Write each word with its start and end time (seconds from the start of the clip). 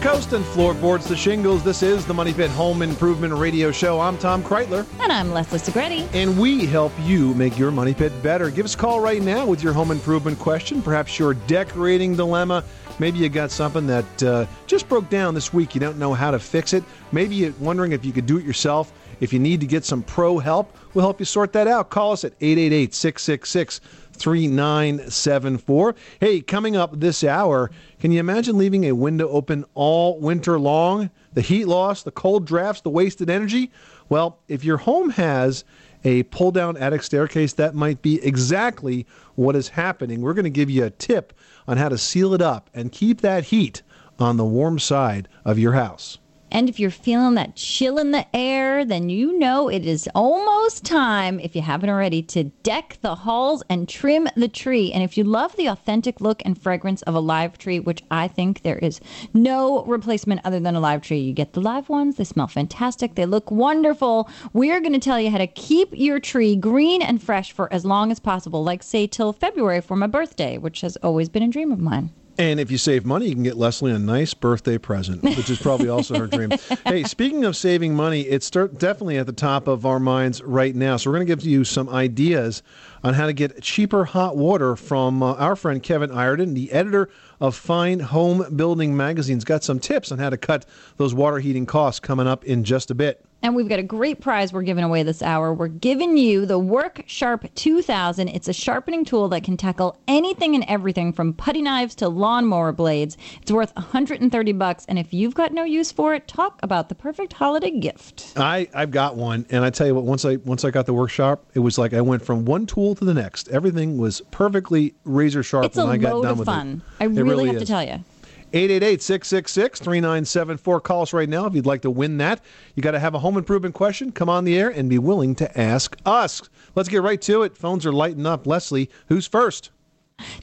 Coast 0.00 0.32
and 0.32 0.42
floorboards 0.46 1.06
to 1.08 1.16
shingles. 1.16 1.62
This 1.62 1.82
is 1.82 2.06
the 2.06 2.14
Money 2.14 2.32
Pit 2.32 2.50
Home 2.52 2.80
Improvement 2.80 3.34
Radio 3.34 3.70
Show. 3.70 4.00
I'm 4.00 4.16
Tom 4.16 4.42
Kraeutler, 4.42 4.86
And 4.98 5.12
I'm 5.12 5.30
Leslie 5.30 5.58
Segrete. 5.58 6.08
and 6.14 6.38
we 6.38 6.64
help 6.64 6.92
you 7.02 7.34
make 7.34 7.58
your 7.58 7.70
money 7.70 7.92
pit 7.92 8.10
better. 8.22 8.50
Give 8.50 8.64
us 8.64 8.74
a 8.74 8.78
call 8.78 9.00
right 9.00 9.20
now 9.20 9.44
with 9.44 9.62
your 9.62 9.74
home 9.74 9.90
improvement 9.90 10.38
question, 10.38 10.80
perhaps 10.80 11.18
your 11.18 11.34
decorating 11.34 12.16
dilemma. 12.16 12.64
Maybe 12.98 13.18
you 13.18 13.28
got 13.28 13.50
something 13.50 13.86
that 13.88 14.22
uh, 14.22 14.46
just 14.66 14.88
broke 14.88 15.10
down 15.10 15.34
this 15.34 15.52
week. 15.52 15.74
You 15.74 15.82
don't 15.82 15.98
know 15.98 16.14
how 16.14 16.30
to 16.30 16.38
fix 16.38 16.72
it. 16.72 16.82
Maybe 17.12 17.34
you're 17.34 17.52
wondering 17.60 17.92
if 17.92 18.02
you 18.02 18.12
could 18.12 18.26
do 18.26 18.38
it 18.38 18.44
yourself. 18.44 18.92
If 19.20 19.34
you 19.34 19.38
need 19.38 19.60
to 19.60 19.66
get 19.66 19.84
some 19.84 20.02
pro 20.02 20.38
help, 20.38 20.74
we'll 20.94 21.04
help 21.04 21.20
you 21.20 21.26
sort 21.26 21.52
that 21.52 21.66
out. 21.68 21.90
Call 21.90 22.12
us 22.12 22.24
at 22.24 22.32
888 22.40 22.94
666 22.94 23.80
3974. 24.20 25.94
Hey, 26.20 26.40
coming 26.40 26.76
up 26.76 27.00
this 27.00 27.24
hour, 27.24 27.70
can 27.98 28.12
you 28.12 28.20
imagine 28.20 28.58
leaving 28.58 28.84
a 28.84 28.92
window 28.92 29.28
open 29.28 29.64
all 29.74 30.20
winter 30.20 30.58
long? 30.58 31.10
The 31.32 31.40
heat 31.40 31.66
loss, 31.66 32.02
the 32.02 32.10
cold 32.10 32.46
drafts, 32.46 32.82
the 32.82 32.90
wasted 32.90 33.30
energy? 33.30 33.70
Well, 34.08 34.38
if 34.46 34.62
your 34.62 34.76
home 34.76 35.10
has 35.10 35.64
a 36.04 36.24
pull 36.24 36.50
down 36.50 36.76
attic 36.76 37.02
staircase, 37.02 37.54
that 37.54 37.74
might 37.74 38.02
be 38.02 38.22
exactly 38.22 39.06
what 39.34 39.56
is 39.56 39.68
happening. 39.68 40.20
We're 40.20 40.34
going 40.34 40.44
to 40.44 40.50
give 40.50 40.70
you 40.70 40.84
a 40.84 40.90
tip 40.90 41.32
on 41.66 41.76
how 41.76 41.88
to 41.88 41.98
seal 41.98 42.34
it 42.34 42.42
up 42.42 42.68
and 42.74 42.92
keep 42.92 43.20
that 43.22 43.44
heat 43.44 43.82
on 44.18 44.36
the 44.36 44.44
warm 44.44 44.78
side 44.78 45.28
of 45.44 45.58
your 45.58 45.72
house. 45.72 46.18
And 46.52 46.68
if 46.68 46.80
you're 46.80 46.90
feeling 46.90 47.34
that 47.34 47.56
chill 47.56 47.98
in 47.98 48.10
the 48.10 48.26
air, 48.34 48.84
then 48.84 49.08
you 49.08 49.38
know 49.38 49.68
it 49.68 49.86
is 49.86 50.08
almost 50.14 50.84
time, 50.84 51.38
if 51.38 51.54
you 51.54 51.62
haven't 51.62 51.90
already, 51.90 52.22
to 52.22 52.44
deck 52.44 52.98
the 53.02 53.14
halls 53.14 53.62
and 53.68 53.88
trim 53.88 54.28
the 54.36 54.48
tree. 54.48 54.92
And 54.92 55.02
if 55.02 55.16
you 55.16 55.24
love 55.24 55.54
the 55.56 55.66
authentic 55.66 56.20
look 56.20 56.42
and 56.44 56.60
fragrance 56.60 57.02
of 57.02 57.14
a 57.14 57.20
live 57.20 57.56
tree, 57.58 57.78
which 57.78 58.02
I 58.10 58.26
think 58.26 58.62
there 58.62 58.78
is 58.78 59.00
no 59.32 59.84
replacement 59.84 60.40
other 60.44 60.58
than 60.58 60.74
a 60.74 60.80
live 60.80 61.02
tree, 61.02 61.20
you 61.20 61.32
get 61.32 61.52
the 61.52 61.60
live 61.60 61.88
ones, 61.88 62.16
they 62.16 62.24
smell 62.24 62.48
fantastic, 62.48 63.14
they 63.14 63.26
look 63.26 63.50
wonderful. 63.50 64.28
We're 64.52 64.80
going 64.80 64.92
to 64.92 64.98
tell 64.98 65.20
you 65.20 65.30
how 65.30 65.38
to 65.38 65.46
keep 65.46 65.88
your 65.92 66.18
tree 66.18 66.56
green 66.56 67.02
and 67.02 67.22
fresh 67.22 67.52
for 67.52 67.72
as 67.72 67.84
long 67.84 68.10
as 68.10 68.18
possible, 68.18 68.64
like, 68.64 68.82
say, 68.82 69.06
till 69.06 69.32
February 69.32 69.80
for 69.80 69.96
my 69.96 70.08
birthday, 70.08 70.58
which 70.58 70.80
has 70.80 70.96
always 70.96 71.28
been 71.28 71.42
a 71.42 71.48
dream 71.48 71.70
of 71.70 71.78
mine. 71.78 72.10
And 72.38 72.58
if 72.58 72.70
you 72.70 72.78
save 72.78 73.04
money, 73.04 73.28
you 73.28 73.34
can 73.34 73.42
get 73.42 73.56
Leslie 73.56 73.92
a 73.92 73.98
nice 73.98 74.34
birthday 74.34 74.78
present, 74.78 75.22
which 75.22 75.50
is 75.50 75.58
probably 75.60 75.88
also 75.88 76.18
her 76.18 76.26
dream. 76.26 76.50
Hey, 76.86 77.04
speaking 77.04 77.44
of 77.44 77.56
saving 77.56 77.94
money, 77.94 78.22
it's 78.22 78.50
definitely 78.50 79.18
at 79.18 79.26
the 79.26 79.32
top 79.32 79.68
of 79.68 79.84
our 79.84 80.00
minds 80.00 80.42
right 80.42 80.74
now. 80.74 80.96
So 80.96 81.10
we're 81.10 81.16
going 81.16 81.26
to 81.26 81.36
give 81.36 81.44
you 81.44 81.64
some 81.64 81.88
ideas 81.88 82.62
on 83.04 83.14
how 83.14 83.26
to 83.26 83.32
get 83.32 83.62
cheaper 83.62 84.04
hot 84.04 84.36
water 84.36 84.76
from 84.76 85.22
uh, 85.22 85.34
our 85.34 85.56
friend 85.56 85.82
Kevin 85.82 86.10
Ireton, 86.10 86.54
the 86.54 86.72
editor 86.72 87.10
of 87.40 87.54
Fine 87.54 88.00
Homebuilding 88.00 88.96
Magazine's 88.96 89.44
got 89.44 89.62
some 89.62 89.78
tips 89.78 90.10
on 90.10 90.18
how 90.18 90.30
to 90.30 90.36
cut 90.36 90.66
those 90.96 91.14
water 91.14 91.38
heating 91.38 91.66
costs 91.66 92.00
coming 92.00 92.26
up 92.26 92.44
in 92.44 92.64
just 92.64 92.90
a 92.90 92.94
bit. 92.94 93.24
And 93.42 93.56
we've 93.56 93.68
got 93.68 93.78
a 93.78 93.82
great 93.82 94.20
prize 94.20 94.52
we're 94.52 94.62
giving 94.62 94.84
away 94.84 95.02
this 95.02 95.22
hour. 95.22 95.54
We're 95.54 95.68
giving 95.68 96.18
you 96.18 96.44
the 96.44 96.58
Work 96.58 97.04
Sharp 97.06 97.46
2000. 97.54 98.28
It's 98.28 98.48
a 98.48 98.52
sharpening 98.52 99.04
tool 99.04 99.28
that 99.30 99.44
can 99.44 99.56
tackle 99.56 99.96
anything 100.06 100.54
and 100.54 100.62
everything 100.68 101.12
from 101.14 101.32
putty 101.32 101.62
knives 101.62 101.94
to 101.96 102.08
lawnmower 102.08 102.72
blades. 102.72 103.16
It's 103.40 103.50
worth 103.50 103.74
130 103.76 104.52
bucks, 104.52 104.84
and 104.88 104.98
if 104.98 105.14
you've 105.14 105.34
got 105.34 105.52
no 105.52 105.64
use 105.64 105.90
for 105.90 106.14
it, 106.14 106.28
talk 106.28 106.60
about 106.62 106.90
the 106.90 106.94
perfect 106.94 107.32
holiday 107.32 107.70
gift. 107.70 108.34
I 108.36 108.68
I've 108.74 108.90
got 108.90 109.16
one, 109.16 109.46
and 109.50 109.64
I 109.64 109.70
tell 109.70 109.86
you 109.86 109.94
what, 109.94 110.04
once 110.04 110.24
I 110.26 110.36
once 110.36 110.64
I 110.64 110.70
got 110.70 110.84
the 110.84 110.92
Work 110.94 111.10
Sharp, 111.10 111.42
it 111.54 111.60
was 111.60 111.78
like 111.78 111.94
I 111.94 112.02
went 112.02 112.22
from 112.24 112.44
one 112.44 112.66
tool 112.66 112.94
to 112.96 113.04
the 113.06 113.14
next. 113.14 113.48
Everything 113.48 113.96
was 113.96 114.20
perfectly 114.30 114.94
razor 115.04 115.42
sharp 115.42 115.64
It's 115.64 115.76
when 115.78 115.88
I 115.88 115.96
got 115.96 116.12
load 116.14 116.22
done 116.24 116.32
of 116.32 116.38
with 116.40 116.46
fun. 116.46 116.82
it. 117.00 117.02
I 117.02 117.06
It 117.06 117.22
really, 117.22 117.46
have 117.46 117.56
is. 117.56 117.62
to 117.62 117.66
tell 117.66 117.82
you. 117.84 118.04
888-666-3974. 118.52 120.82
Call 120.82 121.02
us 121.02 121.12
right 121.12 121.28
now 121.28 121.46
if 121.46 121.54
you'd 121.54 121.66
like 121.66 121.82
to 121.82 121.90
win 121.90 122.18
that. 122.18 122.40
You 122.74 122.82
got 122.82 122.92
to 122.92 122.98
have 122.98 123.14
a 123.14 123.18
home 123.18 123.36
improvement 123.36 123.74
question. 123.74 124.12
Come 124.12 124.28
on 124.28 124.44
the 124.44 124.58
air 124.58 124.68
and 124.68 124.88
be 124.88 124.98
willing 124.98 125.34
to 125.36 125.60
ask 125.60 125.96
us. 126.04 126.42
Let's 126.74 126.88
get 126.88 127.02
right 127.02 127.20
to 127.22 127.42
it. 127.42 127.56
Phones 127.56 127.86
are 127.86 127.92
lighting 127.92 128.26
up. 128.26 128.46
Leslie, 128.46 128.90
who's 129.08 129.26
first? 129.26 129.70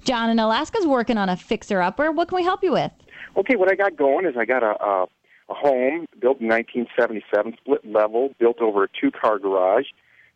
John 0.03 0.29
in 0.29 0.39
Alaska's 0.39 0.87
working 0.87 1.17
on 1.17 1.29
a 1.29 1.35
fixer 1.35 1.81
upper. 1.81 2.11
What 2.11 2.29
can 2.29 2.37
we 2.37 2.43
help 2.43 2.63
you 2.63 2.73
with? 2.73 2.91
Okay, 3.35 3.55
what 3.55 3.71
I 3.71 3.75
got 3.75 3.95
going 3.95 4.25
is 4.25 4.35
I 4.37 4.45
got 4.45 4.63
a 4.63 4.83
a, 4.83 5.05
a 5.49 5.53
home 5.53 6.05
built 6.19 6.41
in 6.41 6.47
1977, 6.47 7.57
split 7.57 7.85
level, 7.85 8.33
built 8.39 8.59
over 8.59 8.83
a 8.83 8.87
two 8.99 9.11
car 9.11 9.39
garage. 9.39 9.85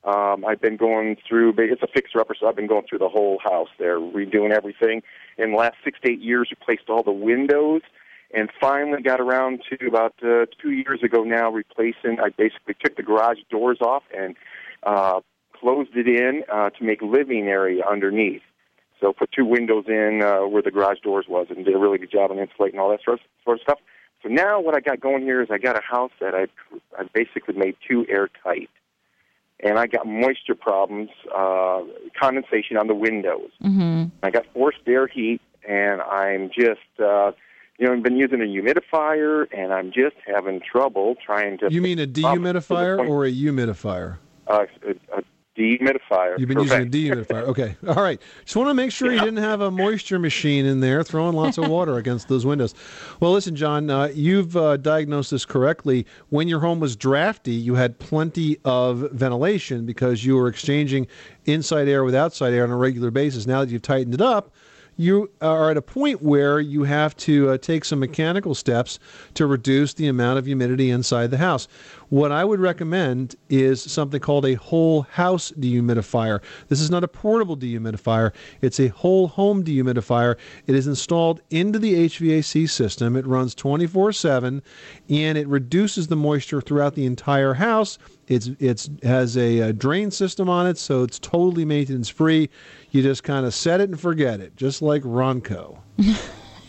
Um, 0.03 0.43
I've 0.45 0.61
been 0.61 0.77
going 0.77 1.17
through. 1.27 1.53
It's 1.57 1.83
a 1.83 1.87
fixer 1.87 2.19
upper, 2.19 2.35
so 2.39 2.47
I've 2.47 2.55
been 2.55 2.67
going 2.67 2.85
through 2.89 2.99
the 2.99 3.09
whole 3.09 3.39
house 3.43 3.69
there, 3.77 3.99
redoing 3.99 4.51
everything. 4.51 5.03
In 5.37 5.51
the 5.51 5.57
last 5.57 5.75
six 5.83 5.99
to 6.03 6.11
eight 6.11 6.21
years, 6.21 6.49
replaced 6.49 6.89
all 6.89 7.03
the 7.03 7.11
windows, 7.11 7.81
and 8.33 8.49
finally 8.59 9.01
got 9.03 9.21
around 9.21 9.61
to 9.69 9.87
about 9.87 10.15
uh, 10.23 10.45
two 10.61 10.71
years 10.71 11.03
ago 11.03 11.23
now 11.23 11.51
replacing. 11.51 12.19
I 12.19 12.29
basically 12.29 12.75
took 12.83 12.95
the 12.95 13.03
garage 13.03 13.39
doors 13.49 13.77
off 13.81 14.03
and 14.17 14.35
uh, 14.83 15.21
closed 15.59 15.95
it 15.95 16.07
in 16.07 16.43
uh, 16.51 16.71
to 16.71 16.83
make 16.83 17.01
living 17.01 17.47
area 17.47 17.83
underneath. 17.89 18.41
So 18.99 19.13
put 19.13 19.31
two 19.31 19.45
windows 19.45 19.85
in 19.87 20.21
uh, 20.23 20.47
where 20.47 20.61
the 20.61 20.71
garage 20.71 20.99
doors 21.01 21.25
was, 21.27 21.47
and 21.49 21.65
did 21.65 21.75
a 21.75 21.79
really 21.79 21.97
good 21.97 22.11
job 22.11 22.31
on 22.31 22.39
insulating 22.39 22.79
all 22.79 22.89
that 22.89 23.03
sort 23.03 23.19
of, 23.19 23.25
sort 23.43 23.57
of 23.57 23.61
stuff. 23.63 23.79
So 24.23 24.29
now 24.29 24.59
what 24.59 24.75
I 24.75 24.79
got 24.79 24.99
going 24.99 25.23
here 25.23 25.41
is 25.41 25.49
I 25.51 25.57
got 25.57 25.75
a 25.75 25.81
house 25.81 26.11
that 26.19 26.35
I 26.35 26.47
I 26.97 27.03
basically 27.13 27.55
made 27.55 27.75
too 27.87 28.05
airtight, 28.07 28.69
and 29.63 29.77
I 29.77 29.87
got 29.87 30.05
moisture 30.07 30.55
problems, 30.55 31.09
uh, 31.35 31.81
condensation 32.19 32.77
on 32.77 32.87
the 32.87 32.95
windows. 32.95 33.49
Mm-hmm. 33.63 34.05
I 34.23 34.31
got 34.31 34.45
forced 34.53 34.79
air 34.87 35.07
heat, 35.07 35.41
and 35.67 36.01
I'm 36.01 36.49
just 36.49 36.79
uh, 36.99 37.31
you 37.77 37.87
know 37.87 37.93
I've 37.93 38.03
been 38.03 38.17
using 38.17 38.41
a 38.41 38.45
humidifier, 38.45 39.47
and 39.55 39.73
I'm 39.73 39.91
just 39.91 40.15
having 40.25 40.61
trouble 40.61 41.15
trying 41.23 41.57
to. 41.59 41.71
You 41.71 41.81
mean 41.81 41.99
a 41.99 42.07
dehumidifier 42.07 43.07
or 43.07 43.25
a 43.25 43.31
humidifier? 43.31 44.17
uh, 44.47 44.65
a, 44.87 45.17
a 45.17 45.23
dehumidifier? 45.57 46.39
You've 46.39 46.49
been 46.49 46.59
using 46.59 46.83
a 46.83 46.85
dehumidifier. 46.85 47.43
Okay. 47.43 47.75
All 47.87 47.95
right. 47.95 48.21
Just 48.43 48.55
want 48.55 48.69
to 48.69 48.73
make 48.73 48.91
sure 48.91 49.11
you 49.11 49.19
didn't 49.19 49.37
have 49.37 49.61
a 49.61 49.71
moisture 49.71 50.19
machine 50.19 50.65
in 50.65 50.79
there 50.79 51.03
throwing 51.03 51.35
lots 51.35 51.57
of 51.57 51.67
water 51.67 51.97
against 51.97 52.27
those 52.27 52.45
windows. 52.45 52.73
Well, 53.19 53.31
listen, 53.31 53.55
John, 53.55 53.89
uh, 53.89 54.11
you've 54.13 54.55
uh, 54.55 54.77
diagnosed 54.77 55.31
this 55.31 55.45
correctly. 55.45 56.05
When 56.29 56.47
your 56.47 56.59
home 56.59 56.79
was 56.79 56.95
drafty, 56.95 57.53
you 57.53 57.75
had 57.75 57.99
plenty 57.99 58.57
of 58.65 59.11
ventilation 59.11 59.85
because 59.85 60.25
you 60.25 60.35
were 60.35 60.47
exchanging 60.47 61.07
inside 61.45 61.87
air 61.87 62.03
with 62.03 62.15
outside 62.15 62.53
air 62.53 62.63
on 62.63 62.71
a 62.71 62.77
regular 62.77 63.11
basis. 63.11 63.45
Now 63.45 63.61
that 63.61 63.69
you've 63.69 63.81
tightened 63.81 64.13
it 64.13 64.21
up, 64.21 64.53
you 64.97 65.31
are 65.41 65.71
at 65.71 65.77
a 65.77 65.81
point 65.81 66.21
where 66.21 66.59
you 66.59 66.83
have 66.83 67.15
to 67.17 67.51
uh, 67.51 67.57
take 67.57 67.85
some 67.85 67.99
mechanical 67.99 68.53
steps 68.53 68.99
to 69.33 69.45
reduce 69.45 69.93
the 69.93 70.07
amount 70.07 70.37
of 70.37 70.45
humidity 70.45 70.91
inside 70.91 71.31
the 71.31 71.37
house. 71.37 71.67
What 72.11 72.33
I 72.33 72.43
would 72.43 72.59
recommend 72.59 73.37
is 73.49 73.81
something 73.81 74.19
called 74.19 74.45
a 74.45 74.55
whole 74.55 75.03
house 75.03 75.49
dehumidifier. 75.51 76.41
This 76.67 76.81
is 76.81 76.91
not 76.91 77.05
a 77.05 77.07
portable 77.07 77.55
dehumidifier, 77.55 78.33
it's 78.59 78.81
a 78.81 78.89
whole 78.89 79.29
home 79.29 79.63
dehumidifier. 79.63 80.35
It 80.67 80.75
is 80.75 80.87
installed 80.87 81.39
into 81.51 81.79
the 81.79 82.09
HVAC 82.09 82.69
system. 82.69 83.15
It 83.15 83.25
runs 83.25 83.55
24 83.55 84.11
7 84.11 84.61
and 85.09 85.37
it 85.37 85.47
reduces 85.47 86.09
the 86.09 86.17
moisture 86.17 86.59
throughout 86.59 86.95
the 86.95 87.05
entire 87.05 87.53
house. 87.53 87.97
It's 88.27 88.49
it's 88.59 88.89
has 89.03 89.37
a, 89.37 89.61
uh 89.61 89.71
drain 89.71 90.11
system 90.11 90.49
on 90.49 90.67
it, 90.67 90.77
so 90.77 91.03
it's 91.03 91.17
totally 91.17 91.63
maintenance 91.63 92.09
free. 92.09 92.49
You 92.89 93.03
just 93.03 93.23
kind 93.23 93.45
of 93.45 93.53
set 93.53 93.79
it 93.79 93.89
and 93.89 93.97
forget 93.97 94.41
it, 94.41 94.57
just 94.57 94.81
like 94.81 95.03
Ronco. 95.03 95.79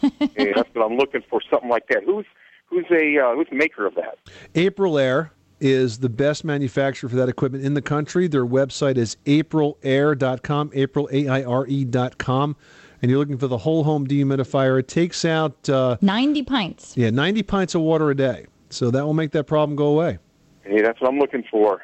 Yeah, 0.02 0.54
that's 0.56 0.74
what 0.74 0.84
I'm 0.84 0.96
looking 0.96 1.22
for. 1.30 1.40
Something 1.48 1.68
like 1.68 1.86
that. 1.86 2.02
Who's 2.04 2.26
who's 2.72 2.86
a 2.90 3.18
uh, 3.18 3.34
who's 3.34 3.46
the 3.50 3.56
maker 3.56 3.86
of 3.86 3.94
that? 3.94 4.18
Aprilaire 4.54 5.30
is 5.60 5.98
the 5.98 6.08
best 6.08 6.44
manufacturer 6.44 7.08
for 7.08 7.14
that 7.16 7.28
equipment 7.28 7.64
in 7.64 7.74
the 7.74 7.82
country. 7.82 8.26
Their 8.26 8.46
website 8.46 8.96
is 8.96 9.16
aprilaire.com, 9.26 10.70
april 10.74 11.08
a 11.12 11.28
i 11.28 11.42
r 11.44 11.66
e 11.66 11.84
dot 11.84 12.18
com, 12.18 12.56
and 13.00 13.10
you're 13.10 13.20
looking 13.20 13.38
for 13.38 13.46
the 13.46 13.58
whole 13.58 13.84
home 13.84 14.06
dehumidifier. 14.06 14.80
It 14.80 14.88
takes 14.88 15.24
out 15.24 15.68
uh, 15.68 15.98
90 16.00 16.42
pints. 16.42 16.96
yeah 16.96 17.10
90 17.10 17.42
pints 17.44 17.74
of 17.74 17.82
water 17.82 18.10
a 18.10 18.16
day, 18.16 18.46
so 18.70 18.90
that 18.90 19.04
will 19.04 19.14
make 19.14 19.30
that 19.32 19.44
problem 19.44 19.76
go 19.76 19.86
away. 19.86 20.18
Hey, 20.64 20.80
that's 20.80 21.00
what 21.00 21.10
I'm 21.12 21.18
looking 21.18 21.44
for. 21.50 21.82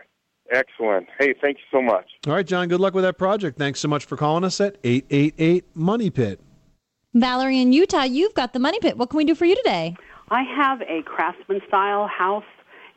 Excellent. 0.51 1.07
Hey, 1.19 1.35
thank 1.41 1.59
you 1.59 1.65
so 1.71 1.83
much. 1.83 2.07
All 2.27 2.33
right, 2.33 2.47
John, 2.47 2.69
good 2.69 2.81
luck 2.81 2.95
with 2.95 3.05
that 3.05 3.19
project. 3.19 3.59
Thanks 3.59 3.81
so 3.81 3.89
much 3.89 4.07
for 4.07 4.17
calling 4.17 4.45
us 4.45 4.61
at 4.63 4.77
888 4.83 5.65
Money 5.75 6.09
Pit. 6.11 6.41
Valerie 7.15 7.61
in 7.61 7.73
Utah, 7.73 8.05
you've 8.05 8.35
got 8.35 8.53
the 8.53 8.59
money 8.59 8.79
pit. 8.81 8.97
What 8.97 9.11
can 9.11 9.17
we 9.19 9.25
do 9.25 9.35
for 9.35 9.45
you 9.45 9.57
today? 9.57 9.97
I 10.31 10.43
have 10.43 10.83
a 10.83 11.03
craftsman 11.03 11.61
style 11.69 12.07
house. 12.07 12.45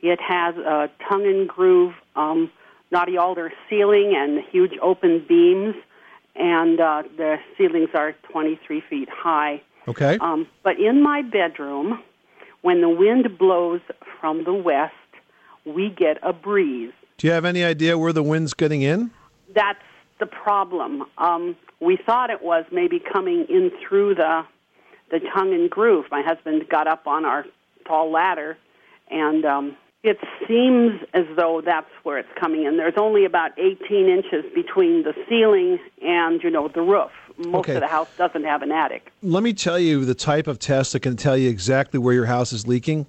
It 0.01 0.19
has 0.21 0.55
a 0.57 0.89
tongue 1.07 1.25
and 1.25 1.47
groove 1.47 1.93
um, 2.15 2.51
knotty 2.91 3.17
alder 3.17 3.51
ceiling 3.69 4.13
and 4.15 4.43
huge 4.51 4.73
open 4.81 5.23
beams, 5.27 5.75
and 6.35 6.79
uh, 6.79 7.03
the 7.17 7.37
ceilings 7.57 7.89
are 7.93 8.13
23 8.31 8.81
feet 8.89 9.09
high. 9.09 9.61
Okay. 9.87 10.17
Um, 10.19 10.47
but 10.63 10.79
in 10.79 11.01
my 11.01 11.21
bedroom, 11.21 12.01
when 12.61 12.81
the 12.81 12.89
wind 12.89 13.37
blows 13.37 13.81
from 14.19 14.43
the 14.43 14.53
west, 14.53 14.93
we 15.65 15.89
get 15.89 16.17
a 16.23 16.33
breeze. 16.33 16.91
Do 17.17 17.27
you 17.27 17.33
have 17.33 17.45
any 17.45 17.63
idea 17.63 17.97
where 17.97 18.13
the 18.13 18.23
wind's 18.23 18.53
getting 18.53 18.81
in? 18.81 19.11
That's 19.53 19.79
the 20.19 20.25
problem. 20.25 21.03
Um, 21.17 21.55
we 21.79 21.97
thought 21.97 22.29
it 22.29 22.41
was 22.41 22.65
maybe 22.71 22.99
coming 22.99 23.45
in 23.49 23.71
through 23.87 24.15
the 24.15 24.43
the 25.11 25.19
tongue 25.33 25.53
and 25.53 25.69
groove. 25.69 26.05
My 26.09 26.21
husband 26.21 26.67
got 26.69 26.87
up 26.87 27.05
on 27.07 27.25
our 27.25 27.45
tall 27.85 28.11
ladder, 28.11 28.57
and 29.09 29.45
um, 29.45 29.77
it 30.03 30.17
seems 30.47 30.99
as 31.13 31.25
though 31.35 31.61
that's 31.63 31.89
where 32.03 32.17
it's 32.17 32.29
coming 32.39 32.63
in. 32.63 32.77
There's 32.77 32.97
only 32.97 33.25
about 33.25 33.51
18 33.59 34.07
inches 34.09 34.45
between 34.55 35.03
the 35.03 35.13
ceiling 35.29 35.79
and 36.01 36.41
you 36.43 36.49
know 36.49 36.67
the 36.67 36.81
roof. 36.81 37.11
Most 37.37 37.55
Okay. 37.61 37.75
of 37.75 37.81
the 37.81 37.87
house 37.87 38.09
doesn't 38.17 38.43
have 38.43 38.61
an 38.61 38.71
attic. 38.71 39.11
Let 39.21 39.43
me 39.43 39.53
tell 39.53 39.79
you 39.79 40.05
the 40.05 40.15
type 40.15 40.47
of 40.47 40.59
test 40.59 40.93
that 40.93 40.99
can 41.01 41.15
tell 41.17 41.37
you 41.37 41.49
exactly 41.49 41.99
where 41.99 42.13
your 42.13 42.25
house 42.25 42.51
is 42.53 42.67
leaking. 42.67 43.05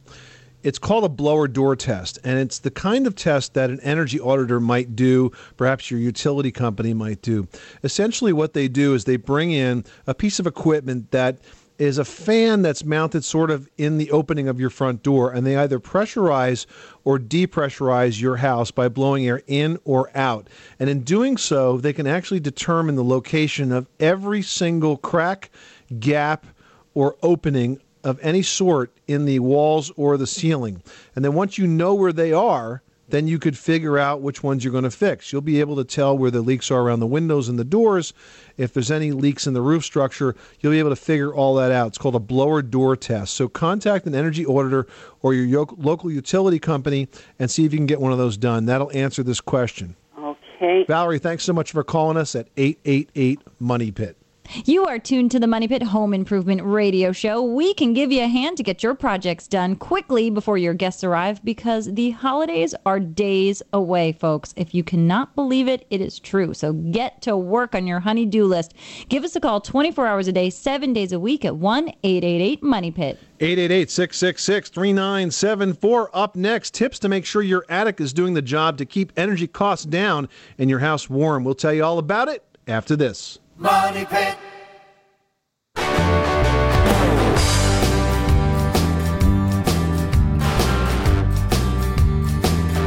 It's 0.63 0.79
called 0.79 1.03
a 1.03 1.09
blower 1.09 1.49
door 1.49 1.75
test, 1.75 2.21
and 2.23 2.39
it's 2.39 2.61
the 2.61 2.71
kind 2.71 3.09
of 3.09 3.17
test 3.17 3.55
that 3.55 3.69
an 3.69 3.81
energy 3.81 4.21
auditor 4.21 4.61
might 4.61 4.95
do, 4.95 5.33
perhaps 5.57 5.91
your 5.91 5.99
utility 5.99 6.53
company 6.53 6.95
might 6.95 7.21
do. 7.21 7.49
Essentially, 7.83 8.33
what 8.33 8.53
they 8.55 8.69
do 8.69 8.95
is 8.95 9.05
they 9.05 9.17
bring 9.17 9.51
in 9.51 9.85
a 10.07 10.15
piece 10.15 10.39
of 10.39 10.47
equipment 10.47 11.11
that 11.11 11.39
is 11.83 11.99
a 11.99 12.05
fan 12.05 12.63
that's 12.63 12.85
mounted 12.85 13.25
sort 13.25 13.51
of 13.51 13.69
in 13.77 13.99
the 13.99 14.11
opening 14.13 14.47
of 14.47 14.61
your 14.61 14.71
front 14.71 15.03
door, 15.03 15.33
and 15.33 15.45
they 15.45 15.57
either 15.57 15.81
pressurize 15.81 16.65
or 17.03 17.19
depressurize 17.19 18.21
your 18.21 18.37
house 18.37 18.71
by 18.71 18.89
blowing 18.89 19.27
air 19.27 19.43
in 19.49 19.79
or 19.85 20.09
out. 20.17 20.49
And 20.79 20.89
in 20.89 21.01
doing 21.01 21.37
so, 21.37 21.79
they 21.79 21.93
can 21.93 22.07
actually 22.07 22.39
determine 22.39 22.95
the 22.95 23.03
location 23.03 23.73
of 23.73 23.89
every 23.99 24.43
single 24.43 24.97
crack, 24.97 25.51
gap, 25.99 26.47
or 26.95 27.17
opening 27.21 27.81
of 28.05 28.19
any 28.23 28.43
sort 28.43 28.93
in 29.09 29.25
the 29.25 29.41
walls 29.41 29.91
or 29.97 30.17
the 30.17 30.27
ceiling. 30.27 30.83
And 31.17 31.25
then 31.25 31.35
once 31.35 31.59
you 31.59 31.67
know 31.67 31.95
where 31.95 32.13
they 32.13 32.33
are, 32.33 32.83
then 33.13 33.29
you 33.29 33.39
could 33.39 33.59
figure 33.59 33.99
out 33.99 34.23
which 34.23 34.43
ones 34.43 34.65
you're 34.65 34.73
going 34.73 34.85
to 34.85 34.91
fix. 34.91 35.33
You'll 35.33 35.43
be 35.43 35.61
able 35.61 35.77
to 35.77 35.85
tell 35.85 36.17
where 36.17 36.31
the 36.31 36.41
leaks 36.41 36.71
are 36.71 36.81
around 36.81 37.01
the 37.01 37.07
windows 37.07 37.47
and 37.47 37.59
the 37.59 37.65
doors. 37.65 38.15
If 38.57 38.73
there's 38.73 38.91
any 38.91 39.13
leaks 39.13 39.47
in 39.47 39.53
the 39.53 39.61
roof 39.61 39.85
structure, 39.85 40.35
you'll 40.61 40.73
be 40.73 40.79
able 40.79 40.91
to 40.91 40.97
figure 40.97 41.33
all 41.35 41.55
that 41.57 41.71
out. 41.71 41.89
It's 41.89 41.99
called 41.99 42.15
a 42.15 42.21
blower 42.21 42.63
door 42.63 42.97
test. 42.97 43.35
So 43.35 43.49
contact 43.49 44.07
an 44.07 44.15
energy 44.15 44.47
auditor 44.47 44.87
or 45.21 45.35
your 45.35 45.67
local 45.77 46.11
utility 46.11 46.59
company 46.59 47.07
and 47.39 47.51
see 47.51 47.67
if 47.67 47.73
you 47.75 47.79
can 47.79 47.87
get 47.87 48.01
one 48.01 48.13
of 48.13 48.19
those 48.19 48.39
done. 48.39 48.65
That'll 48.65 48.91
answer 48.97 49.23
this 49.23 49.43
question. 49.43 49.95
Okay. 50.19 50.87
Valerie, 50.89 51.19
thanks 51.19 51.45
so 51.45 51.53
much 51.53 51.71
for 51.71 51.85
calling 51.85 52.17
us 52.17 52.35
at 52.35 52.49
888 52.57 53.41
Money 53.61 53.91
Pit. 53.91 54.17
You 54.55 54.85
are 54.85 54.99
tuned 54.99 55.31
to 55.31 55.41
the 55.41 55.47
Money 55.47 55.67
Pit 55.67 55.83
Home 55.83 56.13
Improvement 56.13 56.61
Radio 56.63 57.11
Show. 57.11 57.43
We 57.43 57.73
can 57.73 57.95
give 57.95 58.13
you 58.13 58.23
a 58.23 58.27
hand 58.27 58.59
to 58.59 58.63
get 58.63 58.83
your 58.83 58.95
projects 58.95 59.49
done 59.49 59.77
quickly 59.77 60.29
before 60.29 60.59
your 60.59 60.75
guests 60.75 61.03
arrive 61.03 61.43
because 61.43 61.87
the 61.95 62.11
holidays 62.11 62.75
are 62.85 63.01
days 63.01 63.63
away, 63.73 64.13
folks. 64.13 64.53
If 64.55 64.75
you 64.75 64.85
cannot 64.85 65.35
believe 65.35 65.69
it, 65.69 65.87
it 65.89 66.03
is 66.03 66.19
true. 66.19 66.53
So 66.53 66.75
get 66.75 67.23
to 67.23 67.35
work 67.35 67.75
on 67.75 67.87
your 67.87 68.01
honey-do 68.01 68.45
list. 68.45 68.75
Give 69.09 69.25
us 69.25 69.35
a 69.35 69.41
call 69.41 69.63
24 69.63 70.07
hours 70.07 70.29
a 70.29 70.33
day, 70.33 70.51
7 70.51 70.93
days 70.93 71.13
a 71.13 71.19
week 71.19 71.47
at 71.47 71.55
1-888 71.55 72.63
Money 72.63 72.91
Pit. 72.91 73.19
888 73.41 73.91
666 73.91 74.69
3974. 74.69 76.11
Up 76.13 76.37
next, 76.37 76.75
tips 76.75 76.99
to 76.99 77.09
make 77.09 77.25
sure 77.25 77.41
your 77.41 77.65
attic 77.71 78.03
is 78.03 78.13
doing 78.13 78.35
the 78.35 78.43
job 78.43 78.77
to 78.79 78.85
keep 78.85 79.15
energy 79.17 79.47
costs 79.47 79.87
down 79.87 80.29
and 80.59 80.69
your 80.69 80.81
house 80.81 81.09
warm. 81.09 81.43
We'll 81.43 81.55
tell 81.55 81.73
you 81.73 81.85
all 81.85 81.99
about 81.99 82.29
it 82.29 82.45
after 82.69 82.97
this. 82.97 83.39
Money 83.59 84.05
Pit. 84.07 84.37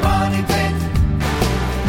Money 0.01 0.43
Pit. 0.43 0.73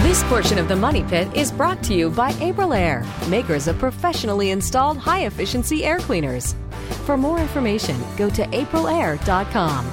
This 0.03 0.23
portion 0.25 0.59
of 0.59 0.69
the 0.69 0.77
Money 0.77 1.03
Pit 1.05 1.29
is 1.35 1.51
brought 1.51 1.83
to 1.85 1.95
you 1.95 2.11
by 2.11 2.33
Aprilaire, 2.33 3.05
makers 3.29 3.67
of 3.67 3.79
professionally 3.79 4.51
installed 4.51 4.99
high 4.99 5.25
efficiency 5.27 5.85
air 5.85 5.99
cleaners. 5.99 6.55
For 7.07 7.17
more 7.17 7.41
information, 7.41 7.97
go 8.17 8.29
to 8.31 8.43
aprilaire.com. 8.45 9.91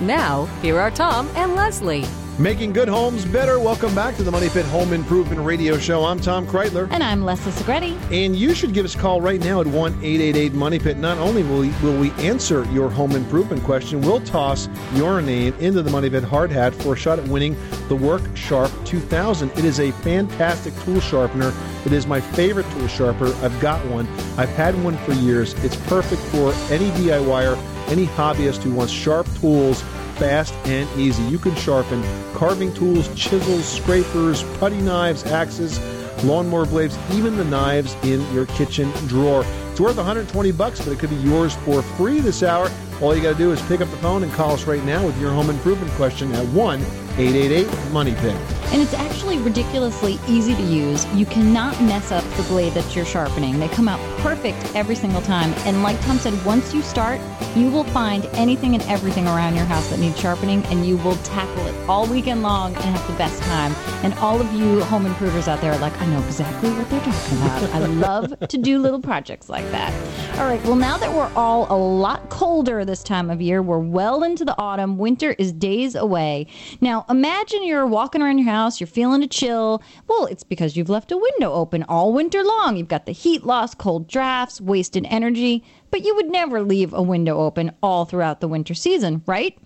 Now, 0.00 0.46
here 0.60 0.78
are 0.80 0.90
Tom 0.90 1.28
and 1.36 1.54
Leslie. 1.54 2.04
Making 2.38 2.72
good 2.72 2.88
homes 2.88 3.24
better. 3.24 3.60
Welcome 3.60 3.94
back 3.94 4.16
to 4.16 4.24
the 4.24 4.30
Money 4.32 4.48
Pit 4.48 4.66
Home 4.66 4.92
Improvement 4.92 5.40
Radio 5.42 5.78
Show. 5.78 6.04
I'm 6.04 6.18
Tom 6.18 6.48
Kraeutler. 6.48 6.90
And 6.90 7.00
I'm 7.00 7.24
Leslie 7.24 7.52
Segrete. 7.52 7.96
And 8.10 8.34
you 8.34 8.56
should 8.56 8.74
give 8.74 8.84
us 8.84 8.96
a 8.96 8.98
call 8.98 9.20
right 9.20 9.40
now 9.40 9.60
at 9.60 9.68
1 9.68 9.92
888 10.02 10.52
Money 10.52 10.80
Pit. 10.80 10.96
Not 10.96 11.16
only 11.18 11.44
will 11.44 11.60
we, 11.60 11.68
will 11.80 11.96
we 11.96 12.10
answer 12.12 12.64
your 12.72 12.90
home 12.90 13.12
improvement 13.12 13.62
question, 13.62 14.00
we'll 14.00 14.20
toss 14.20 14.68
your 14.94 15.22
name 15.22 15.54
into 15.60 15.80
the 15.80 15.90
Money 15.92 16.10
Pit 16.10 16.24
hard 16.24 16.50
hat 16.50 16.74
for 16.74 16.94
a 16.94 16.96
shot 16.96 17.20
at 17.20 17.28
winning 17.28 17.56
the 17.86 17.94
Work 17.94 18.22
Sharp 18.36 18.72
2000. 18.84 19.52
It 19.52 19.64
is 19.64 19.78
a 19.78 19.92
fantastic 19.92 20.74
tool 20.80 20.98
sharpener. 20.98 21.52
It 21.86 21.92
is 21.92 22.08
my 22.08 22.20
favorite 22.20 22.68
tool 22.72 22.88
sharpener. 22.88 23.32
I've 23.44 23.60
got 23.60 23.80
one. 23.86 24.08
I've 24.36 24.48
had 24.50 24.74
one 24.82 24.98
for 24.98 25.12
years. 25.12 25.54
It's 25.62 25.76
perfect 25.86 26.20
for 26.20 26.52
any 26.72 26.90
DIYer, 26.98 27.56
any 27.90 28.06
hobbyist 28.06 28.64
who 28.64 28.74
wants 28.74 28.92
sharp 28.92 29.32
tools 29.36 29.84
fast 30.14 30.54
and 30.66 30.88
easy. 30.98 31.22
You 31.24 31.38
can 31.38 31.54
sharpen 31.56 32.02
carving 32.34 32.72
tools, 32.74 33.08
chisels, 33.14 33.66
scrapers, 33.66 34.42
putty 34.58 34.78
knives, 34.78 35.24
axes, 35.24 35.78
lawnmower 36.24 36.66
blades, 36.66 36.96
even 37.12 37.36
the 37.36 37.44
knives 37.44 37.94
in 38.04 38.20
your 38.32 38.46
kitchen 38.46 38.90
drawer. 39.06 39.44
It's 39.70 39.80
worth 39.80 39.96
120 39.96 40.52
bucks, 40.52 40.80
but 40.80 40.92
it 40.92 40.98
could 40.98 41.10
be 41.10 41.16
yours 41.16 41.54
for 41.56 41.82
free 41.82 42.20
this 42.20 42.42
hour. 42.42 42.70
All 43.00 43.14
you 43.14 43.22
got 43.22 43.32
to 43.32 43.38
do 43.38 43.52
is 43.52 43.60
pick 43.62 43.80
up 43.80 43.90
the 43.90 43.96
phone 43.96 44.22
and 44.22 44.32
call 44.32 44.52
us 44.52 44.64
right 44.64 44.84
now 44.84 45.04
with 45.04 45.20
your 45.20 45.32
home 45.32 45.50
improvement 45.50 45.90
question 45.92 46.32
at 46.32 46.46
1 46.48 47.03
888 47.16 47.92
Money 47.92 48.14
Pit. 48.16 48.36
And 48.72 48.82
it's 48.82 48.94
actually 48.94 49.38
ridiculously 49.38 50.18
easy 50.26 50.56
to 50.56 50.62
use. 50.62 51.06
You 51.14 51.26
cannot 51.26 51.80
mess 51.82 52.10
up 52.10 52.24
the 52.36 52.42
blade 52.44 52.72
that 52.72 52.96
you're 52.96 53.04
sharpening. 53.04 53.60
They 53.60 53.68
come 53.68 53.86
out 53.86 54.00
perfect 54.18 54.74
every 54.74 54.96
single 54.96 55.22
time. 55.22 55.52
And 55.58 55.84
like 55.84 56.00
Tom 56.00 56.18
said, 56.18 56.34
once 56.44 56.74
you 56.74 56.82
start, 56.82 57.20
you 57.54 57.70
will 57.70 57.84
find 57.84 58.26
anything 58.32 58.74
and 58.74 58.82
everything 58.84 59.28
around 59.28 59.54
your 59.54 59.64
house 59.64 59.90
that 59.90 60.00
needs 60.00 60.18
sharpening, 60.18 60.64
and 60.66 60.84
you 60.84 60.96
will 60.98 61.14
tackle 61.18 61.64
it 61.66 61.88
all 61.88 62.08
weekend 62.08 62.42
long 62.42 62.74
and 62.74 62.84
have 62.84 63.06
the 63.06 63.16
best 63.16 63.40
time. 63.44 63.72
And 64.02 64.12
all 64.14 64.40
of 64.40 64.52
you 64.52 64.82
home 64.84 65.06
improvers 65.06 65.46
out 65.46 65.60
there 65.60 65.72
are 65.72 65.78
like, 65.78 65.96
I 66.00 66.06
know 66.06 66.18
exactly 66.24 66.70
what 66.70 66.90
they're 66.90 67.00
talking 67.00 67.38
about. 67.38 67.62
I 67.74 67.78
love 67.78 68.48
to 68.48 68.58
do 68.58 68.80
little 68.80 69.00
projects 69.00 69.48
like 69.48 69.70
that. 69.70 69.92
All 70.40 70.46
right, 70.46 70.62
well, 70.64 70.74
now 70.74 70.96
that 70.96 71.12
we're 71.12 71.30
all 71.36 71.68
a 71.70 71.78
lot 71.78 72.28
colder 72.28 72.84
this 72.84 73.04
time 73.04 73.30
of 73.30 73.40
year, 73.40 73.62
we're 73.62 73.78
well 73.78 74.24
into 74.24 74.44
the 74.44 74.58
autumn. 74.58 74.98
Winter 74.98 75.36
is 75.38 75.52
days 75.52 75.94
away. 75.94 76.48
Now, 76.80 77.03
imagine 77.08 77.64
you're 77.64 77.86
walking 77.86 78.22
around 78.22 78.38
your 78.38 78.48
house, 78.50 78.80
you're 78.80 78.86
feeling 78.86 79.22
a 79.22 79.26
chill. 79.26 79.82
Well, 80.08 80.26
it's 80.26 80.42
because 80.42 80.76
you've 80.76 80.88
left 80.88 81.12
a 81.12 81.16
window 81.16 81.52
open 81.52 81.82
all 81.84 82.12
winter 82.12 82.42
long. 82.42 82.76
You've 82.76 82.88
got 82.88 83.06
the 83.06 83.12
heat 83.12 83.44
loss, 83.44 83.74
cold 83.74 84.08
drafts, 84.08 84.60
wasted 84.60 85.06
energy, 85.08 85.64
but 85.90 86.04
you 86.04 86.14
would 86.14 86.30
never 86.30 86.62
leave 86.62 86.92
a 86.92 87.02
window 87.02 87.38
open 87.38 87.72
all 87.82 88.04
throughout 88.04 88.40
the 88.40 88.48
winter 88.48 88.74
season, 88.74 89.22
right? 89.26 89.56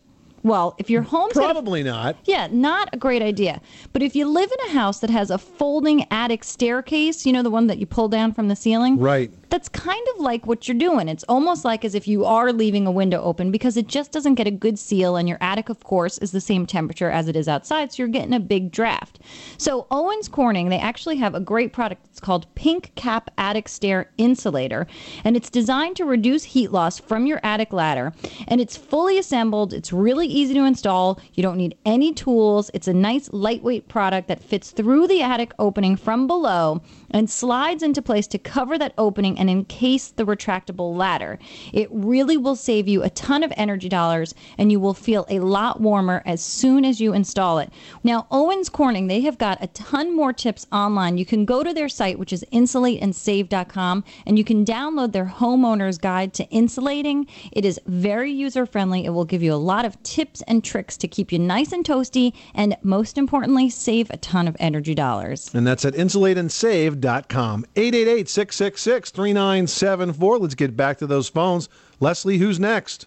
Well, 0.45 0.77
if 0.79 0.89
your 0.89 1.03
home's 1.03 1.33
Probably 1.33 1.83
not. 1.83 2.17
yeah, 2.25 2.47
not 2.51 2.89
a 2.93 2.97
great 2.97 3.23
idea. 3.23 3.61
But 3.93 4.03
if 4.03 4.15
you 4.15 4.27
live 4.29 4.51
in 4.51 4.71
a 4.71 4.73
house 4.73 5.01
that 5.01 5.11
has 5.11 5.31
a 5.31 5.39
folding 5.39 6.07
attic 6.13 6.45
staircase, 6.45 7.27
you 7.27 7.33
know, 7.33 7.43
the 7.43 7.51
one 7.51 7.67
that 7.67 7.79
you 7.79 7.87
pull 7.87 8.09
down 8.09 8.33
from 8.33 8.47
the 8.49 8.55
ceiling? 8.55 8.99
Right. 8.99 9.33
That's 9.51 9.69
kind 9.69 10.07
of 10.15 10.21
like 10.21 10.47
what 10.47 10.69
you're 10.69 10.77
doing. 10.77 11.09
It's 11.09 11.25
almost 11.25 11.65
like 11.65 11.85
as 11.85 11.95
if 11.95 12.07
you 12.07 12.25
are 12.25 12.53
leaving 12.53 12.87
a 12.87 12.91
window 12.91 13.23
open 13.23 13.51
because 13.51 13.77
it 13.77 13.87
just 13.87 14.13
doesn't 14.13 14.35
get 14.35 14.47
a 14.47 14.51
good 14.51 14.79
seal. 14.79 15.17
And 15.17 15.29
your 15.29 15.39
attic, 15.41 15.69
of 15.69 15.85
course, 15.85 16.19
is 16.19 16.33
the 16.33 16.41
same 16.41 16.67
temperature 16.67 17.11
as 17.11 17.29
it 17.29 17.37
is 17.37 17.49
outside. 17.49 17.93
So 17.93 18.03
you're 18.03 18.09
getting 18.09 18.35
a 18.35 18.41
big 18.41 18.71
draft. 18.71 19.21
So 19.57 19.87
Owens 19.91 20.29
Corning, 20.29 20.69
they 20.69 20.79
actually 20.79 21.17
have 21.17 21.35
a 21.35 21.41
great 21.41 21.73
product. 21.73 22.07
It's 22.11 22.21
called 22.21 22.53
Pink 22.55 22.93
Cap 22.95 23.31
Attic 23.39 23.69
Stair 23.69 24.11
Insulator. 24.19 24.87
And 25.25 25.37
it's 25.37 25.51
designed 25.51 25.97
to 25.97 26.05
reduce 26.05 26.45
heat 26.45 26.71
loss 26.71 26.99
from 26.99 27.27
your 27.27 27.41
attic 27.43 27.73
ladder. 27.73 28.13
And 28.49 28.61
it's 28.61 28.77
fully 28.77 29.19
assembled. 29.19 29.73
It's 29.73 29.93
really 29.93 30.27
easy 30.27 30.55
to 30.55 30.65
install. 30.65 31.21
You 31.35 31.43
don't 31.43 31.57
need 31.57 31.77
any 31.87 32.13
tools. 32.13 32.71
It's 32.75 32.89
a 32.89 32.95
nice 32.95 33.31
lightweight 33.33 33.89
product 33.89 34.29
that 34.29 34.43
fits 34.43 34.71
through 34.71 35.07
the 35.07 35.23
attic 35.23 35.53
opening 35.59 35.97
from 35.97 36.27
below 36.27 36.83
and 37.11 37.29
slides 37.31 37.83
into 37.83 38.03
place 38.03 38.27
to 38.29 38.39
cover 38.39 38.79
that 38.79 38.95
opening 38.99 39.39
and 39.39 39.49
encase 39.49 40.09
the 40.09 40.25
retractable 40.25 40.97
ladder. 40.97 41.39
It 41.73 41.89
really 41.91 42.37
will 42.37 42.57
save 42.57 42.89
you 42.89 43.03
a 43.03 43.11
ton 43.11 43.43
of 43.43 43.53
energy 43.57 43.89
dollars 43.89 44.35
and 44.59 44.71
you 44.71 44.81
will 44.81 44.95
feel 44.95 45.27
a 45.29 45.41
lot 45.41 45.81
warmer 45.81 46.23
as 46.27 46.43
soon 46.43 46.85
as 46.85 47.01
you 47.01 47.13
install 47.13 47.59
it. 47.59 47.73
Now, 48.05 48.27
Owens 48.31 48.69
Corning, 48.69 49.07
they 49.07 49.21
have 49.23 49.39
got 49.39 49.63
a 49.63 49.69
ton 49.69 50.15
more 50.15 50.33
tips 50.33 50.67
online. 50.73 51.19
You 51.19 51.27
can 51.27 51.45
go 51.45 51.63
to 51.63 51.73
their 51.73 51.89
site, 51.89 52.19
which 52.19 52.33
is 52.33 52.45
insulateandsave.com, 52.53 54.05
and 54.27 54.39
you 54.39 54.45
can 54.45 54.65
download 54.65 55.13
their 55.13 55.27
homeowner's 55.27 55.99
guide 55.99 56.35
to 56.35 56.45
insulating. 56.45 57.27
It 57.53 57.65
is 57.65 57.81
very 57.87 58.33
user 58.33 58.67
friendly. 58.67 59.05
It 59.05 59.11
will 59.11 59.25
give 59.25 59.43
you 59.43 59.53
a 59.53 59.57
lot 59.57 59.85
of 59.85 60.01
tips 60.03 60.43
and 60.43 60.63
tricks 60.65 60.97
to 60.99 61.09
keep 61.09 61.33
you 61.33 61.39
nice 61.39 61.73
and 61.73 61.85
toasty 61.85 62.33
and, 62.55 62.77
most 62.83 63.19
importantly, 63.19 63.71
save 63.71 64.11
a 64.11 64.17
ton 64.17 64.49
of 64.49 64.57
energy 64.59 64.95
dollars. 64.95 65.55
And 65.55 65.67
that's 65.67 65.85
at 65.85 65.95
insulateandsave.com. 65.95 66.98
888 67.05 68.29
666 68.29 69.11
3974. 69.11 70.39
Let's 70.39 70.55
get 70.55 70.77
back 70.77 70.99
to 70.99 71.07
those 71.07 71.29
phones. 71.29 71.69
Leslie, 72.01 72.39
who's 72.39 72.61
next? 72.61 73.07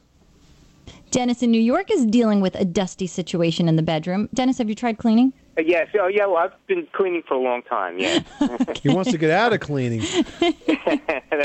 Dennis 1.11 1.43
in 1.43 1.51
New 1.51 1.61
York 1.61 1.91
is 1.91 2.05
dealing 2.05 2.41
with 2.41 2.55
a 2.55 2.65
dusty 2.65 3.07
situation 3.07 3.67
in 3.67 3.75
the 3.75 3.83
bedroom. 3.83 4.29
Dennis, 4.33 4.57
have 4.57 4.69
you 4.69 4.75
tried 4.75 4.97
cleaning? 4.97 5.33
Uh, 5.57 5.61
Yes. 5.61 5.89
Oh, 5.99 6.07
yeah. 6.07 6.25
Well, 6.25 6.37
I've 6.37 6.67
been 6.67 6.87
cleaning 6.93 7.23
for 7.27 7.33
a 7.33 7.39
long 7.39 7.61
time. 7.63 7.99
Yeah. 7.99 8.19
He 8.81 8.89
wants 8.89 9.11
to 9.11 9.17
get 9.17 9.29
out 9.29 9.53
of 9.53 9.59
cleaning. 9.59 10.01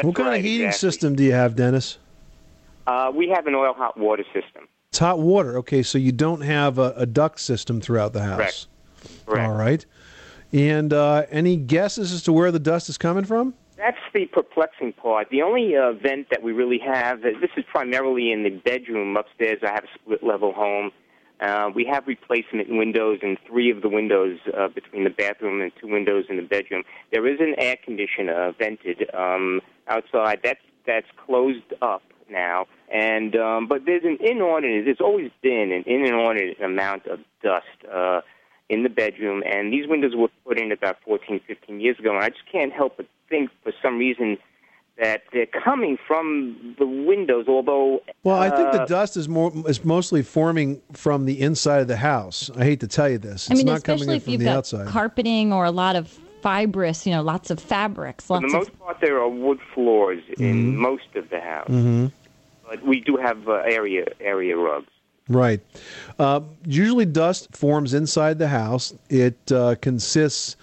What 0.02 0.14
kind 0.14 0.28
right, 0.28 0.36
of 0.38 0.44
heating 0.44 0.66
exactly. 0.66 0.90
system 0.90 1.14
do 1.16 1.22
you 1.22 1.32
have, 1.32 1.56
Dennis? 1.56 1.98
Uh, 2.86 3.10
we 3.14 3.28
have 3.28 3.46
an 3.46 3.54
oil 3.54 3.72
hot 3.72 3.96
water 3.98 4.24
system. 4.32 4.68
It's 4.90 4.98
hot 4.98 5.18
water. 5.18 5.56
Okay, 5.58 5.82
so 5.82 5.96
you 5.96 6.12
don't 6.12 6.42
have 6.42 6.78
a, 6.78 6.92
a 6.96 7.06
duct 7.06 7.40
system 7.40 7.80
throughout 7.80 8.12
the 8.12 8.22
house. 8.22 8.36
Correct. 8.36 8.66
Correct. 9.26 9.48
All 9.48 9.54
right. 9.54 9.86
And 10.52 10.92
uh, 10.92 11.24
any 11.30 11.56
guesses 11.56 12.12
as 12.12 12.22
to 12.24 12.32
where 12.32 12.50
the 12.50 12.58
dust 12.58 12.88
is 12.88 12.98
coming 12.98 13.24
from? 13.24 13.54
That's 13.76 13.98
the 14.14 14.26
perplexing 14.26 14.94
part. 14.94 15.28
The 15.30 15.42
only 15.42 15.76
uh, 15.76 15.92
vent 15.92 16.30
that 16.30 16.42
we 16.42 16.52
really 16.52 16.78
have, 16.78 17.20
uh, 17.20 17.38
this 17.40 17.50
is 17.56 17.64
primarily 17.70 18.32
in 18.32 18.42
the 18.42 18.50
bedroom 18.50 19.16
upstairs. 19.16 19.58
I 19.62 19.70
have 19.70 19.84
a 19.84 19.98
split 19.98 20.22
level 20.22 20.52
home. 20.52 20.92
Uh, 21.40 21.70
we 21.74 21.84
have 21.84 22.06
replacement 22.06 22.70
windows 22.70 23.18
in 23.22 23.36
three 23.46 23.70
of 23.70 23.82
the 23.82 23.88
windows 23.90 24.38
uh, 24.56 24.68
between 24.68 25.04
the 25.04 25.10
bathroom 25.10 25.60
and 25.60 25.70
two 25.78 25.88
windows 25.88 26.24
in 26.30 26.36
the 26.36 26.42
bedroom. 26.42 26.82
There 27.12 27.26
is 27.26 27.38
an 27.40 27.54
air 27.58 27.76
conditioner 27.84 28.54
vented 28.58 29.10
um, 29.14 29.60
outside. 29.88 30.40
That's 30.42 30.60
that's 30.86 31.06
closed 31.26 31.74
up 31.82 32.02
now, 32.30 32.66
and 32.90 33.36
um, 33.36 33.66
but 33.68 33.84
there's 33.84 34.04
an 34.04 34.16
inordinate. 34.20 34.86
There's 34.86 35.00
always 35.00 35.30
been 35.42 35.72
an 35.72 35.84
inordinate 35.86 36.60
amount 36.62 37.06
of 37.06 37.18
dust. 37.42 37.66
Uh, 37.92 38.22
in 38.68 38.82
the 38.82 38.88
bedroom, 38.88 39.42
and 39.46 39.72
these 39.72 39.86
windows 39.86 40.14
were 40.16 40.28
put 40.44 40.58
in 40.58 40.72
about 40.72 40.96
14, 41.04 41.40
15 41.46 41.80
years 41.80 41.98
ago, 41.98 42.14
and 42.14 42.24
I 42.24 42.30
just 42.30 42.42
can't 42.50 42.72
help 42.72 42.96
but 42.96 43.06
think 43.28 43.50
for 43.62 43.72
some 43.82 43.98
reason 43.98 44.38
that 44.98 45.22
they're 45.32 45.46
coming 45.46 45.98
from 46.06 46.74
the 46.78 46.86
windows, 46.86 47.46
although... 47.48 48.02
Well, 48.24 48.36
I 48.36 48.48
think 48.48 48.72
the 48.72 48.82
uh, 48.82 48.86
dust 48.86 49.16
is 49.16 49.28
more 49.28 49.52
is 49.68 49.84
mostly 49.84 50.22
forming 50.22 50.80
from 50.92 51.26
the 51.26 51.40
inside 51.40 51.80
of 51.80 51.88
the 51.88 51.98
house. 51.98 52.50
I 52.56 52.64
hate 52.64 52.80
to 52.80 52.88
tell 52.88 53.08
you 53.08 53.18
this. 53.18 53.48
It's 53.48 53.50
I 53.50 53.54
mean, 53.54 53.66
not 53.66 53.84
coming 53.84 54.08
especially 54.08 54.14
in 54.14 54.16
if 54.16 54.24
from 54.24 54.32
you've 54.32 54.38
the 54.40 54.44
got 54.46 54.56
outside. 54.56 54.88
carpeting 54.88 55.52
or 55.52 55.66
a 55.66 55.70
lot 55.70 55.96
of 55.96 56.08
fibrous, 56.40 57.06
you 57.06 57.12
know, 57.12 57.22
lots 57.22 57.50
of 57.50 57.60
fabrics, 57.60 58.24
For 58.24 58.40
lots 58.40 58.52
the 58.52 58.58
of 58.58 58.68
most 58.68 58.78
part, 58.80 59.00
there 59.00 59.18
are 59.18 59.28
wood 59.28 59.58
floors 59.74 60.22
in 60.38 60.76
most 60.76 61.14
of 61.14 61.28
the 61.30 61.40
house, 61.40 61.68
hmm 61.68 62.06
but 62.68 62.84
we 62.84 63.00
do 63.00 63.16
have 63.16 63.48
uh, 63.48 63.62
area 63.64 64.06
area 64.20 64.56
rugs. 64.56 64.88
Right. 65.28 65.60
Uh, 66.18 66.40
usually, 66.64 67.06
dust 67.06 67.54
forms 67.54 67.94
inside 67.94 68.38
the 68.38 68.48
house. 68.48 68.94
It 69.08 69.36
uh, 69.50 69.74
consists 69.80 70.56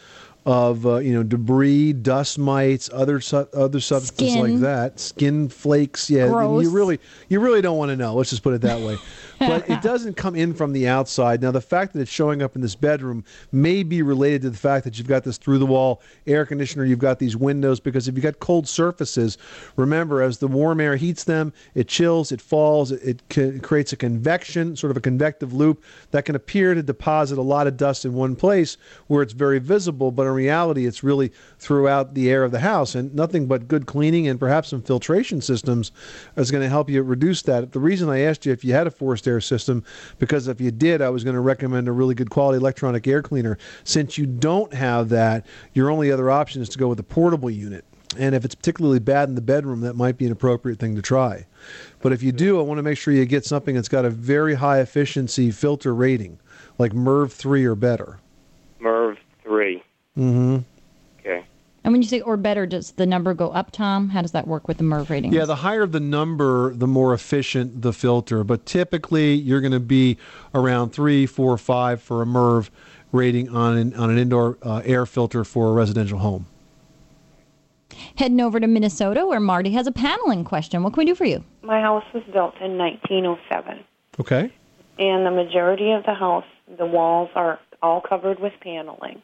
of 0.45 0.85
uh, 0.85 0.97
you 0.97 1.13
know 1.13 1.23
debris, 1.23 1.93
dust 1.93 2.37
mites, 2.37 2.89
other 2.93 3.19
su- 3.21 3.47
other 3.53 3.79
substances 3.79 4.33
Skin. 4.33 4.53
like 4.53 4.61
that, 4.61 4.99
skin 4.99 5.49
flakes. 5.49 6.09
Yeah, 6.09 6.27
Gross. 6.27 6.63
you 6.63 6.69
really 6.69 6.99
you 7.29 7.39
really 7.39 7.61
don't 7.61 7.77
want 7.77 7.89
to 7.89 7.95
know. 7.95 8.13
Let's 8.15 8.29
just 8.29 8.43
put 8.43 8.53
it 8.53 8.61
that 8.61 8.79
way. 8.79 8.97
But 9.47 9.69
it 9.69 9.81
doesn't 9.83 10.15
come 10.15 10.35
in 10.35 10.53
from 10.53 10.73
the 10.73 10.87
outside. 10.87 11.41
Now, 11.41 11.51
the 11.51 11.61
fact 11.61 11.93
that 11.93 12.01
it's 12.01 12.11
showing 12.11 12.41
up 12.41 12.55
in 12.55 12.61
this 12.61 12.75
bedroom 12.75 13.23
may 13.51 13.83
be 13.83 14.01
related 14.01 14.43
to 14.43 14.49
the 14.49 14.57
fact 14.57 14.83
that 14.85 14.97
you've 14.97 15.07
got 15.07 15.23
this 15.23 15.37
through 15.37 15.59
the 15.59 15.65
wall 15.65 16.01
air 16.27 16.45
conditioner, 16.45 16.85
you've 16.85 16.99
got 16.99 17.19
these 17.19 17.35
windows, 17.35 17.79
because 17.79 18.07
if 18.07 18.15
you've 18.15 18.23
got 18.23 18.39
cold 18.39 18.67
surfaces, 18.67 19.37
remember, 19.75 20.21
as 20.21 20.37
the 20.37 20.47
warm 20.47 20.79
air 20.79 20.95
heats 20.95 21.23
them, 21.23 21.53
it 21.75 21.87
chills, 21.87 22.31
it 22.31 22.41
falls, 22.41 22.91
it, 22.91 23.01
it 23.03 23.21
c- 23.29 23.59
creates 23.59 23.93
a 23.93 23.97
convection, 23.97 24.75
sort 24.75 24.91
of 24.91 24.97
a 24.97 25.01
convective 25.01 25.53
loop 25.53 25.83
that 26.11 26.25
can 26.25 26.35
appear 26.35 26.73
to 26.73 26.83
deposit 26.83 27.37
a 27.37 27.41
lot 27.41 27.67
of 27.67 27.77
dust 27.77 28.05
in 28.05 28.13
one 28.13 28.35
place 28.35 28.77
where 29.07 29.21
it's 29.21 29.33
very 29.33 29.59
visible, 29.59 30.11
but 30.11 30.23
in 30.23 30.33
reality, 30.33 30.85
it's 30.85 31.03
really 31.03 31.31
throughout 31.59 32.13
the 32.13 32.29
air 32.29 32.43
of 32.43 32.51
the 32.51 32.59
house. 32.59 32.95
And 32.95 33.13
nothing 33.13 33.47
but 33.47 33.67
good 33.67 33.85
cleaning 33.85 34.27
and 34.27 34.39
perhaps 34.39 34.69
some 34.69 34.81
filtration 34.81 35.41
systems 35.41 35.91
is 36.35 36.51
going 36.51 36.63
to 36.63 36.69
help 36.69 36.89
you 36.89 37.01
reduce 37.01 37.41
that. 37.43 37.71
The 37.71 37.79
reason 37.79 38.09
I 38.09 38.21
asked 38.21 38.45
you 38.45 38.51
if 38.51 38.63
you 38.63 38.73
had 38.73 38.87
a 38.87 38.91
forced 38.91 39.27
air 39.27 39.32
system, 39.39 39.83
because 40.19 40.47
if 40.47 40.59
you 40.61 40.71
did, 40.71 41.01
I 41.01 41.09
was 41.09 41.23
going 41.23 41.35
to 41.35 41.41
recommend 41.41 41.87
a 41.87 41.91
really 41.91 42.15
good 42.15 42.29
quality 42.29 42.57
electronic 42.57 43.07
air 43.07 43.21
cleaner. 43.21 43.57
Since 43.83 44.17
you 44.17 44.25
don't 44.25 44.73
have 44.73 45.09
that, 45.09 45.45
your 45.73 45.89
only 45.89 46.11
other 46.11 46.29
option 46.31 46.61
is 46.61 46.69
to 46.69 46.77
go 46.77 46.87
with 46.87 46.99
a 46.99 47.03
portable 47.03 47.49
unit. 47.49 47.85
And 48.17 48.35
if 48.35 48.45
it's 48.45 48.55
particularly 48.55 48.99
bad 48.99 49.29
in 49.29 49.35
the 49.35 49.41
bedroom, 49.41 49.81
that 49.81 49.95
might 49.95 50.17
be 50.17 50.25
an 50.25 50.31
appropriate 50.31 50.79
thing 50.79 50.95
to 50.95 51.01
try. 51.01 51.45
But 52.01 52.11
if 52.11 52.21
you 52.21 52.31
do, 52.31 52.59
I 52.59 52.63
want 52.63 52.77
to 52.77 52.83
make 52.83 52.97
sure 52.97 53.13
you 53.13 53.25
get 53.25 53.45
something 53.45 53.73
that's 53.75 53.89
got 53.89 54.05
a 54.05 54.09
very 54.09 54.53
high 54.53 54.79
efficiency 54.79 55.51
filter 55.51 55.95
rating, 55.95 56.39
like 56.77 56.93
MERV 56.93 57.31
3 57.31 57.65
or 57.65 57.75
better. 57.75 58.19
MERV 58.81 59.17
3. 59.43 59.83
Mm-hmm. 60.17 60.55
Okay. 60.55 60.65
And 61.83 61.91
when 61.93 62.01
you 62.01 62.07
say 62.07 62.21
or 62.21 62.37
better, 62.37 62.65
does 62.65 62.91
the 62.91 63.05
number 63.05 63.33
go 63.33 63.49
up, 63.49 63.71
Tom? 63.71 64.09
How 64.09 64.21
does 64.21 64.31
that 64.31 64.47
work 64.47 64.67
with 64.67 64.77
the 64.77 64.83
MERV 64.85 65.09
rating? 65.09 65.33
Yeah, 65.33 65.45
the 65.45 65.55
higher 65.57 65.85
the 65.85 65.99
number, 65.99 66.73
the 66.73 66.87
more 66.87 67.13
efficient 67.13 67.81
the 67.81 67.91
filter. 67.91 68.43
But 68.45 68.65
typically, 68.65 69.33
you're 69.33 69.59
going 69.61 69.73
to 69.73 69.79
be 69.81 70.17
around 70.55 70.91
three, 70.91 71.25
four, 71.25 71.57
five 71.57 72.01
for 72.01 72.21
a 72.21 72.25
MERV 72.25 72.69
rating 73.11 73.49
on 73.49 73.77
an, 73.77 73.93
on 73.95 74.09
an 74.09 74.17
indoor 74.17 74.57
uh, 74.63 74.81
air 74.85 75.05
filter 75.05 75.43
for 75.43 75.69
a 75.69 75.73
residential 75.73 76.19
home. 76.19 76.45
Heading 78.15 78.39
over 78.41 78.59
to 78.59 78.67
Minnesota, 78.67 79.25
where 79.27 79.39
Marty 79.39 79.71
has 79.73 79.85
a 79.85 79.91
paneling 79.91 80.43
question. 80.43 80.83
What 80.83 80.93
can 80.93 81.01
we 81.01 81.05
do 81.05 81.15
for 81.15 81.25
you? 81.25 81.43
My 81.61 81.79
house 81.81 82.03
was 82.13 82.23
built 82.31 82.55
in 82.61 82.77
1907, 82.77 83.83
Okay. 84.19 84.51
and 84.97 85.25
the 85.25 85.31
majority 85.31 85.91
of 85.91 86.03
the 86.05 86.13
house, 86.13 86.45
the 86.77 86.85
walls 86.85 87.29
are 87.35 87.59
all 87.83 88.01
covered 88.01 88.39
with 88.39 88.53
paneling. 88.61 89.21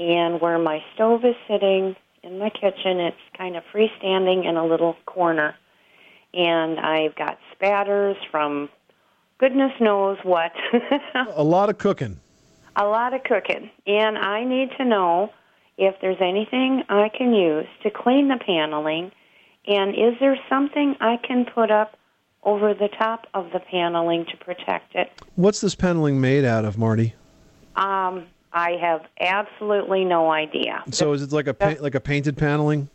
And 0.00 0.40
where 0.40 0.58
my 0.58 0.82
stove 0.94 1.24
is 1.26 1.34
sitting 1.46 1.94
in 2.22 2.38
my 2.38 2.48
kitchen, 2.48 2.98
it's 3.00 3.16
kind 3.36 3.54
of 3.54 3.62
freestanding 3.72 4.48
in 4.48 4.56
a 4.56 4.64
little 4.64 4.96
corner. 5.04 5.54
And 6.32 6.80
I've 6.80 7.14
got 7.16 7.38
spatters 7.52 8.16
from 8.30 8.70
goodness 9.38 9.72
knows 9.78 10.16
what. 10.22 10.52
A 11.36 11.42
lot 11.44 11.68
of 11.68 11.76
cooking. 11.78 12.18
a 12.76 12.84
lot 12.84 13.12
of 13.12 13.22
cooking. 13.24 13.70
And 13.86 14.16
I 14.16 14.44
need 14.44 14.70
to 14.78 14.84
know 14.86 15.30
if 15.76 15.96
there's 16.00 16.20
anything 16.20 16.82
I 16.88 17.10
can 17.10 17.34
use 17.34 17.66
to 17.82 17.90
clean 17.90 18.28
the 18.28 18.38
paneling, 18.38 19.12
and 19.66 19.90
is 19.90 20.18
there 20.20 20.38
something 20.48 20.94
I 21.00 21.18
can 21.18 21.44
put 21.44 21.70
up 21.70 21.96
over 22.42 22.72
the 22.72 22.88
top 22.98 23.26
of 23.34 23.50
the 23.52 23.60
paneling 23.60 24.24
to 24.26 24.36
protect 24.38 24.94
it? 24.94 25.10
What's 25.36 25.60
this 25.60 25.74
paneling 25.74 26.20
made 26.20 26.44
out 26.44 26.64
of, 26.64 26.78
Marty? 26.78 27.14
Um, 27.76 28.26
I 28.52 28.72
have 28.80 29.02
absolutely 29.20 30.04
no 30.04 30.30
idea. 30.30 30.82
So 30.90 31.12
is 31.12 31.22
it 31.22 31.32
like 31.32 31.46
a 31.46 31.54
pa- 31.54 31.76
like 31.80 31.94
a 31.94 32.00
painted 32.00 32.36
paneling? 32.36 32.88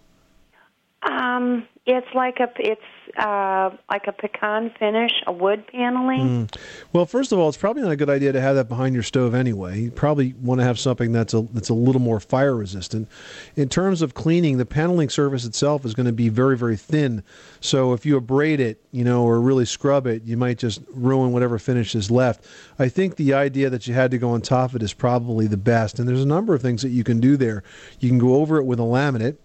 Um, 1.06 1.68
it's 1.86 2.08
like 2.16 2.40
a 2.40 2.52
it's 2.58 2.82
uh, 3.18 3.70
like 3.92 4.08
a 4.08 4.12
pecan 4.12 4.72
finish, 4.80 5.12
a 5.28 5.32
wood 5.32 5.68
paneling. 5.68 6.48
Mm. 6.48 6.58
Well, 6.94 7.06
first 7.06 7.32
of 7.32 7.38
all, 7.38 7.48
it's 7.48 7.58
probably 7.58 7.84
not 7.84 7.92
a 7.92 7.96
good 7.96 8.10
idea 8.10 8.32
to 8.32 8.42
have 8.42 8.56
that 8.56 8.68
behind 8.68 8.96
your 8.96 9.04
stove 9.04 9.36
anyway. 9.36 9.82
You 9.82 9.92
probably 9.92 10.34
want 10.42 10.60
to 10.62 10.66
have 10.66 10.80
something 10.80 11.12
that's 11.12 11.36
a 11.36 11.42
that's 11.54 11.70
a 11.70 11.76
little 11.76 12.02
more 12.02 12.20
fire 12.20 12.56
resistant. 12.56 13.08
In 13.56 13.70
terms 13.70 14.02
of 14.02 14.16
cleaning, 14.16 14.58
the 14.58 14.66
paneling 14.66 15.10
surface 15.10 15.46
itself 15.46 15.86
is 15.86 15.94
going 15.94 16.08
to 16.08 16.12
be 16.12 16.28
very 16.28 16.58
very 16.58 16.76
thin. 16.76 17.24
So 17.62 17.94
if 17.94 18.04
you 18.04 18.18
abrade 18.18 18.60
it, 18.60 18.82
you 18.92 19.04
know, 19.04 19.24
or 19.24 19.40
really 19.40 19.66
scrub 19.66 20.08
it, 20.08 20.24
you 20.24 20.38
might 20.38 20.58
just 20.58 20.82
ruin 20.90 21.32
whatever 21.34 21.60
finish 21.60 21.94
is 21.94 22.10
left. 22.10 22.48
I 22.80 22.90
think 22.90 23.16
the 23.16 23.34
idea 23.34 23.70
that 23.70 23.86
you 23.86 23.94
had 23.94 24.10
to 24.12 24.18
go 24.18 24.32
on 24.32 24.42
top 24.42 24.72
of 24.72 24.78
it 24.78 24.84
is 24.84 24.94
probably 24.94 25.46
the 25.46 25.58
best. 25.58 26.00
And 26.00 26.10
there's 26.10 26.24
a 26.24 26.28
number 26.28 26.56
of 26.56 26.64
things 26.64 26.82
that 26.82 26.90
you 26.90 27.04
can 27.04 27.20
do 27.20 27.38
there. 27.38 27.64
You 28.00 28.10
can 28.10 28.18
go 28.18 28.36
over 28.36 28.58
it 28.58 28.64
with 28.64 28.80
a 28.80 28.84
laminate. 28.84 29.38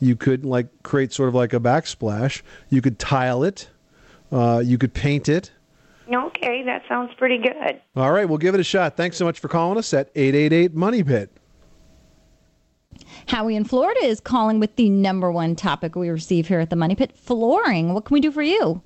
You 0.00 0.16
could 0.16 0.44
like 0.44 0.82
create 0.82 1.12
sort 1.12 1.28
of 1.28 1.34
like 1.34 1.52
a 1.52 1.60
backsplash. 1.60 2.42
You 2.70 2.80
could 2.80 2.98
tile 2.98 3.42
it. 3.42 3.68
Uh, 4.30 4.62
you 4.64 4.78
could 4.78 4.94
paint 4.94 5.28
it. 5.28 5.50
Okay, 6.12 6.62
that 6.64 6.82
sounds 6.88 7.12
pretty 7.18 7.38
good. 7.38 7.80
All 7.96 8.12
right, 8.12 8.26
we'll 8.26 8.38
give 8.38 8.54
it 8.54 8.60
a 8.60 8.64
shot. 8.64 8.96
Thanks 8.96 9.16
so 9.16 9.24
much 9.24 9.40
for 9.40 9.48
calling 9.48 9.76
us 9.78 9.92
at 9.92 10.10
888 10.14 10.74
Money 10.74 11.02
Pit. 11.02 11.30
Howie 13.26 13.56
in 13.56 13.64
Florida 13.64 14.04
is 14.04 14.20
calling 14.20 14.58
with 14.58 14.74
the 14.76 14.88
number 14.88 15.30
one 15.30 15.54
topic 15.54 15.96
we 15.96 16.08
receive 16.08 16.48
here 16.48 16.60
at 16.60 16.70
the 16.70 16.76
Money 16.76 16.94
Pit 16.94 17.12
flooring. 17.14 17.92
What 17.92 18.06
can 18.06 18.14
we 18.14 18.20
do 18.20 18.30
for 18.30 18.42
you? 18.42 18.80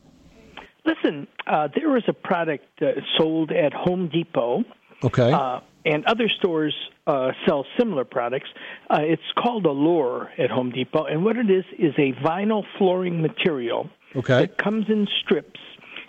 Listen, 0.85 1.29
uh, 1.47 1.69
there 1.75 1.97
is 1.97 2.03
a 2.09 2.13
product 2.13 2.83
uh, 2.83 3.01
sold 3.17 3.53
at 3.53 3.73
Home 3.73 4.09
Depot 4.09 4.65
Okay. 5.05 5.33
Uh, 5.33 5.61
and 5.85 6.05
other 6.07 6.29
stores 6.29 6.75
uh, 7.07 7.33
sell 7.47 7.67
similar 7.79 8.05
products. 8.05 8.49
Uh, 8.89 9.01
it's 9.01 9.23
called 9.37 9.67
Allure 9.67 10.31
at 10.39 10.51
Home 10.51 10.71
Depot, 10.71 11.07
and 11.07 11.25
what 11.25 11.37
it 11.37 11.51
is 11.51 11.65
is 11.77 11.93
a 11.99 12.13
vinyl 12.25 12.63
flooring 12.79 13.21
material 13.21 13.91
Okay. 14.15 14.45
It 14.45 14.59
comes 14.59 14.87
in 14.89 15.07
strips. 15.23 15.61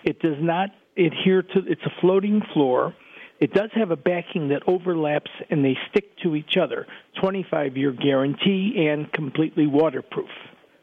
It 0.04 0.20
does 0.20 0.36
not 0.40 0.70
adhere 0.96 1.42
to. 1.42 1.58
It's 1.66 1.82
a 1.84 1.92
floating 2.00 2.42
floor. 2.52 2.94
It 3.40 3.52
does 3.52 3.70
have 3.74 3.90
a 3.90 3.96
backing 3.96 4.48
that 4.48 4.62
overlaps 4.66 5.30
and 5.50 5.64
they 5.64 5.76
stick 5.90 6.16
to 6.18 6.36
each 6.36 6.56
other. 6.56 6.86
25 7.20 7.76
year 7.76 7.92
guarantee 7.92 8.86
and 8.88 9.10
completely 9.12 9.66
waterproof. 9.66 10.30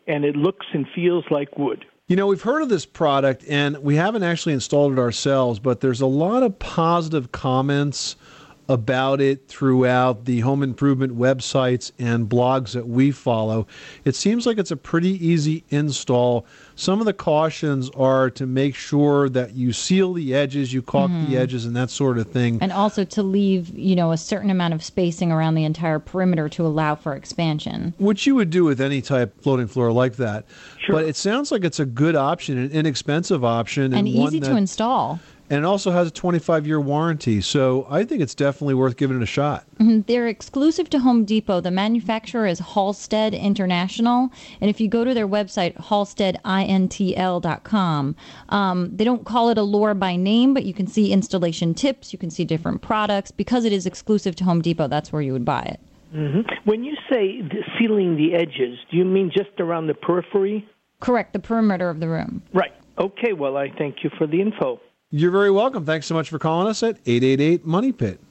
And 0.08 0.26
it 0.26 0.36
looks 0.36 0.66
and 0.74 0.86
feels 0.94 1.24
like 1.32 1.58
wood. 1.58 1.86
You 2.12 2.18
know, 2.18 2.28
we've 2.28 2.42
heard 2.42 2.62
of 2.62 2.68
this 2.68 2.86
product 2.86 3.46
and 3.48 3.78
we 3.78 3.96
haven't 3.96 4.24
actually 4.24 4.52
installed 4.52 4.92
it 4.92 5.00
ourselves, 5.00 5.60
but 5.60 5.80
there's 5.80 6.02
a 6.02 6.06
lot 6.06 6.44
of 6.44 6.60
positive 6.60 7.32
comments 7.32 8.18
about 8.72 9.22
it 9.22 9.48
throughout 9.48 10.26
the 10.26 10.40
home 10.40 10.64
improvement 10.64 11.18
websites 11.18 11.92
and 12.00 12.28
blogs 12.30 12.72
that 12.72 12.88
we 12.88 13.12
follow. 13.12 13.68
It 14.06 14.16
seems 14.16 14.46
like 14.46 14.58
it's 14.58 14.72
a 14.72 14.78
pretty 14.78 15.24
easy 15.26 15.64
install. 15.70 16.46
Some 16.76 17.00
of 17.00 17.06
the 17.06 17.14
cautions 17.14 17.90
are 17.96 18.30
to 18.32 18.48
make 18.48 18.74
sure 18.74 19.30
that 19.30 19.54
you 19.54 19.74
seal 19.74 20.14
the 20.14 20.34
edges, 20.34 20.74
you 20.74 20.82
caulk 20.82 21.12
Mhm. 21.12 21.30
the 21.30 21.38
edges, 21.38 21.66
and 21.66 21.76
that 21.76 21.90
sort 21.92 22.18
of 22.18 22.28
thing. 22.28 22.58
And 22.62 22.72
also 22.72 23.04
to 23.04 23.22
leave, 23.22 23.78
you 23.78 23.96
know, 23.96 24.12
a 24.12 24.18
certain 24.18 24.50
amount 24.50 24.74
of 24.74 24.84
spacing 24.84 25.32
around 25.32 25.56
the 25.56 25.66
entire 25.66 26.00
perimeter 26.00 26.50
to 26.50 26.66
allow 26.66 26.96
for 26.96 27.14
expansion. 27.14 27.94
Which 28.00 28.26
you 28.26 28.36
would 28.36 28.50
do 28.50 28.64
with 28.64 28.80
any 28.82 29.02
type 29.02 29.42
floating 29.42 29.68
floor 29.68 29.92
like 29.92 30.16
that. 30.16 30.46
But 30.90 31.06
it 31.06 31.16
sounds 31.16 31.52
like 31.52 31.64
it's 31.64 31.80
a 31.80 31.86
good 31.86 32.16
option, 32.16 32.58
an 32.58 32.72
inexpensive 32.72 33.44
option, 33.44 33.94
And, 33.94 34.08
one 34.16 34.28
easy 34.30 34.40
to 34.40 34.56
install. 34.56 35.20
And 35.52 35.60
it 35.60 35.66
also 35.66 35.92
has 35.92 36.08
a 36.08 36.12
25 36.12 36.66
year 36.66 36.80
warranty. 36.80 37.42
So 37.42 37.86
I 37.90 38.06
think 38.06 38.22
it's 38.22 38.34
definitely 38.34 38.74
worth 38.74 38.96
giving 38.96 39.18
it 39.18 39.24
a 39.24 39.26
shot. 39.26 39.66
Mhm. 39.82 40.06
They're 40.08 40.30
exclusive 40.30 40.90
to 40.92 41.00
Home 41.00 41.26
Depot. 41.26 41.60
The 41.60 41.72
manufacturer 41.72 42.48
is 42.48 42.60
Halstead 42.60 43.34
International. 43.34 44.30
And 44.62 44.70
if 44.70 44.80
you 44.80 44.88
go 44.88 45.04
to 45.04 45.14
their 45.14 45.28
website, 45.28 45.76
halsteadintl.com, 45.76 48.16
um, 48.48 48.92
they 48.96 49.04
don't 49.04 49.26
call 49.26 49.50
it 49.50 49.58
Allure 49.58 49.94
by 49.94 50.16
name, 50.16 50.54
but 50.54 50.64
you 50.64 50.74
can 50.74 50.88
see 50.88 51.12
installation 51.12 51.74
tips, 51.74 52.14
you 52.14 52.20
can 52.20 52.30
see 52.30 52.46
different 52.46 52.82
products. 52.82 53.32
Because 53.32 53.66
it 53.66 53.74
is 53.74 53.86
exclusive 53.86 54.38
to 54.38 54.46
Home 54.46 54.62
Depot, 54.62 54.88
that's 54.88 55.12
where 55.12 55.22
you 55.22 55.34
would 55.34 55.44
buy 55.44 55.64
it. 55.64 55.82
hmm 56.14 56.44
When 56.64 56.86
you 56.86 56.96
say 57.10 57.42
the 57.42 57.66
sealing 57.78 58.16
the 58.16 58.36
edges, 58.36 58.80
do 58.90 58.96
you 58.96 59.04
mean 59.04 59.30
just 59.30 59.60
around 59.60 59.88
the 59.88 59.96
periphery? 59.96 60.66
Correct, 61.02 61.34
the 61.34 61.40
perimeter 61.40 61.90
of 61.90 62.00
the 62.00 62.08
room. 62.08 62.42
Right. 62.54 62.72
Okay, 62.98 63.34
well, 63.34 63.58
I 63.58 63.68
thank 63.78 64.06
you 64.06 64.10
for 64.18 64.28
the 64.28 64.40
info. 64.40 64.80
You're 65.14 65.32
very 65.32 65.52
welcome. 65.52 65.86
Thanks 65.86 66.06
so 66.06 66.16
much 66.16 66.30
for 66.30 66.40
calling 66.40 66.70
us 66.70 66.82
at 66.84 66.98
888 67.06 67.66
Money 67.66 67.92
Pit. 67.92 68.22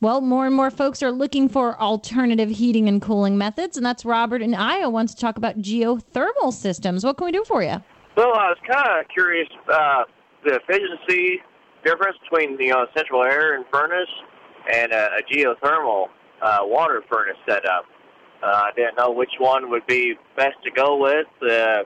Well, 0.00 0.20
more 0.20 0.44
and 0.44 0.54
more 0.54 0.72
folks 0.72 1.04
are 1.04 1.12
looking 1.12 1.48
for 1.48 1.80
alternative 1.80 2.50
heating 2.50 2.88
and 2.88 3.00
cooling 3.00 3.38
methods, 3.38 3.76
and 3.76 3.86
that's 3.86 4.04
Robert 4.04 4.42
in 4.42 4.54
Iowa 4.54 4.90
wants 4.90 5.14
to 5.14 5.20
talk 5.20 5.36
about 5.36 5.58
geothermal 5.58 6.52
systems. 6.52 7.04
What 7.04 7.16
can 7.16 7.26
we 7.26 7.32
do 7.32 7.44
for 7.44 7.62
you? 7.62 7.80
Well, 8.16 8.34
I 8.34 8.50
was 8.50 8.58
kind 8.68 9.00
of 9.00 9.08
curious 9.08 9.48
uh, 9.72 10.02
the 10.44 10.56
efficiency 10.56 11.40
difference 11.84 12.16
between 12.28 12.58
you 12.60 12.72
know 12.72 12.86
central 12.96 13.22
air 13.22 13.54
and 13.54 13.64
furnace 13.72 14.10
and 14.72 14.90
a, 14.92 15.10
a 15.18 15.22
geothermal 15.32 16.08
uh, 16.42 16.58
water 16.62 17.04
furnace 17.08 17.38
setup. 17.48 17.84
Uh, 18.42 18.46
I 18.46 18.70
didn't 18.74 18.98
know 18.98 19.12
which 19.12 19.32
one 19.38 19.70
would 19.70 19.86
be 19.86 20.14
best 20.36 20.56
to 20.64 20.70
go 20.72 20.96
with, 20.96 21.26
uh, 21.48 21.84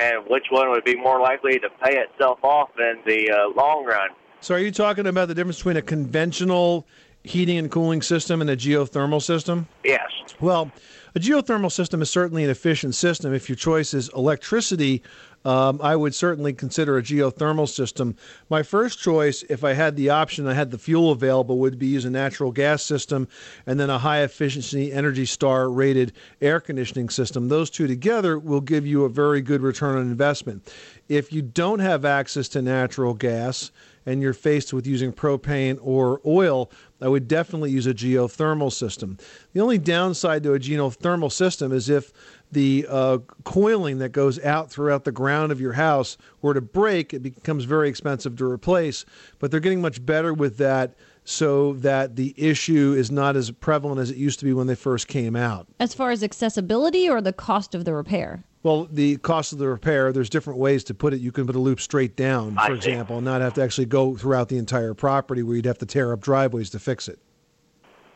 and 0.00 0.26
which 0.28 0.46
one 0.50 0.70
would 0.70 0.84
be 0.84 0.96
more 0.96 1.20
likely 1.20 1.58
to 1.58 1.68
pay 1.82 1.98
itself 1.98 2.42
off 2.42 2.70
in 2.78 2.98
the 3.06 3.30
uh, 3.30 3.48
long 3.54 3.84
run. 3.84 4.10
So, 4.40 4.54
are 4.54 4.58
you 4.58 4.70
talking 4.70 5.06
about 5.06 5.28
the 5.28 5.34
difference 5.34 5.58
between 5.58 5.76
a 5.76 5.82
conventional 5.82 6.86
heating 7.22 7.56
and 7.56 7.70
cooling 7.70 8.02
system 8.02 8.40
and 8.40 8.50
a 8.50 8.56
geothermal 8.56 9.22
system? 9.22 9.66
Yes. 9.84 10.10
Well, 10.40 10.70
a 11.14 11.20
geothermal 11.20 11.72
system 11.72 12.02
is 12.02 12.10
certainly 12.10 12.44
an 12.44 12.50
efficient 12.50 12.94
system. 12.94 13.32
If 13.32 13.48
your 13.48 13.56
choice 13.56 13.94
is 13.94 14.10
electricity, 14.10 15.02
um, 15.44 15.80
I 15.82 15.94
would 15.96 16.14
certainly 16.14 16.52
consider 16.52 16.96
a 16.96 17.02
geothermal 17.02 17.68
system. 17.68 18.16
My 18.48 18.62
first 18.62 19.00
choice, 19.00 19.42
if 19.48 19.64
I 19.64 19.74
had 19.74 19.96
the 19.96 20.10
option, 20.10 20.46
I 20.46 20.54
had 20.54 20.70
the 20.70 20.78
fuel 20.78 21.10
available, 21.10 21.58
would 21.58 21.78
be 21.78 21.86
use 21.86 22.04
a 22.04 22.10
natural 22.10 22.52
gas 22.52 22.82
system 22.82 23.28
and 23.66 23.78
then 23.78 23.90
a 23.90 23.98
high 23.98 24.22
efficiency 24.22 24.92
Energy 24.92 25.26
Star 25.26 25.68
rated 25.68 26.12
air 26.40 26.60
conditioning 26.60 27.10
system. 27.10 27.48
Those 27.48 27.70
two 27.70 27.86
together 27.86 28.38
will 28.38 28.60
give 28.60 28.86
you 28.86 29.04
a 29.04 29.08
very 29.08 29.40
good 29.40 29.60
return 29.60 29.96
on 29.96 30.02
investment. 30.02 30.72
If 31.08 31.32
you 31.32 31.42
don't 31.42 31.80
have 31.80 32.04
access 32.04 32.48
to 32.48 32.62
natural 32.62 33.14
gas, 33.14 33.70
and 34.06 34.20
you're 34.22 34.34
faced 34.34 34.72
with 34.72 34.86
using 34.86 35.12
propane 35.12 35.78
or 35.82 36.20
oil, 36.26 36.70
I 37.00 37.08
would 37.08 37.28
definitely 37.28 37.70
use 37.70 37.86
a 37.86 37.94
geothermal 37.94 38.72
system. 38.72 39.18
The 39.52 39.60
only 39.60 39.78
downside 39.78 40.42
to 40.44 40.54
a 40.54 40.58
geothermal 40.58 41.32
system 41.32 41.72
is 41.72 41.88
if 41.88 42.12
the 42.52 42.86
uh, 42.88 43.18
coiling 43.44 43.98
that 43.98 44.10
goes 44.10 44.42
out 44.44 44.70
throughout 44.70 45.04
the 45.04 45.12
ground 45.12 45.52
of 45.52 45.60
your 45.60 45.72
house 45.72 46.16
were 46.40 46.54
to 46.54 46.60
break, 46.60 47.12
it 47.12 47.22
becomes 47.22 47.64
very 47.64 47.88
expensive 47.88 48.36
to 48.36 48.44
replace. 48.44 49.04
But 49.38 49.50
they're 49.50 49.60
getting 49.60 49.82
much 49.82 50.04
better 50.04 50.32
with 50.32 50.56
that 50.58 50.94
so 51.24 51.72
that 51.74 52.16
the 52.16 52.34
issue 52.36 52.94
is 52.96 53.10
not 53.10 53.34
as 53.36 53.50
prevalent 53.50 54.00
as 54.00 54.10
it 54.10 54.16
used 54.16 54.38
to 54.38 54.44
be 54.44 54.52
when 54.52 54.66
they 54.66 54.74
first 54.74 55.08
came 55.08 55.34
out. 55.34 55.66
As 55.80 55.94
far 55.94 56.10
as 56.10 56.22
accessibility 56.22 57.08
or 57.08 57.20
the 57.20 57.32
cost 57.32 57.74
of 57.74 57.84
the 57.84 57.94
repair? 57.94 58.44
Well, 58.64 58.88
the 58.90 59.18
cost 59.18 59.52
of 59.52 59.58
the 59.58 59.68
repair, 59.68 60.10
there's 60.10 60.30
different 60.30 60.58
ways 60.58 60.84
to 60.84 60.94
put 60.94 61.12
it. 61.12 61.20
You 61.20 61.30
can 61.32 61.46
put 61.46 61.54
a 61.54 61.58
loop 61.58 61.80
straight 61.80 62.16
down, 62.16 62.56
for 62.56 62.72
example, 62.72 63.16
and 63.16 63.24
not 63.24 63.42
have 63.42 63.52
to 63.54 63.62
actually 63.62 63.84
go 63.84 64.16
throughout 64.16 64.48
the 64.48 64.56
entire 64.56 64.94
property 64.94 65.42
where 65.42 65.54
you'd 65.54 65.66
have 65.66 65.76
to 65.78 65.86
tear 65.86 66.14
up 66.14 66.20
driveways 66.20 66.70
to 66.70 66.78
fix 66.78 67.06
it. 67.06 67.18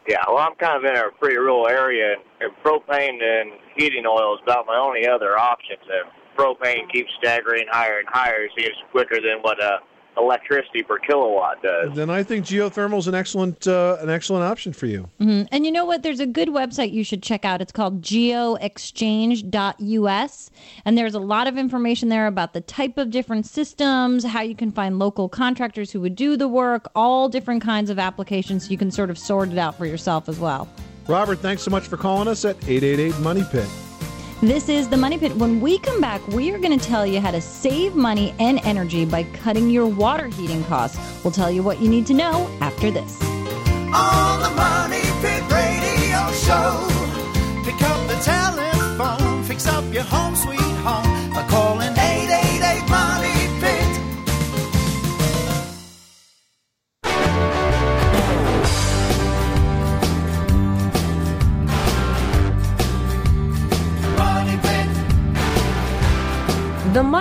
Yeah, 0.08 0.24
well, 0.26 0.38
I'm 0.38 0.54
kind 0.54 0.82
of 0.82 0.90
in 0.90 0.96
a 0.96 1.10
pretty 1.20 1.36
rural 1.36 1.68
area, 1.68 2.14
and 2.40 2.50
propane 2.64 3.22
and 3.22 3.52
heating 3.76 4.06
oil 4.06 4.36
is 4.36 4.40
about 4.42 4.64
my 4.66 4.76
only 4.76 5.06
other 5.06 5.38
options. 5.38 5.82
And 5.82 6.10
propane 6.34 6.90
keeps 6.90 7.12
staggering 7.18 7.66
higher 7.70 7.98
and 7.98 8.08
higher. 8.08 8.46
It 8.46 8.52
seems 8.56 8.76
quicker 8.90 9.16
than 9.16 9.42
what 9.42 9.62
uh, 9.62 9.80
electricity 10.18 10.82
per 10.82 10.98
kilowatt 10.98 11.62
does. 11.62 11.94
Then 11.94 12.10
I 12.10 12.22
think 12.22 12.44
geothermal 12.44 12.98
is 12.98 13.08
an 13.08 13.14
excellent 13.14 13.66
uh, 13.66 13.96
an 14.00 14.10
excellent 14.10 14.44
option 14.44 14.72
for 14.72 14.86
you. 14.86 15.08
hmm 15.18 15.42
And 15.52 15.64
you 15.64 15.72
know 15.72 15.84
what? 15.84 16.02
There's 16.02 16.20
a 16.20 16.26
good 16.26 16.48
website 16.48 16.92
you 16.92 17.04
should 17.04 17.22
check 17.22 17.44
out. 17.44 17.60
It's 17.60 17.72
called 17.72 18.02
geoexchange.us. 18.02 20.50
And 20.84 20.98
there's 20.98 21.14
a 21.14 21.20
lot 21.20 21.46
of 21.46 21.56
information 21.56 22.08
there 22.08 22.26
about 22.26 22.52
the 22.52 22.60
type 22.60 22.98
of 22.98 23.10
different 23.10 23.46
systems, 23.46 24.24
how 24.24 24.42
you 24.42 24.54
can 24.54 24.72
find 24.72 24.98
local 24.98 25.28
contractors 25.28 25.90
who 25.90 26.00
would 26.00 26.16
do 26.16 26.36
the 26.36 26.48
work, 26.48 26.90
all 26.94 27.28
different 27.28 27.62
kinds 27.62 27.90
of 27.90 27.98
applications. 27.98 28.66
So 28.66 28.70
you 28.70 28.78
can 28.78 28.90
sort 28.90 29.10
of 29.10 29.18
sort 29.18 29.50
it 29.50 29.58
out 29.58 29.76
for 29.76 29.86
yourself 29.86 30.28
as 30.28 30.38
well. 30.38 30.68
Robert, 31.06 31.38
thanks 31.38 31.62
so 31.62 31.70
much 31.70 31.84
for 31.84 31.96
calling 31.96 32.28
us 32.28 32.44
at 32.44 32.56
888 32.68 33.18
Money 33.20 33.44
Pit. 33.50 33.66
This 34.40 34.68
is 34.68 34.88
the 34.88 34.96
Money 34.96 35.18
Pit. 35.18 35.34
When 35.34 35.60
we 35.60 35.78
come 35.78 36.00
back, 36.00 36.24
we 36.28 36.52
are 36.52 36.58
going 36.58 36.78
to 36.78 36.84
tell 36.84 37.04
you 37.04 37.20
how 37.20 37.32
to 37.32 37.40
save 37.40 37.96
money 37.96 38.32
and 38.38 38.60
energy 38.62 39.04
by 39.04 39.24
cutting 39.24 39.68
your 39.68 39.88
water 39.88 40.28
heating 40.28 40.62
costs. 40.66 40.96
We'll 41.24 41.32
tell 41.32 41.50
you 41.50 41.64
what 41.64 41.80
you 41.80 41.88
need 41.88 42.06
to 42.06 42.14
know 42.14 42.48
after 42.60 42.88
this. 42.88 43.20
On 43.20 44.40
the 44.40 44.50
Money 44.50 45.02
Pit 45.22 45.42
Radio 45.50 46.30
Show. 46.46 46.86
Pick 47.64 47.82
up 47.82 48.06
the 48.06 48.20
telephone, 48.22 49.42
fix 49.42 49.66
up 49.66 49.92
your 49.92 50.04
home 50.04 50.36
sweet 50.36 50.57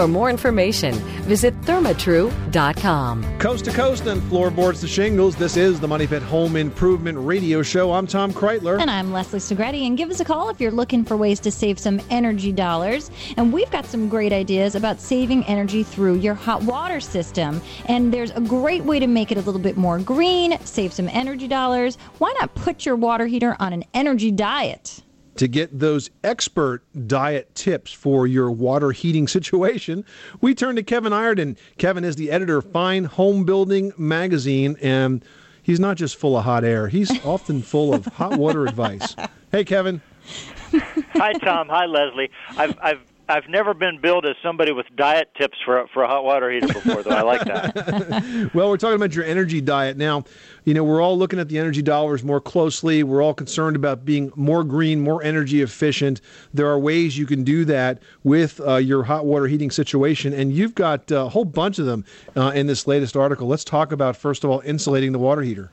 For 0.00 0.08
more 0.08 0.30
information, 0.30 0.94
visit 1.28 1.52
thermatru.com. 1.60 3.38
Coast 3.38 3.66
to 3.66 3.70
coast 3.70 4.06
and 4.06 4.22
floorboards 4.30 4.80
to 4.80 4.88
shingles, 4.88 5.36
this 5.36 5.58
is 5.58 5.78
the 5.78 5.88
Money 5.88 6.06
Pit 6.06 6.22
Home 6.22 6.56
Improvement 6.56 7.18
Radio 7.18 7.62
Show. 7.62 7.92
I'm 7.92 8.06
Tom 8.06 8.32
Kraeutler. 8.32 8.80
And 8.80 8.90
I'm 8.90 9.12
Leslie 9.12 9.40
Segrete. 9.40 9.86
And 9.86 9.98
give 9.98 10.08
us 10.08 10.18
a 10.18 10.24
call 10.24 10.48
if 10.48 10.58
you're 10.58 10.70
looking 10.70 11.04
for 11.04 11.18
ways 11.18 11.38
to 11.40 11.50
save 11.50 11.78
some 11.78 12.00
energy 12.08 12.50
dollars. 12.50 13.10
And 13.36 13.52
we've 13.52 13.70
got 13.70 13.84
some 13.84 14.08
great 14.08 14.32
ideas 14.32 14.74
about 14.74 15.02
saving 15.02 15.44
energy 15.44 15.82
through 15.82 16.14
your 16.14 16.32
hot 16.32 16.62
water 16.62 17.00
system. 17.00 17.60
And 17.84 18.10
there's 18.10 18.30
a 18.30 18.40
great 18.40 18.84
way 18.84 19.00
to 19.00 19.06
make 19.06 19.30
it 19.30 19.36
a 19.36 19.42
little 19.42 19.60
bit 19.60 19.76
more 19.76 19.98
green, 19.98 20.58
save 20.64 20.94
some 20.94 21.10
energy 21.10 21.46
dollars. 21.46 21.96
Why 22.16 22.34
not 22.40 22.54
put 22.54 22.86
your 22.86 22.96
water 22.96 23.26
heater 23.26 23.54
on 23.60 23.74
an 23.74 23.84
energy 23.92 24.30
diet? 24.30 25.02
To 25.40 25.48
get 25.48 25.78
those 25.78 26.10
expert 26.22 26.82
diet 27.06 27.54
tips 27.54 27.94
for 27.94 28.26
your 28.26 28.50
water 28.50 28.92
heating 28.92 29.26
situation, 29.36 30.04
we 30.42 30.54
turn 30.54 30.76
to 30.76 30.82
Kevin 30.82 31.14
Ireton. 31.14 31.56
Kevin 31.78 32.04
is 32.04 32.16
the 32.16 32.30
editor 32.30 32.58
of 32.58 32.70
Fine 32.70 33.06
Homebuilding 33.06 33.94
magazine, 33.96 34.76
and 34.82 35.24
he's 35.62 35.80
not 35.80 35.96
just 35.96 36.16
full 36.16 36.36
of 36.36 36.44
hot 36.44 36.62
air. 36.62 36.88
He's 36.88 37.10
often 37.24 37.62
full 37.62 37.94
of 37.94 38.04
hot 38.04 38.36
water 38.36 38.66
advice. 38.66 39.16
Hey, 39.50 39.64
Kevin. 39.64 40.02
Hi, 41.14 41.32
Tom. 41.32 41.70
Hi, 41.70 41.86
Leslie. 41.86 42.30
I've 42.58 42.78
I've 42.82 43.09
I've 43.30 43.48
never 43.48 43.74
been 43.74 44.00
billed 44.00 44.26
as 44.26 44.34
somebody 44.42 44.72
with 44.72 44.86
diet 44.96 45.30
tips 45.38 45.56
for 45.64 45.82
a, 45.82 45.88
for 45.88 46.02
a 46.02 46.08
hot 46.08 46.24
water 46.24 46.50
heater 46.50 46.66
before, 46.66 47.04
though. 47.04 47.10
I 47.10 47.22
like 47.22 47.44
that. 47.44 48.50
well, 48.54 48.68
we're 48.68 48.76
talking 48.76 48.96
about 48.96 49.14
your 49.14 49.24
energy 49.24 49.60
diet 49.60 49.96
now. 49.96 50.24
You 50.64 50.74
know, 50.74 50.82
we're 50.82 51.00
all 51.00 51.16
looking 51.16 51.38
at 51.38 51.48
the 51.48 51.56
energy 51.56 51.80
dollars 51.80 52.24
more 52.24 52.40
closely. 52.40 53.04
We're 53.04 53.22
all 53.22 53.32
concerned 53.32 53.76
about 53.76 54.04
being 54.04 54.32
more 54.34 54.64
green, 54.64 55.00
more 55.00 55.22
energy 55.22 55.62
efficient. 55.62 56.20
There 56.52 56.66
are 56.66 56.78
ways 56.78 57.16
you 57.16 57.24
can 57.24 57.44
do 57.44 57.64
that 57.66 58.02
with 58.24 58.60
uh, 58.66 58.76
your 58.76 59.04
hot 59.04 59.26
water 59.26 59.46
heating 59.46 59.70
situation, 59.70 60.32
and 60.32 60.52
you've 60.52 60.74
got 60.74 61.08
a 61.12 61.28
whole 61.28 61.44
bunch 61.44 61.78
of 61.78 61.86
them 61.86 62.04
uh, 62.36 62.50
in 62.52 62.66
this 62.66 62.88
latest 62.88 63.16
article. 63.16 63.46
Let's 63.46 63.64
talk 63.64 63.92
about 63.92 64.16
first 64.16 64.42
of 64.42 64.50
all 64.50 64.60
insulating 64.64 65.12
the 65.12 65.20
water 65.20 65.42
heater. 65.42 65.70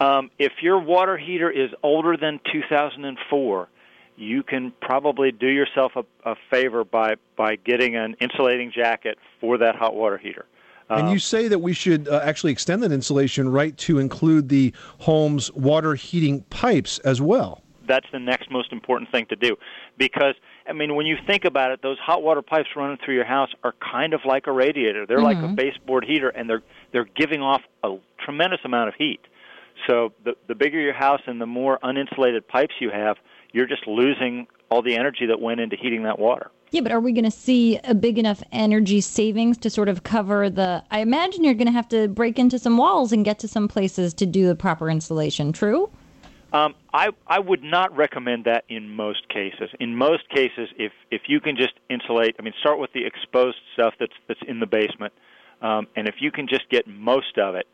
Um, 0.00 0.30
if 0.38 0.52
your 0.62 0.80
water 0.80 1.18
heater 1.18 1.50
is 1.50 1.70
older 1.82 2.16
than 2.16 2.40
2004, 2.50 3.68
you 4.16 4.42
can 4.42 4.72
probably 4.80 5.32
do 5.32 5.48
yourself 5.48 5.92
a, 5.96 6.04
a 6.30 6.34
favor 6.50 6.84
by 6.84 7.16
by 7.36 7.56
getting 7.56 7.96
an 7.96 8.14
insulating 8.20 8.70
jacket 8.74 9.18
for 9.40 9.58
that 9.58 9.74
hot 9.76 9.94
water 9.94 10.18
heater. 10.18 10.46
And 10.90 11.06
Um, 11.06 11.12
you 11.12 11.18
say 11.18 11.48
that 11.48 11.60
we 11.60 11.72
should 11.72 12.06
uh, 12.08 12.20
actually 12.22 12.52
extend 12.52 12.82
that 12.82 12.92
insulation 12.92 13.48
right 13.48 13.74
to 13.78 13.98
include 13.98 14.48
the 14.50 14.74
home's 14.98 15.50
water 15.52 15.94
heating 15.94 16.42
pipes 16.50 16.98
as 17.00 17.20
well. 17.20 17.62
that's 17.86 18.06
the 18.12 18.18
next 18.18 18.48
most 18.50 18.70
important 18.72 19.10
thing 19.10 19.26
to 19.26 19.34
do 19.36 19.56
because 19.98 20.34
I 20.68 20.72
mean 20.72 20.94
when 20.94 21.04
you 21.06 21.16
think 21.26 21.44
about 21.44 21.72
it 21.72 21.82
those 21.82 21.98
hot 21.98 22.22
water 22.22 22.40
pipes 22.42 22.68
running 22.76 22.98
through 23.04 23.14
your 23.14 23.24
house 23.24 23.50
are 23.64 23.74
kind 23.92 24.12
of 24.14 24.20
like 24.24 24.46
a 24.46 24.52
radiator 24.52 25.04
they're 25.06 25.20
like 25.32 25.38
a 25.38 25.48
Mhm. 25.48 25.56
baseboard 25.56 26.04
heater 26.04 26.28
and 26.28 26.48
they're 26.48 26.62
they're 26.92 27.08
giving 27.22 27.42
off 27.42 27.62
a 27.82 27.96
tremendous 28.24 28.60
amount 28.64 28.88
of 28.88 28.94
heat 28.94 29.20
so 29.88 30.12
the 30.24 30.36
the 30.46 30.54
bigger 30.54 30.78
your 30.80 30.94
house 31.06 31.20
and 31.26 31.40
the 31.40 31.46
more 31.60 31.78
uninsulated 31.82 32.46
pipes 32.46 32.74
you 32.80 32.90
have 32.90 33.16
you're 33.52 33.66
just 33.66 33.86
losing 33.86 34.46
all 34.70 34.82
the 34.82 34.96
energy 34.96 35.26
that 35.26 35.40
went 35.40 35.60
into 35.60 35.76
heating 35.76 36.02
that 36.04 36.18
water 36.18 36.50
Yeah, 36.70 36.80
but 36.80 36.92
are 36.92 37.00
we 37.00 37.12
going 37.12 37.24
to 37.24 37.30
see 37.30 37.78
a 37.84 37.94
big 37.94 38.18
enough 38.18 38.42
energy 38.52 39.00
savings 39.00 39.58
to 39.58 39.70
sort 39.70 39.88
of 39.88 40.02
cover 40.02 40.50
the? 40.50 40.82
I 40.90 41.00
imagine 41.00 41.44
you're 41.44 41.54
going 41.54 41.66
to 41.66 41.72
have 41.72 41.88
to 41.90 42.08
break 42.08 42.38
into 42.38 42.58
some 42.58 42.76
walls 42.76 43.12
and 43.12 43.24
get 43.24 43.38
to 43.40 43.48
some 43.48 43.68
places 43.68 44.14
to 44.14 44.26
do 44.26 44.46
the 44.46 44.54
proper 44.54 44.90
insulation. 44.90 45.52
True. 45.52 45.90
Um, 46.52 46.74
I 46.92 47.08
I 47.26 47.38
would 47.38 47.62
not 47.62 47.96
recommend 47.96 48.44
that 48.44 48.64
in 48.68 48.94
most 48.94 49.28
cases. 49.30 49.70
In 49.80 49.96
most 49.96 50.28
cases, 50.28 50.68
if 50.76 50.92
if 51.10 51.22
you 51.26 51.40
can 51.40 51.56
just 51.56 51.72
insulate, 51.88 52.36
I 52.38 52.42
mean, 52.42 52.52
start 52.60 52.78
with 52.78 52.92
the 52.92 53.06
exposed 53.06 53.56
stuff 53.72 53.94
that's 53.98 54.12
that's 54.28 54.40
in 54.46 54.60
the 54.60 54.66
basement, 54.66 55.14
um, 55.62 55.86
and 55.96 56.06
if 56.06 56.16
you 56.20 56.30
can 56.30 56.46
just 56.46 56.68
get 56.68 56.86
most 56.86 57.38
of 57.38 57.54
it, 57.54 57.66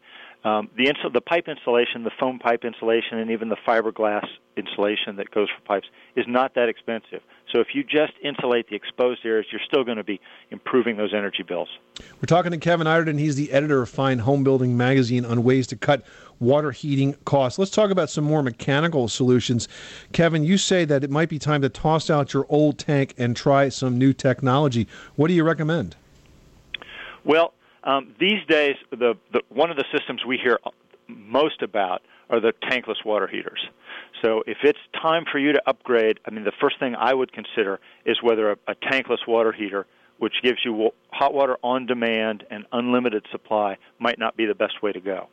um, 0.45 0.69
the 0.77 0.87
insul- 0.87 1.13
the 1.13 1.21
pipe 1.21 1.49
insulation, 1.49 2.05
the 2.05 2.13
foam 2.19 2.39
pipe 2.39 2.65
insulation, 2.65 3.19
and 3.19 3.31
even 3.31 3.49
the 3.49 3.57
fiberglass 3.67 4.27
insulation 4.57 5.17
that 5.17 5.31
goes 5.31 5.49
for 5.49 5.61
pipes 5.65 5.89
is 6.17 6.25
not 6.29 6.55
that 6.55 6.69
expensive. 6.69 7.23
So 7.53 7.61
if 7.61 7.69
you 7.75 7.83
just 7.83 8.13
insulate 8.23 8.69
the 8.69 8.77
exposed 8.77 9.25
areas, 9.25 9.47
you're 9.51 9.61
still 9.67 9.85
going 9.85 9.97
to 9.97 10.05
be 10.05 10.21
improving 10.51 10.97
those 10.97 11.13
energy 11.15 11.43
bills. 11.43 11.69
We're 12.17 12.27
talking 12.27 12.53
to 12.53 12.59
Kevin 12.59 12.87
Ireton. 12.87 13.19
He's 13.19 13.37
the 13.37 13.51
editor 13.53 13.83
of 13.83 13.89
Fine 13.89 14.21
Homebuilding 14.21 14.77
Magazine 14.77 15.25
on 15.25 15.43
ways 15.43 15.67
to 15.69 15.77
cut 15.77 16.05
water 16.39 16.71
heating 16.71 17.15
costs. 17.25 17.59
Let's 17.59 17.71
talk 17.71 17.91
about 17.91 18.11
some 18.11 18.25
more 18.25 18.43
mechanical 18.43 19.09
solutions. 19.09 19.67
Kevin, 20.13 20.45
you 20.45 20.57
say 20.57 20.85
that 20.85 21.03
it 21.03 21.11
might 21.11 21.29
be 21.29 21.39
time 21.39 21.63
to 21.63 21.69
toss 21.69 22.11
out 22.11 22.33
your 22.33 22.47
old 22.49 22.79
tank 22.79 23.15
and 23.19 23.37
try 23.37 23.69
some 23.71 23.99
new 23.99 24.13
technology. 24.13 24.87
What 25.17 25.29
do 25.29 25.35
you 25.35 25.43
recommend? 25.43 25.97
Well, 27.25 27.55
um, 27.85 28.15
these 28.19 28.45
days, 28.49 28.77
the, 28.91 29.15
the 29.33 29.43
one 29.49 29.71
of 29.71 29.77
the 29.77 29.85
systems 29.97 30.23
we 30.27 30.39
hear 30.39 30.59
most 31.09 31.63
about 31.63 32.03
are 32.31 32.41
the 32.41 32.53
tankless 32.71 33.05
water 33.05 33.27
heaters. 33.27 33.61
So 34.23 34.43
if 34.47 34.59
it's 34.63 34.79
time 35.01 35.25
for 35.31 35.39
you 35.39 35.53
to 35.53 35.63
upgrade, 35.67 36.19
I 36.27 36.31
mean, 36.31 36.45
the 36.45 36.53
first 36.61 36.79
thing 36.79 36.95
I 36.95 37.15
would 37.15 37.33
consider 37.33 37.81
is 38.05 38.19
whether 38.23 38.53
a, 38.53 38.57
a 38.67 38.75
tankless 38.75 39.27
water 39.27 39.53
heater, 39.53 39.87
which 40.19 40.35
gives 40.43 40.59
you 40.65 40.91
hot 41.11 41.33
water 41.33 41.57
on 41.63 41.87
demand 41.87 42.45
and 42.51 42.67
unlimited 42.73 43.25
supply, 43.31 43.79
might 43.99 44.19
not 44.19 44.37
be 44.37 44.47
the 44.47 44.55
best 44.55 44.83
way 44.83 44.93
to 44.93 45.01
go. 45.01 45.29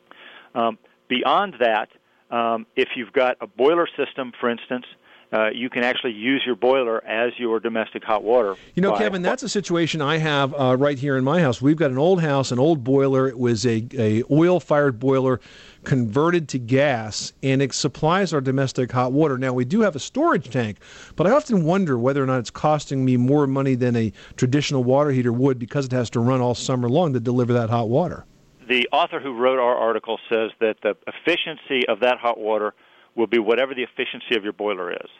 Um, 0.54 0.78
beyond 1.08 1.56
that, 1.60 1.88
um, 2.30 2.66
if 2.76 2.90
you've 2.96 3.12
got 3.12 3.36
a 3.40 3.46
boiler 3.46 3.88
system, 3.96 4.32
for 4.40 4.48
instance, 4.48 4.86
uh, 5.32 5.48
you 5.50 5.68
can 5.68 5.82
actually 5.82 6.12
use 6.12 6.42
your 6.46 6.56
boiler 6.56 7.04
as 7.04 7.32
your 7.38 7.60
domestic 7.60 8.04
hot 8.04 8.22
water. 8.22 8.56
You 8.74 8.82
know, 8.82 8.96
Kevin, 8.96 9.22
that's 9.22 9.42
a 9.42 9.48
situation 9.48 10.00
I 10.00 10.18
have 10.18 10.54
uh, 10.54 10.76
right 10.76 10.98
here 10.98 11.16
in 11.16 11.24
my 11.24 11.40
house. 11.40 11.60
We've 11.60 11.76
got 11.76 11.90
an 11.90 11.98
old 11.98 12.20
house, 12.20 12.52
an 12.52 12.58
old 12.58 12.84
boiler. 12.84 13.28
It 13.28 13.38
was 13.38 13.66
a, 13.66 13.86
a 13.98 14.22
oil 14.30 14.60
fired 14.60 14.98
boiler 14.98 15.40
converted 15.84 16.48
to 16.50 16.58
gas, 16.58 17.32
and 17.42 17.62
it 17.62 17.72
supplies 17.72 18.32
our 18.32 18.40
domestic 18.40 18.90
hot 18.92 19.12
water. 19.12 19.38
Now 19.38 19.52
we 19.52 19.64
do 19.64 19.80
have 19.80 19.96
a 19.96 20.00
storage 20.00 20.50
tank, 20.50 20.78
but 21.16 21.26
I 21.26 21.30
often 21.30 21.64
wonder 21.64 21.98
whether 21.98 22.22
or 22.22 22.26
not 22.26 22.40
it's 22.40 22.50
costing 22.50 23.04
me 23.04 23.16
more 23.16 23.46
money 23.46 23.74
than 23.74 23.96
a 23.96 24.12
traditional 24.36 24.84
water 24.84 25.10
heater 25.10 25.32
would 25.32 25.58
because 25.58 25.86
it 25.86 25.92
has 25.92 26.10
to 26.10 26.20
run 26.20 26.40
all 26.40 26.54
summer 26.54 26.88
long 26.88 27.12
to 27.12 27.20
deliver 27.20 27.52
that 27.52 27.70
hot 27.70 27.88
water. 27.88 28.24
the 28.68 28.88
author 28.92 29.20
who 29.20 29.32
wrote 29.32 29.60
our 29.60 29.76
article 29.76 30.18
says 30.28 30.50
that 30.60 30.76
the 30.82 30.96
efficiency 31.06 31.86
of 31.88 32.00
that 32.00 32.18
hot 32.18 32.38
water 32.38 32.74
will 33.16 33.26
be 33.26 33.38
whatever 33.38 33.74
the 33.74 33.82
efficiency 33.82 34.36
of 34.36 34.44
your 34.44 34.52
boiler 34.52 34.92
is. 34.92 35.10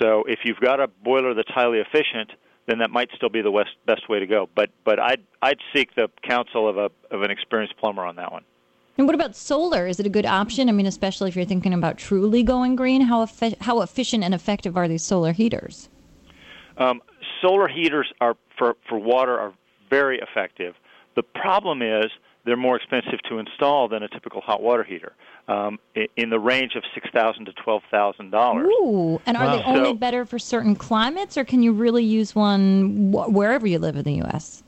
So 0.00 0.24
if 0.26 0.40
you've 0.44 0.60
got 0.60 0.80
a 0.80 0.88
boiler 0.88 1.34
that's 1.34 1.50
highly 1.50 1.78
efficient, 1.78 2.32
then 2.66 2.78
that 2.78 2.90
might 2.90 3.10
still 3.16 3.28
be 3.28 3.42
the 3.42 3.50
west, 3.50 3.70
best 3.86 4.08
way 4.08 4.18
to 4.18 4.26
go. 4.26 4.48
But 4.54 4.70
but 4.84 4.98
I'd 4.98 5.22
I'd 5.42 5.58
seek 5.74 5.94
the 5.94 6.08
counsel 6.26 6.68
of 6.68 6.76
a 6.78 6.90
of 7.14 7.22
an 7.22 7.30
experienced 7.30 7.76
plumber 7.76 8.04
on 8.04 8.16
that 8.16 8.32
one. 8.32 8.44
And 8.98 9.06
what 9.06 9.14
about 9.14 9.34
solar? 9.34 9.86
Is 9.86 10.00
it 10.00 10.06
a 10.06 10.10
good 10.10 10.26
option? 10.26 10.68
I 10.68 10.72
mean, 10.72 10.86
especially 10.86 11.28
if 11.28 11.36
you're 11.36 11.46
thinking 11.46 11.72
about 11.72 11.98
truly 11.98 12.42
going 12.42 12.76
green, 12.76 13.00
how 13.02 13.22
effi- 13.22 13.56
how 13.60 13.80
efficient 13.80 14.22
and 14.22 14.34
effective 14.34 14.76
are 14.76 14.86
these 14.86 15.02
solar 15.02 15.32
heaters? 15.32 15.88
Um, 16.76 17.00
solar 17.40 17.68
heaters 17.68 18.12
are 18.20 18.36
for 18.58 18.76
for 18.88 18.98
water 18.98 19.38
are 19.38 19.52
very 19.90 20.18
effective. 20.20 20.74
The 21.16 21.22
problem 21.22 21.82
is 21.82 22.06
they're 22.44 22.56
more 22.56 22.76
expensive 22.76 23.20
to 23.28 23.38
install 23.38 23.88
than 23.88 24.02
a 24.02 24.08
typical 24.08 24.40
hot 24.40 24.62
water 24.62 24.82
heater, 24.84 25.12
um, 25.48 25.78
in 26.16 26.30
the 26.30 26.38
range 26.38 26.74
of 26.74 26.82
six 26.94 27.08
thousand 27.12 27.46
to 27.46 27.52
twelve 27.52 27.82
thousand 27.90 28.30
dollars. 28.30 28.68
Ooh, 28.80 29.20
and 29.26 29.36
are 29.36 29.56
they 29.56 29.62
only 29.64 29.94
better 29.94 30.24
for 30.24 30.38
certain 30.38 30.74
climates, 30.74 31.36
or 31.36 31.44
can 31.44 31.62
you 31.62 31.72
really 31.72 32.04
use 32.04 32.34
one 32.34 33.12
wh- 33.12 33.32
wherever 33.32 33.66
you 33.66 33.78
live 33.78 33.96
in 33.96 34.04
the 34.04 34.14
U.S.? 34.14 34.62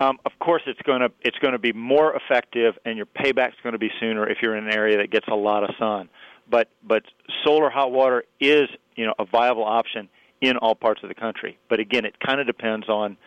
Um, 0.00 0.18
of 0.24 0.32
course, 0.40 0.62
it's 0.66 0.80
going 0.82 1.00
to 1.00 1.12
it's 1.20 1.38
going 1.38 1.52
to 1.52 1.58
be 1.58 1.72
more 1.72 2.16
effective, 2.16 2.74
and 2.84 2.96
your 2.96 3.06
payback's 3.06 3.56
going 3.62 3.74
to 3.74 3.78
be 3.78 3.90
sooner 4.00 4.28
if 4.28 4.38
you're 4.42 4.56
in 4.56 4.66
an 4.66 4.74
area 4.74 4.96
that 4.98 5.10
gets 5.10 5.28
a 5.28 5.34
lot 5.34 5.62
of 5.62 5.70
sun. 5.78 6.08
But 6.50 6.68
but 6.82 7.04
solar 7.44 7.70
hot 7.70 7.92
water 7.92 8.24
is 8.40 8.68
you 8.96 9.06
know 9.06 9.14
a 9.18 9.24
viable 9.24 9.64
option 9.64 10.08
in 10.40 10.56
all 10.56 10.74
parts 10.74 11.02
of 11.02 11.08
the 11.08 11.14
country. 11.14 11.58
But 11.68 11.80
again, 11.80 12.04
it 12.04 12.18
kind 12.18 12.40
of 12.40 12.46
depends 12.46 12.88
on 12.88 13.18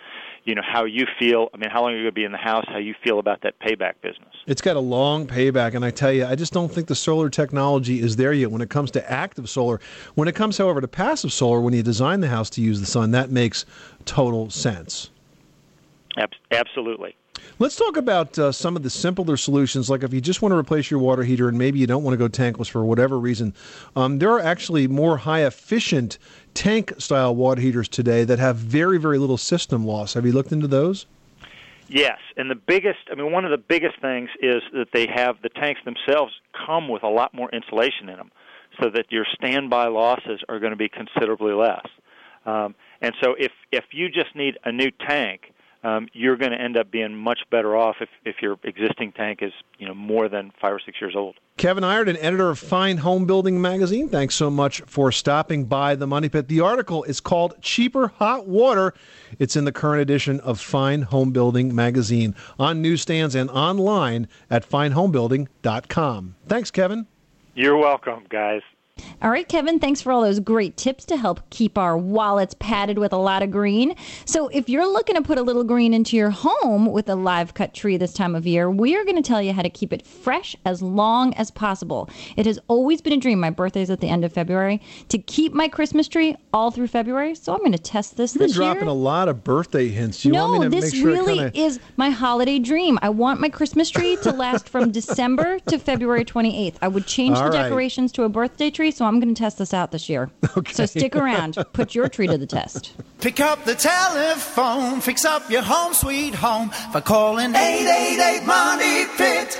you 0.46 0.56
know 0.56 0.62
how 0.66 0.86
you 0.86 1.06
feel. 1.20 1.50
I 1.54 1.58
mean, 1.58 1.70
how 1.70 1.82
long 1.82 1.92
are 1.92 1.96
you're 1.96 2.04
going 2.04 2.12
to 2.12 2.16
be 2.16 2.24
in 2.24 2.32
the 2.32 2.38
house, 2.38 2.66
how 2.68 2.78
you 2.78 2.96
feel 3.04 3.20
about 3.20 3.42
that 3.42 3.60
payback 3.60 3.94
business. 4.02 4.34
It's 4.46 4.62
got 4.62 4.76
a 4.76 4.82
long 4.82 5.26
payback, 5.26 5.74
and 5.74 5.86
I 5.86 5.92
tell 5.92 6.12
you, 6.12 6.26
I 6.26 6.36
just 6.36 6.54
don't 6.54 6.72
think 6.72 6.88
the 6.88 6.96
solar 6.96 7.30
technology 7.30 8.00
is 8.00 8.16
there 8.16 8.34
yet 8.34 8.52
when 8.52 8.62
it 8.62 8.70
comes 8.70 8.92
to 8.92 9.12
active 9.12 9.50
solar. 9.50 9.80
When 10.16 10.28
it 10.28 10.36
comes, 10.36 10.58
however, 10.58 10.82
to 10.82 10.88
passive 10.88 11.32
solar, 11.32 11.62
when 11.62 11.74
you 11.74 11.84
design 11.84 12.20
the 12.20 12.30
house 12.30 12.50
to 12.52 12.62
use 12.62 12.80
the 12.80 12.86
sun, 12.86 13.12
that 13.12 13.30
makes 13.30 13.66
total 14.06 14.50
sense. 14.50 15.10
Ab- 16.18 16.32
absolutely. 16.52 17.16
Let's 17.60 17.76
talk 17.76 17.98
about 17.98 18.38
uh, 18.40 18.52
some 18.52 18.76
of 18.76 18.84
the 18.84 18.90
simpler 18.90 19.38
solutions. 19.38 19.90
Like 19.90 20.04
if 20.04 20.14
you 20.14 20.22
just 20.22 20.42
want 20.42 20.54
to 20.54 20.58
replace 20.58 20.90
your 20.90 21.00
water 21.00 21.24
heater 21.24 21.48
and 21.48 21.58
maybe 21.58 21.80
you 21.80 21.88
don't 21.88 22.04
want 22.04 22.14
to 22.14 22.18
go 22.18 22.28
tankless 22.28 22.68
for 22.68 22.84
whatever 22.84 23.20
reason, 23.20 23.54
um, 23.96 24.20
there 24.20 24.32
are 24.32 24.40
actually 24.40 24.88
more 24.88 25.18
high 25.18 25.46
efficient 25.46 26.18
tank 26.54 26.94
style 26.98 27.36
water 27.36 27.62
heaters 27.62 27.88
today 27.88 28.24
that 28.24 28.40
have 28.40 28.58
very, 28.58 28.98
very 28.98 29.18
little 29.18 29.38
system 29.38 29.86
loss. 29.86 30.14
Have 30.14 30.26
you 30.26 30.32
looked 30.32 30.52
into 30.52 30.68
those? 30.68 31.06
Yes, 31.88 32.20
and 32.38 32.50
the 32.50 32.56
biggest, 32.56 33.00
I 33.12 33.16
mean, 33.16 33.32
one 33.32 33.46
of 33.46 33.52
the 33.52 33.58
biggest 33.58 34.00
things 34.02 34.30
is 34.42 34.62
that 34.74 34.88
they 34.94 35.08
have 35.14 35.42
the 35.42 35.50
tanks 35.50 35.82
themselves 35.86 36.34
come 36.66 36.88
with 36.88 37.04
a 37.04 37.10
lot 37.10 37.34
more 37.34 37.50
insulation 37.52 38.10
in 38.10 38.18
them, 38.18 38.32
so 38.82 38.90
that 38.90 39.12
your 39.12 39.26
standby 39.36 39.88
losses 39.88 40.42
are 40.50 40.60
going 40.60 40.72
to 40.72 40.78
be 40.78 40.90
considerably 40.90 41.54
less. 41.54 41.86
Um, 42.46 42.76
and 43.02 43.14
so, 43.22 43.36
if 43.38 43.52
if 43.72 43.86
you 43.92 44.10
just 44.10 44.36
need 44.36 44.58
a 44.64 44.72
new 44.72 44.92
tank, 45.08 45.53
um, 45.84 46.08
you're 46.14 46.38
going 46.38 46.52
to 46.52 46.60
end 46.60 46.78
up 46.78 46.90
being 46.92 47.16
much 47.16 47.40
better 47.52 47.76
off 47.76 47.98
if 48.00 48.10
if 48.26 48.42
your 48.42 48.58
existing 48.64 49.12
tank 49.12 49.40
is 49.42 49.52
you 49.78 49.88
know 49.88 49.94
more 49.94 50.30
than 50.30 50.52
five 50.62 50.74
or 50.74 50.80
six 50.80 51.00
years 51.00 51.16
old. 51.16 51.36
Kevin 51.58 51.84
Ireton, 51.84 52.18
editor 52.18 52.50
of 52.50 52.58
Fine 52.58 52.98
Homebuilding 52.98 53.62
Magazine, 53.62 54.10
thanks 54.10 54.34
so 54.34 54.50
much 54.50 54.82
for 54.82 55.12
stopping 55.12 55.66
by 55.66 55.94
the 55.96 56.08
Money 56.08 56.28
Pit. 56.28 56.48
The 56.48 56.62
article 56.62 57.04
is 57.04 57.20
called 57.20 57.62
Cheaper 57.62 58.08
Hot 58.08 58.48
Water. 58.48 58.94
It's 59.38 59.56
in 59.56 59.66
the 59.66 59.72
current 59.72 60.02
edition 60.02 60.40
of 60.40 60.60
Fine 60.60 61.04
Homebuilding 61.04 61.74
Magazine 61.74 62.34
on 62.58 62.82
newsstands 62.82 63.36
and 63.36 63.52
online 63.52 64.28
at 64.50 64.68
finehomebuilding.com. 64.68 66.36
Thanks, 66.48 66.72
Kevin. 66.72 67.08
You're 67.54 67.78
welcome, 67.78 68.26
guys. 68.30 68.62
All 69.24 69.32
right, 69.32 69.48
Kevin, 69.48 69.80
thanks 69.80 70.02
for 70.02 70.12
all 70.12 70.22
those 70.22 70.42
great 70.42 70.76
tips 70.76 71.06
to 71.06 71.16
help 71.16 71.50
keep 71.50 71.78
our 71.78 71.98
wallets 71.98 72.54
padded 72.60 72.98
with 72.98 73.14
a 73.14 73.18
lot 73.18 73.42
of 73.42 73.52
green. 73.52 73.96
So, 74.26 74.50
if 74.50 74.68
you're 74.68 74.86
looking 74.86 75.16
to 75.16 75.22
put 75.22 75.38
a 75.38 75.42
little 75.42 75.64
green 75.64 75.94
into 75.94 76.18
your 76.18 76.30
home 76.30 76.88
with 76.92 77.08
a 77.08 77.16
live 77.16 77.54
cut 77.54 77.74
tree 77.74 77.96
this 77.96 78.12
time 78.12 78.36
of 78.36 78.46
year, 78.46 78.70
we 78.70 78.98
are 78.98 79.06
going 79.06 79.16
to 79.16 79.22
tell 79.22 79.42
you 79.42 79.54
how 79.54 79.62
to 79.62 79.70
keep 79.70 79.94
it 79.94 80.06
fresh 80.06 80.58
as 80.66 80.82
long 80.82 81.34
as 81.36 81.50
possible. 81.52 82.10
It 82.36 82.46
has 82.46 82.60
always 82.68 83.02
been 83.02 83.14
a 83.14 83.18
dream. 83.18 83.40
My 83.40 83.50
birthday's 83.50 83.90
at 83.90 84.02
the 84.02 84.10
end 84.10 84.26
of 84.26 84.34
February 84.34 84.82
to 85.08 85.18
keep 85.18 85.54
my 85.54 85.70
Christmas 85.70 86.10
tree 86.10 86.36
all 86.52 86.70
through 86.70 86.88
February. 86.88 87.34
So, 87.34 87.54
I'm 87.54 87.60
going 87.60 87.72
to 87.72 87.78
test 87.80 88.18
this 88.18 88.36
You've 88.36 88.40
been 88.40 88.48
this 88.50 88.58
year. 88.58 88.74
dropping 88.74 88.90
a 88.90 88.94
lot 88.94 89.30
of 89.30 89.44
birthday 89.44 89.88
hints. 89.88 90.26
You 90.26 90.34
no, 90.34 90.50
want 90.50 90.60
me 90.60 90.66
to 90.66 90.70
this 90.82 90.94
make 90.94 91.02
sure 91.02 91.12
really 91.12 91.36
kinda... 91.36 91.58
is 91.58 91.80
my 91.96 92.10
holiday 92.10 92.60
dream. 92.60 93.00
I 93.02 93.10
want 93.10 93.40
my 93.40 93.50
Christmas 93.50 93.90
tree 93.90 94.18
to 94.18 94.32
last 94.34 94.68
from 94.68 94.92
December 95.00 95.60
to 95.68 95.80
February 95.80 96.26
28th. 96.26 96.76
I 96.82 96.90
would 96.90 97.08
change 97.08 97.38
All 97.38 97.46
the 97.46 97.58
right. 97.58 97.64
decorations 97.64 98.12
to 98.14 98.24
a 98.24 98.30
birthday 98.30 98.70
tree, 98.70 98.83
so 98.92 99.06
I'm 99.06 99.20
going 99.20 99.34
to 99.34 99.40
test 99.40 99.58
this 99.58 99.74
out 99.74 99.92
this 99.92 100.10
year. 100.10 100.30
So 100.72 100.86
stick 100.86 101.16
around. 101.16 101.58
Put 101.74 101.94
your 101.94 102.08
tree 102.10 102.28
to 102.28 102.38
the 102.38 102.46
test. 102.58 102.94
Pick 103.20 103.40
up 103.40 103.64
the 103.66 103.76
telephone, 103.76 105.02
fix 105.02 105.26
up 105.26 105.50
your 105.50 105.62
home 105.62 105.94
sweet 105.94 106.34
home 106.36 106.72
by 106.92 107.02
calling 107.02 107.54
888 107.56 108.46
Money 108.46 109.06
Pit. 109.18 109.60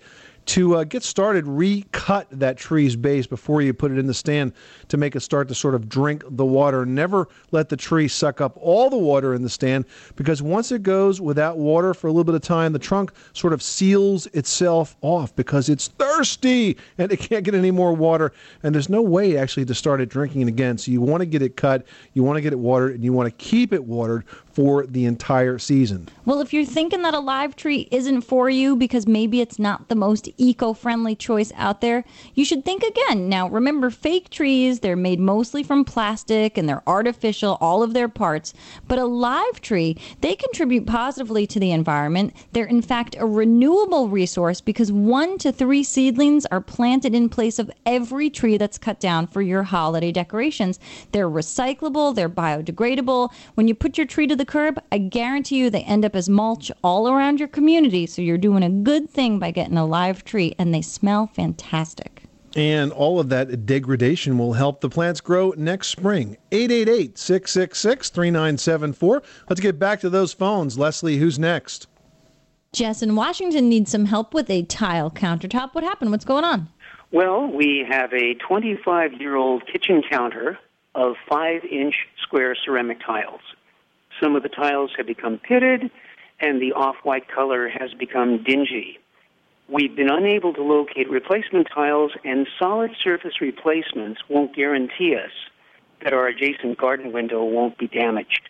to 0.46 0.76
uh, 0.76 0.84
get 0.84 1.02
started, 1.02 1.46
recut 1.46 2.26
that 2.30 2.56
tree's 2.56 2.96
base 2.96 3.26
before 3.26 3.62
you 3.62 3.72
put 3.72 3.92
it 3.92 3.98
in 3.98 4.06
the 4.06 4.14
stand 4.14 4.52
to 4.88 4.96
make 4.96 5.14
it 5.14 5.20
start 5.20 5.48
to 5.48 5.54
sort 5.54 5.74
of 5.74 5.88
drink 5.88 6.24
the 6.30 6.44
water. 6.44 6.84
Never 6.84 7.28
let 7.50 7.68
the 7.68 7.76
tree 7.76 8.08
suck 8.08 8.40
up 8.40 8.56
all 8.56 8.90
the 8.90 8.98
water 8.98 9.34
in 9.34 9.42
the 9.42 9.48
stand 9.48 9.84
because 10.16 10.42
once 10.42 10.72
it 10.72 10.82
goes 10.82 11.20
without 11.20 11.58
water 11.58 11.94
for 11.94 12.08
a 12.08 12.10
little 12.10 12.24
bit 12.24 12.34
of 12.34 12.42
time, 12.42 12.72
the 12.72 12.78
trunk 12.78 13.12
sort 13.32 13.52
of 13.52 13.62
seals 13.62 14.26
itself 14.28 14.96
off 15.02 15.34
because 15.36 15.68
it's 15.68 15.88
thirsty 15.88 16.76
and 16.98 17.12
it 17.12 17.18
can't 17.18 17.44
get 17.44 17.54
any 17.54 17.70
more 17.70 17.92
water. 17.92 18.32
And 18.62 18.74
there's 18.74 18.88
no 18.88 19.02
way 19.02 19.36
actually 19.36 19.66
to 19.66 19.74
start 19.74 20.00
it 20.00 20.08
drinking 20.08 20.48
again. 20.48 20.78
So 20.78 20.90
you 20.90 21.00
want 21.00 21.20
to 21.20 21.26
get 21.26 21.42
it 21.42 21.56
cut, 21.56 21.86
you 22.14 22.22
want 22.22 22.36
to 22.36 22.40
get 22.40 22.52
it 22.52 22.58
watered, 22.58 22.94
and 22.94 23.04
you 23.04 23.12
want 23.12 23.28
to 23.28 23.44
keep 23.44 23.72
it 23.72 23.84
watered 23.84 24.24
for 24.52 24.86
the 24.86 25.04
entire 25.04 25.58
season. 25.58 26.08
Well, 26.24 26.40
if 26.40 26.52
you're 26.52 26.64
thinking 26.64 27.02
that 27.02 27.14
a 27.14 27.20
live 27.20 27.56
tree 27.56 27.88
isn't 27.90 28.22
for 28.22 28.50
you 28.50 28.76
because 28.76 29.06
maybe 29.06 29.40
it's 29.40 29.58
not 29.58 29.88
the 29.88 29.94
most 29.94 30.28
eco 30.36 30.72
friendly 30.72 31.14
choice 31.14 31.52
out 31.56 31.80
there, 31.80 32.04
you 32.34 32.44
should 32.44 32.64
think 32.64 32.82
again. 32.82 33.28
Now, 33.28 33.48
remember, 33.48 33.90
fake 33.90 34.30
trees, 34.30 34.80
they're 34.80 34.96
made 34.96 35.20
mostly 35.20 35.62
from 35.62 35.84
plastic 35.84 36.58
and 36.58 36.68
they're 36.68 36.82
artificial, 36.86 37.58
all 37.60 37.82
of 37.82 37.94
their 37.94 38.08
parts. 38.08 38.54
But 38.88 38.98
a 38.98 39.04
live 39.04 39.60
tree, 39.60 39.96
they 40.20 40.34
contribute 40.34 40.86
positively 40.86 41.46
to 41.48 41.60
the 41.60 41.72
environment. 41.72 42.34
They're, 42.52 42.66
in 42.66 42.82
fact, 42.82 43.16
a 43.18 43.26
renewable 43.26 44.08
resource 44.08 44.60
because 44.60 44.90
one 44.92 45.38
to 45.38 45.52
three 45.52 45.84
seedlings 45.84 46.46
are 46.46 46.60
planted 46.60 47.14
in 47.14 47.28
place 47.28 47.58
of 47.58 47.70
every 47.86 48.30
tree 48.30 48.56
that's 48.56 48.78
cut 48.78 49.00
down 49.00 49.26
for 49.26 49.42
your 49.42 49.62
holiday 49.62 50.12
decorations. 50.12 50.78
They're 51.12 51.30
recyclable, 51.30 52.14
they're 52.14 52.28
biodegradable. 52.28 53.32
When 53.54 53.68
you 53.68 53.74
put 53.74 53.96
your 53.96 54.06
tree 54.06 54.26
to 54.26 54.36
the 54.40 54.46
curb, 54.46 54.82
I 54.90 54.96
guarantee 54.96 55.58
you 55.58 55.68
they 55.68 55.82
end 55.82 56.02
up 56.02 56.16
as 56.16 56.28
mulch 56.28 56.72
all 56.82 57.08
around 57.08 57.38
your 57.38 57.48
community. 57.48 58.06
So 58.06 58.22
you're 58.22 58.38
doing 58.38 58.62
a 58.62 58.70
good 58.70 59.10
thing 59.10 59.38
by 59.38 59.50
getting 59.50 59.76
a 59.76 59.84
live 59.84 60.24
tree, 60.24 60.54
and 60.58 60.72
they 60.74 60.80
smell 60.80 61.26
fantastic. 61.26 62.22
And 62.56 62.90
all 62.90 63.20
of 63.20 63.28
that 63.28 63.66
degradation 63.66 64.38
will 64.38 64.54
help 64.54 64.80
the 64.80 64.88
plants 64.88 65.20
grow 65.20 65.52
next 65.58 65.88
spring. 65.88 66.38
888 66.52 67.18
666 67.18 68.08
3974. 68.08 69.22
Let's 69.50 69.60
get 69.60 69.78
back 69.78 70.00
to 70.00 70.08
those 70.10 70.32
phones. 70.32 70.78
Leslie, 70.78 71.18
who's 71.18 71.38
next? 71.38 71.86
Jess 72.72 73.02
in 73.02 73.14
Washington 73.14 73.68
needs 73.68 73.90
some 73.90 74.06
help 74.06 74.32
with 74.32 74.48
a 74.48 74.62
tile 74.62 75.10
countertop. 75.10 75.74
What 75.74 75.84
happened? 75.84 76.12
What's 76.12 76.24
going 76.24 76.44
on? 76.44 76.68
Well, 77.12 77.46
we 77.46 77.84
have 77.88 78.12
a 78.14 78.34
25 78.34 79.20
year 79.20 79.36
old 79.36 79.66
kitchen 79.66 80.02
counter 80.10 80.58
of 80.94 81.16
5 81.28 81.64
inch 81.64 81.94
square 82.22 82.56
ceramic 82.64 83.00
tiles. 83.04 83.42
Some 84.20 84.36
of 84.36 84.42
the 84.42 84.48
tiles 84.48 84.90
have 84.96 85.06
become 85.06 85.38
pitted, 85.38 85.90
and 86.40 86.60
the 86.60 86.72
off 86.72 86.96
white 87.02 87.28
color 87.28 87.68
has 87.68 87.94
become 87.94 88.42
dingy. 88.42 88.98
We've 89.68 89.94
been 89.94 90.10
unable 90.10 90.52
to 90.54 90.62
locate 90.62 91.08
replacement 91.08 91.68
tiles, 91.72 92.12
and 92.24 92.46
solid 92.58 92.90
surface 93.02 93.40
replacements 93.40 94.20
won't 94.28 94.54
guarantee 94.54 95.14
us 95.14 95.30
that 96.02 96.12
our 96.12 96.26
adjacent 96.26 96.76
garden 96.78 97.12
window 97.12 97.44
won't 97.44 97.78
be 97.78 97.86
damaged. 97.86 98.48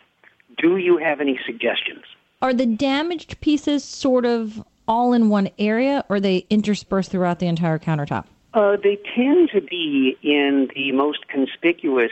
Do 0.57 0.77
you 0.77 0.97
have 0.97 1.21
any 1.21 1.39
suggestions? 1.45 2.03
Are 2.41 2.53
the 2.53 2.65
damaged 2.65 3.39
pieces 3.39 3.83
sort 3.83 4.25
of 4.25 4.63
all 4.87 5.13
in 5.13 5.29
one 5.29 5.49
area, 5.59 6.03
or 6.09 6.19
they 6.19 6.45
interspersed 6.49 7.11
throughout 7.11 7.39
the 7.39 7.47
entire 7.47 7.77
countertop? 7.77 8.25
Uh, 8.53 8.77
they 8.83 8.97
tend 9.15 9.49
to 9.53 9.61
be 9.61 10.17
in 10.23 10.69
the 10.75 10.91
most 10.91 11.27
conspicuous 11.27 12.11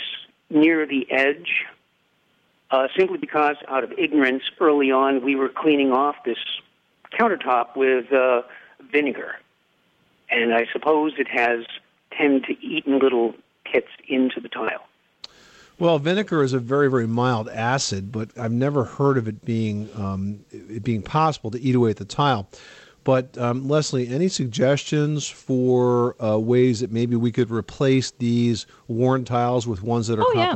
near 0.49 0.85
the 0.85 1.05
edge, 1.11 1.65
uh, 2.71 2.87
simply 2.97 3.17
because 3.17 3.55
out 3.67 3.83
of 3.83 3.91
ignorance 3.97 4.43
early 4.59 4.91
on 4.91 5.23
we 5.23 5.35
were 5.35 5.49
cleaning 5.49 5.91
off 5.91 6.15
this 6.25 6.37
countertop 7.17 7.75
with 7.75 8.11
uh, 8.13 8.41
vinegar. 8.91 9.35
And 10.29 10.53
I 10.53 10.67
suppose 10.71 11.13
it 11.17 11.27
has 11.27 11.65
tend 12.15 12.43
to 12.45 12.53
eaten 12.63 12.99
little 12.99 13.33
pits 13.65 13.87
into 14.07 14.39
the 14.39 14.49
tile. 14.49 14.85
Well, 15.79 15.97
vinegar 15.97 16.43
is 16.43 16.51
a 16.53 16.59
very, 16.59 16.89
very 16.89 17.07
mild 17.07 17.47
acid, 17.47 18.11
but 18.11 18.37
I've 18.37 18.51
never 18.51 18.83
heard 18.83 19.17
of 19.17 19.27
it 19.27 19.45
being 19.45 19.89
um, 19.95 20.43
it 20.51 20.83
being 20.83 21.01
possible 21.01 21.51
to 21.51 21.59
eat 21.59 21.73
away 21.73 21.91
at 21.91 21.97
the 21.97 22.05
tile. 22.05 22.49
But 23.05 23.37
um, 23.37 23.67
Leslie, 23.67 24.09
any 24.09 24.27
suggestions 24.27 25.27
for 25.27 26.21
uh, 26.21 26.37
ways 26.37 26.81
that 26.81 26.91
maybe 26.91 27.15
we 27.15 27.31
could 27.31 27.49
replace 27.49 28.11
these 28.11 28.67
worn 28.87 29.23
tiles 29.23 29.67
with 29.67 29.81
ones 29.81 30.07
that 30.07 30.19
are 30.19 30.25
Oh, 30.25 30.33
yeah. 30.35 30.51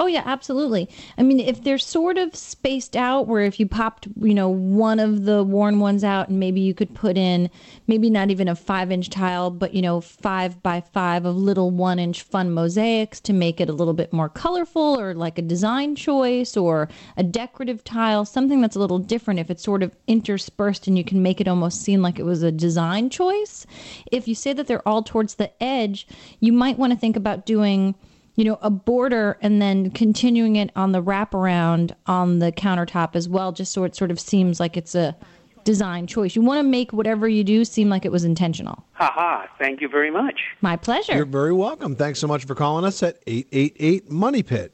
Oh 0.00 0.06
yeah, 0.06 0.22
absolutely. 0.24 0.88
I 1.18 1.22
mean, 1.22 1.40
if 1.40 1.62
they're 1.62 1.76
sort 1.76 2.16
of 2.16 2.34
spaced 2.34 2.96
out, 2.96 3.26
where 3.26 3.42
if 3.42 3.60
you 3.60 3.66
popped, 3.66 4.08
you 4.18 4.32
know, 4.32 4.48
one 4.48 4.98
of 4.98 5.26
the 5.26 5.44
worn 5.44 5.78
ones 5.78 6.02
out, 6.02 6.30
and 6.30 6.40
maybe 6.40 6.62
you 6.62 6.72
could 6.72 6.94
put 6.94 7.18
in, 7.18 7.50
maybe 7.86 8.08
not 8.08 8.30
even 8.30 8.48
a 8.48 8.56
five-inch 8.56 9.10
tile, 9.10 9.50
but 9.50 9.74
you 9.74 9.82
know, 9.82 10.00
five 10.00 10.62
by 10.62 10.80
five 10.80 11.26
of 11.26 11.36
little 11.36 11.70
one-inch 11.70 12.22
fun 12.22 12.50
mosaics 12.50 13.20
to 13.20 13.34
make 13.34 13.60
it 13.60 13.68
a 13.68 13.74
little 13.74 13.92
bit 13.92 14.10
more 14.10 14.30
colorful, 14.30 14.98
or 14.98 15.12
like 15.12 15.36
a 15.36 15.42
design 15.42 15.94
choice, 15.94 16.56
or 16.56 16.88
a 17.18 17.22
decorative 17.22 17.84
tile, 17.84 18.24
something 18.24 18.62
that's 18.62 18.76
a 18.76 18.80
little 18.80 18.98
different. 18.98 19.38
If 19.38 19.50
it's 19.50 19.62
sort 19.62 19.82
of 19.82 19.94
interspersed, 20.06 20.86
and 20.86 20.96
you 20.96 21.04
can 21.04 21.22
make 21.22 21.42
it 21.42 21.48
almost 21.48 21.82
seem 21.82 22.00
like 22.00 22.18
it 22.18 22.24
was 22.24 22.42
a 22.42 22.50
design 22.50 23.10
choice. 23.10 23.66
If 24.10 24.26
you 24.26 24.34
say 24.34 24.54
that 24.54 24.66
they're 24.66 24.88
all 24.88 25.02
towards 25.02 25.34
the 25.34 25.52
edge, 25.62 26.08
you 26.40 26.54
might 26.54 26.78
want 26.78 26.94
to 26.94 26.98
think 26.98 27.16
about 27.16 27.44
doing 27.44 27.94
you 28.36 28.44
know, 28.44 28.58
a 28.62 28.70
border 28.70 29.36
and 29.42 29.60
then 29.60 29.90
continuing 29.90 30.56
it 30.56 30.70
on 30.76 30.92
the 30.92 31.02
wraparound 31.02 31.92
on 32.06 32.38
the 32.38 32.52
countertop 32.52 33.14
as 33.14 33.28
well, 33.28 33.52
just 33.52 33.72
so 33.72 33.84
it 33.84 33.94
sort 33.94 34.10
of 34.10 34.18
seems 34.18 34.60
like 34.60 34.76
it's 34.76 34.94
a 34.94 35.16
design 35.64 36.06
choice. 36.06 36.34
You 36.34 36.42
want 36.42 36.58
to 36.58 36.68
make 36.68 36.92
whatever 36.92 37.28
you 37.28 37.44
do 37.44 37.64
seem 37.64 37.88
like 37.88 38.04
it 38.04 38.12
was 38.12 38.24
intentional. 38.24 38.84
Ha 38.92 39.12
ha. 39.14 39.46
Thank 39.58 39.80
you 39.80 39.88
very 39.88 40.10
much. 40.10 40.40
My 40.60 40.76
pleasure. 40.76 41.14
You're 41.14 41.26
very 41.26 41.52
welcome. 41.52 41.96
Thanks 41.96 42.18
so 42.18 42.26
much 42.26 42.44
for 42.44 42.54
calling 42.54 42.84
us 42.84 43.02
at 43.02 43.18
888 43.26 44.10
Money 44.10 44.42
Pit. 44.42 44.72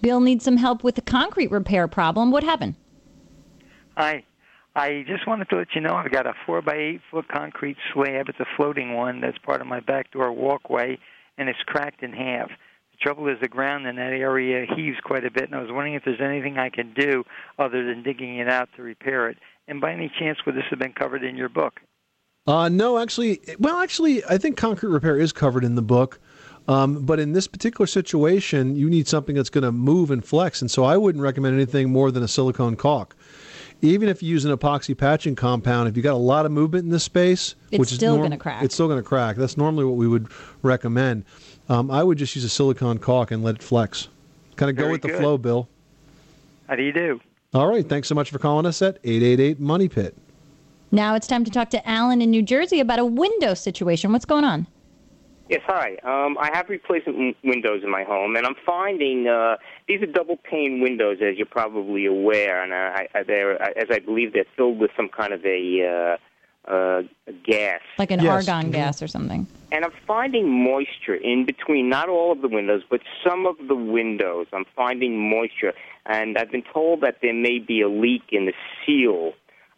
Bill 0.00 0.20
needs 0.20 0.44
some 0.44 0.56
help 0.56 0.84
with 0.84 0.94
the 0.94 1.02
concrete 1.02 1.50
repair 1.50 1.88
problem. 1.88 2.30
What 2.30 2.44
happened? 2.44 2.74
Hi. 3.96 4.24
I 4.76 5.04
just 5.06 5.26
wanted 5.26 5.48
to 5.50 5.56
let 5.56 5.68
you 5.74 5.80
know 5.80 5.94
I've 5.94 6.10
got 6.10 6.26
a 6.26 6.34
four 6.44 6.60
by 6.60 6.74
eight 6.74 7.00
foot 7.10 7.28
concrete 7.28 7.76
slab. 7.92 8.28
It's 8.28 8.40
a 8.40 8.46
floating 8.56 8.94
one 8.94 9.20
that's 9.20 9.38
part 9.38 9.60
of 9.60 9.68
my 9.68 9.78
back 9.78 10.10
door 10.10 10.32
walkway, 10.32 10.98
and 11.38 11.48
it's 11.48 11.58
cracked 11.66 12.02
in 12.02 12.12
half. 12.12 12.48
The 12.92 12.98
trouble 13.00 13.28
is 13.28 13.38
the 13.40 13.48
ground 13.48 13.86
in 13.86 13.96
that 13.96 14.12
area 14.12 14.66
heaves 14.76 14.98
quite 15.02 15.24
a 15.24 15.30
bit, 15.30 15.44
and 15.44 15.54
I 15.54 15.60
was 15.60 15.70
wondering 15.70 15.94
if 15.94 16.04
there's 16.04 16.20
anything 16.20 16.58
I 16.58 16.70
can 16.70 16.94
do 16.94 17.24
other 17.58 17.84
than 17.84 18.02
digging 18.02 18.38
it 18.38 18.48
out 18.48 18.68
to 18.76 18.82
repair 18.82 19.28
it. 19.28 19.38
And 19.66 19.80
by 19.80 19.92
any 19.92 20.10
chance, 20.18 20.38
would 20.46 20.54
this 20.54 20.64
have 20.70 20.78
been 20.78 20.92
covered 20.92 21.24
in 21.24 21.36
your 21.36 21.48
book? 21.48 21.80
Uh, 22.46 22.68
no, 22.68 22.98
actually, 22.98 23.40
well, 23.58 23.78
actually, 23.78 24.22
I 24.26 24.36
think 24.36 24.56
concrete 24.56 24.90
repair 24.90 25.18
is 25.18 25.32
covered 25.32 25.64
in 25.64 25.74
the 25.74 25.82
book. 25.82 26.20
Um, 26.66 27.04
but 27.04 27.18
in 27.20 27.32
this 27.32 27.46
particular 27.46 27.86
situation, 27.86 28.76
you 28.76 28.88
need 28.88 29.06
something 29.06 29.34
that's 29.34 29.50
going 29.50 29.64
to 29.64 29.72
move 29.72 30.10
and 30.10 30.24
flex. 30.24 30.62
And 30.62 30.70
so 30.70 30.84
I 30.84 30.96
wouldn't 30.96 31.22
recommend 31.22 31.54
anything 31.54 31.90
more 31.90 32.10
than 32.10 32.22
a 32.22 32.28
silicone 32.28 32.76
caulk. 32.76 33.16
Even 33.84 34.08
if 34.08 34.22
you 34.22 34.30
use 34.30 34.46
an 34.46 34.56
epoxy 34.56 34.96
patching 34.96 35.36
compound, 35.36 35.90
if 35.90 35.96
you 35.96 36.02
got 36.02 36.14
a 36.14 36.16
lot 36.16 36.46
of 36.46 36.52
movement 36.52 36.84
in 36.84 36.90
this 36.90 37.04
space, 37.04 37.54
It's 37.70 37.78
which 37.78 37.90
is 37.90 37.96
still 37.98 38.14
norm- 38.16 38.24
gonna 38.24 38.38
crack. 38.38 38.62
It's 38.62 38.72
still 38.72 38.86
going 38.88 38.98
to 38.98 39.06
crack. 39.06 39.36
That's 39.36 39.58
normally 39.58 39.84
what 39.84 39.96
we 39.96 40.08
would 40.08 40.28
recommend. 40.62 41.24
Um, 41.68 41.90
I 41.90 42.02
would 42.02 42.16
just 42.16 42.34
use 42.34 42.44
a 42.44 42.48
silicone 42.48 42.96
caulk 42.98 43.30
and 43.30 43.44
let 43.44 43.56
it 43.56 43.62
flex. 43.62 44.08
Kind 44.56 44.70
of 44.70 44.76
go 44.76 44.84
Very 44.84 44.92
with 44.92 45.02
the 45.02 45.08
good. 45.08 45.18
flow, 45.20 45.36
Bill. 45.36 45.68
How 46.66 46.76
do 46.76 46.82
you 46.82 46.92
do? 46.92 47.20
All 47.52 47.66
right. 47.66 47.86
Thanks 47.86 48.08
so 48.08 48.14
much 48.14 48.30
for 48.30 48.38
calling 48.38 48.64
us 48.64 48.80
at 48.80 48.98
888 49.04 49.60
Money 49.60 49.88
Pit. 49.90 50.16
Now 50.90 51.14
it's 51.14 51.26
time 51.26 51.44
to 51.44 51.50
talk 51.50 51.68
to 51.70 51.88
Alan 51.88 52.22
in 52.22 52.30
New 52.30 52.42
Jersey 52.42 52.80
about 52.80 52.98
a 53.00 53.04
window 53.04 53.52
situation. 53.52 54.12
What's 54.12 54.24
going 54.24 54.44
on? 54.44 54.66
Yes, 55.48 55.60
hi. 55.66 55.96
Um, 56.02 56.38
I 56.40 56.50
have 56.54 56.70
replacement 56.70 57.18
w- 57.18 57.34
windows 57.44 57.82
in 57.84 57.90
my 57.90 58.02
home, 58.02 58.34
and 58.36 58.46
I'm 58.46 58.54
finding 58.64 59.28
uh, 59.28 59.56
these 59.86 60.00
are 60.00 60.06
double 60.06 60.38
pane 60.38 60.80
windows, 60.80 61.18
as 61.20 61.36
you're 61.36 61.46
probably 61.46 62.06
aware, 62.06 62.62
and 62.62 62.72
I, 62.72 63.08
I, 63.14 63.22
they're, 63.24 63.60
as 63.78 63.88
I 63.90 63.98
believe 63.98 64.32
they're 64.32 64.46
filled 64.56 64.78
with 64.78 64.90
some 64.96 65.08
kind 65.08 65.34
of 65.34 65.44
a, 65.44 66.16
uh, 66.66 66.70
uh, 66.72 67.02
a 67.26 67.32
gas. 67.44 67.80
Like 67.98 68.10
an 68.10 68.26
argon 68.26 68.70
gas 68.70 69.02
or 69.02 69.08
something. 69.08 69.46
And 69.70 69.84
I'm 69.84 69.92
finding 70.06 70.48
moisture 70.48 71.16
in 71.16 71.44
between, 71.44 71.90
not 71.90 72.08
all 72.08 72.32
of 72.32 72.40
the 72.40 72.48
windows, 72.48 72.82
but 72.88 73.00
some 73.26 73.44
of 73.44 73.56
the 73.68 73.74
windows. 73.74 74.46
I'm 74.52 74.64
finding 74.74 75.28
moisture, 75.28 75.74
and 76.06 76.38
I've 76.38 76.50
been 76.50 76.64
told 76.72 77.02
that 77.02 77.18
there 77.20 77.34
may 77.34 77.58
be 77.58 77.82
a 77.82 77.88
leak 77.88 78.22
in 78.32 78.46
the 78.46 78.54
seal. 78.86 79.32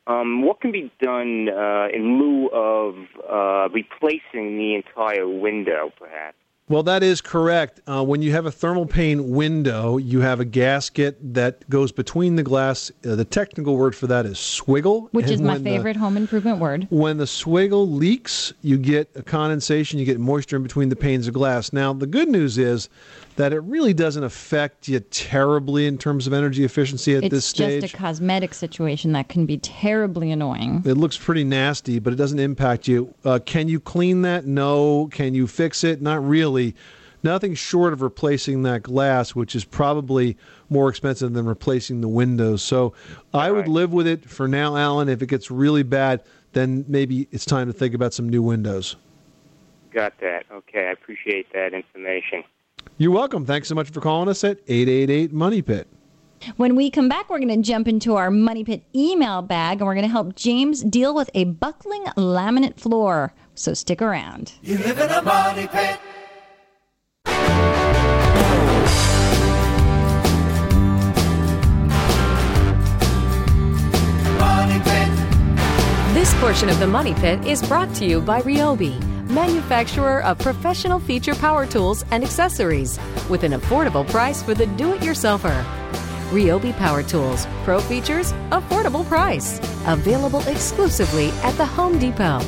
Um, 0.06 0.42
what 0.42 0.60
can 0.60 0.70
be 0.70 0.90
done 1.02 1.48
uh, 1.48 1.88
in 1.92 2.18
lieu 2.18 2.46
of 2.48 2.94
uh, 3.28 3.68
replacing 3.72 4.56
the 4.56 4.74
entire 4.76 5.26
window, 5.28 5.90
perhaps? 5.98 6.36
Well, 6.68 6.82
that 6.84 7.04
is 7.04 7.20
correct. 7.20 7.80
Uh, 7.86 8.04
when 8.04 8.22
you 8.22 8.32
have 8.32 8.44
a 8.46 8.50
thermal 8.50 8.86
pane 8.86 9.30
window, 9.30 9.98
you 9.98 10.20
have 10.20 10.40
a 10.40 10.44
gasket 10.44 11.16
that 11.34 11.68
goes 11.70 11.92
between 11.92 12.34
the 12.34 12.42
glass. 12.42 12.90
Uh, 13.04 13.14
the 13.14 13.24
technical 13.24 13.76
word 13.76 13.94
for 13.94 14.08
that 14.08 14.26
is 14.26 14.36
swiggle. 14.38 15.08
Which 15.12 15.26
And 15.26 15.34
is 15.34 15.40
my 15.40 15.52
when 15.54 15.62
the- 15.62 15.70
favorite 15.70 15.96
home 15.96 16.16
improvement 16.16 16.58
word. 16.58 16.88
when 16.90 17.18
the 17.18 17.24
swiggle 17.24 17.92
leaks, 17.92 18.52
you 18.62 18.78
get 18.78 19.08
a 19.14 19.22
condensation, 19.22 20.00
you 20.00 20.04
get 20.04 20.18
moisture 20.18 20.56
in 20.56 20.64
between 20.64 20.88
the 20.88 20.96
panes 20.96 21.28
of 21.28 21.34
glass. 21.34 21.72
Now, 21.72 21.92
the 21.92 22.06
good 22.06 22.28
news 22.28 22.58
is 22.58 22.88
that 23.36 23.52
it 23.52 23.60
really 23.60 23.94
doesn't 23.94 24.24
affect 24.24 24.88
you 24.88 25.00
terribly 25.00 25.86
in 25.86 25.98
terms 25.98 26.26
of 26.26 26.32
energy 26.32 26.64
efficiency 26.64 27.14
at 27.14 27.24
it's 27.24 27.30
this 27.30 27.44
stage. 27.44 27.84
It's 27.84 27.92
just 27.92 27.94
a 27.94 27.96
cosmetic 27.96 28.54
situation 28.54 29.12
that 29.12 29.28
can 29.28 29.46
be 29.46 29.58
terribly 29.58 30.30
annoying. 30.30 30.82
It 30.84 30.94
looks 30.94 31.16
pretty 31.16 31.44
nasty, 31.44 31.98
but 31.98 32.12
it 32.12 32.16
doesn't 32.16 32.38
impact 32.38 32.88
you. 32.88 33.14
Uh, 33.24 33.38
can 33.44 33.68
you 33.68 33.78
clean 33.78 34.22
that? 34.22 34.46
No. 34.46 35.08
Can 35.12 35.34
you 35.34 35.46
fix 35.46 35.84
it? 35.84 36.00
Not 36.00 36.26
really. 36.26 36.74
Nothing 37.22 37.54
short 37.54 37.92
of 37.92 38.02
replacing 38.02 38.62
that 38.62 38.82
glass, 38.82 39.34
which 39.34 39.54
is 39.54 39.64
probably 39.64 40.36
more 40.70 40.88
expensive 40.88 41.32
than 41.32 41.44
replacing 41.44 42.00
the 42.00 42.08
windows. 42.08 42.62
So 42.62 42.94
I 43.34 43.50
would 43.50 43.68
live 43.68 43.92
with 43.92 44.06
it 44.06 44.28
for 44.28 44.46
now, 44.46 44.76
Alan. 44.76 45.08
If 45.08 45.22
it 45.22 45.26
gets 45.26 45.50
really 45.50 45.82
bad, 45.82 46.22
then 46.52 46.84
maybe 46.88 47.26
it's 47.32 47.44
time 47.44 47.66
to 47.66 47.72
think 47.72 47.94
about 47.94 48.14
some 48.14 48.28
new 48.28 48.42
windows. 48.42 48.96
Got 49.92 50.18
that. 50.20 50.44
Okay, 50.52 50.86
I 50.86 50.92
appreciate 50.92 51.52
that 51.52 51.74
information. 51.74 52.44
You're 52.98 53.10
welcome. 53.10 53.44
Thanks 53.44 53.68
so 53.68 53.74
much 53.74 53.90
for 53.90 54.00
calling 54.00 54.28
us 54.28 54.42
at 54.44 54.58
888 54.68 55.32
Money 55.32 55.62
Pit. 55.62 55.86
When 56.56 56.76
we 56.76 56.90
come 56.90 57.08
back, 57.08 57.28
we're 57.30 57.38
going 57.38 57.48
to 57.48 57.62
jump 57.66 57.88
into 57.88 58.14
our 58.16 58.30
Money 58.30 58.64
Pit 58.64 58.82
email 58.94 59.42
bag 59.42 59.78
and 59.78 59.86
we're 59.86 59.94
going 59.94 60.04
to 60.06 60.10
help 60.10 60.36
James 60.36 60.82
deal 60.82 61.14
with 61.14 61.30
a 61.34 61.44
buckling 61.44 62.04
laminate 62.16 62.78
floor. 62.78 63.32
So 63.54 63.74
stick 63.74 64.02
around. 64.02 64.52
You 64.62 64.78
live 64.78 64.98
in 64.98 65.10
a 65.10 65.22
money 65.22 65.66
pit. 65.66 65.98
Money 74.38 74.80
pit. 74.84 75.08
This 76.14 76.34
portion 76.40 76.68
of 76.68 76.78
the 76.78 76.86
Money 76.86 77.14
Pit 77.14 77.44
is 77.46 77.66
brought 77.66 77.94
to 77.96 78.04
you 78.06 78.20
by 78.20 78.42
Ryobi, 78.42 78.94
manufacturer 79.36 80.22
of 80.22 80.38
professional 80.38 80.98
feature 80.98 81.34
power 81.34 81.66
tools 81.66 82.06
and 82.10 82.24
accessories, 82.24 82.98
with 83.28 83.44
an 83.44 83.52
affordable 83.52 84.08
price 84.08 84.42
for 84.42 84.54
the 84.54 84.66
do 84.78 84.94
it 84.94 85.02
yourselfer. 85.02 85.62
Ryobi 86.30 86.72
Power 86.78 87.02
Tools, 87.02 87.46
pro 87.62 87.78
features, 87.78 88.32
affordable 88.50 89.04
price. 89.04 89.60
Available 89.86 90.40
exclusively 90.48 91.28
at 91.44 91.54
the 91.58 91.66
Home 91.66 91.98
Depot. 91.98 92.40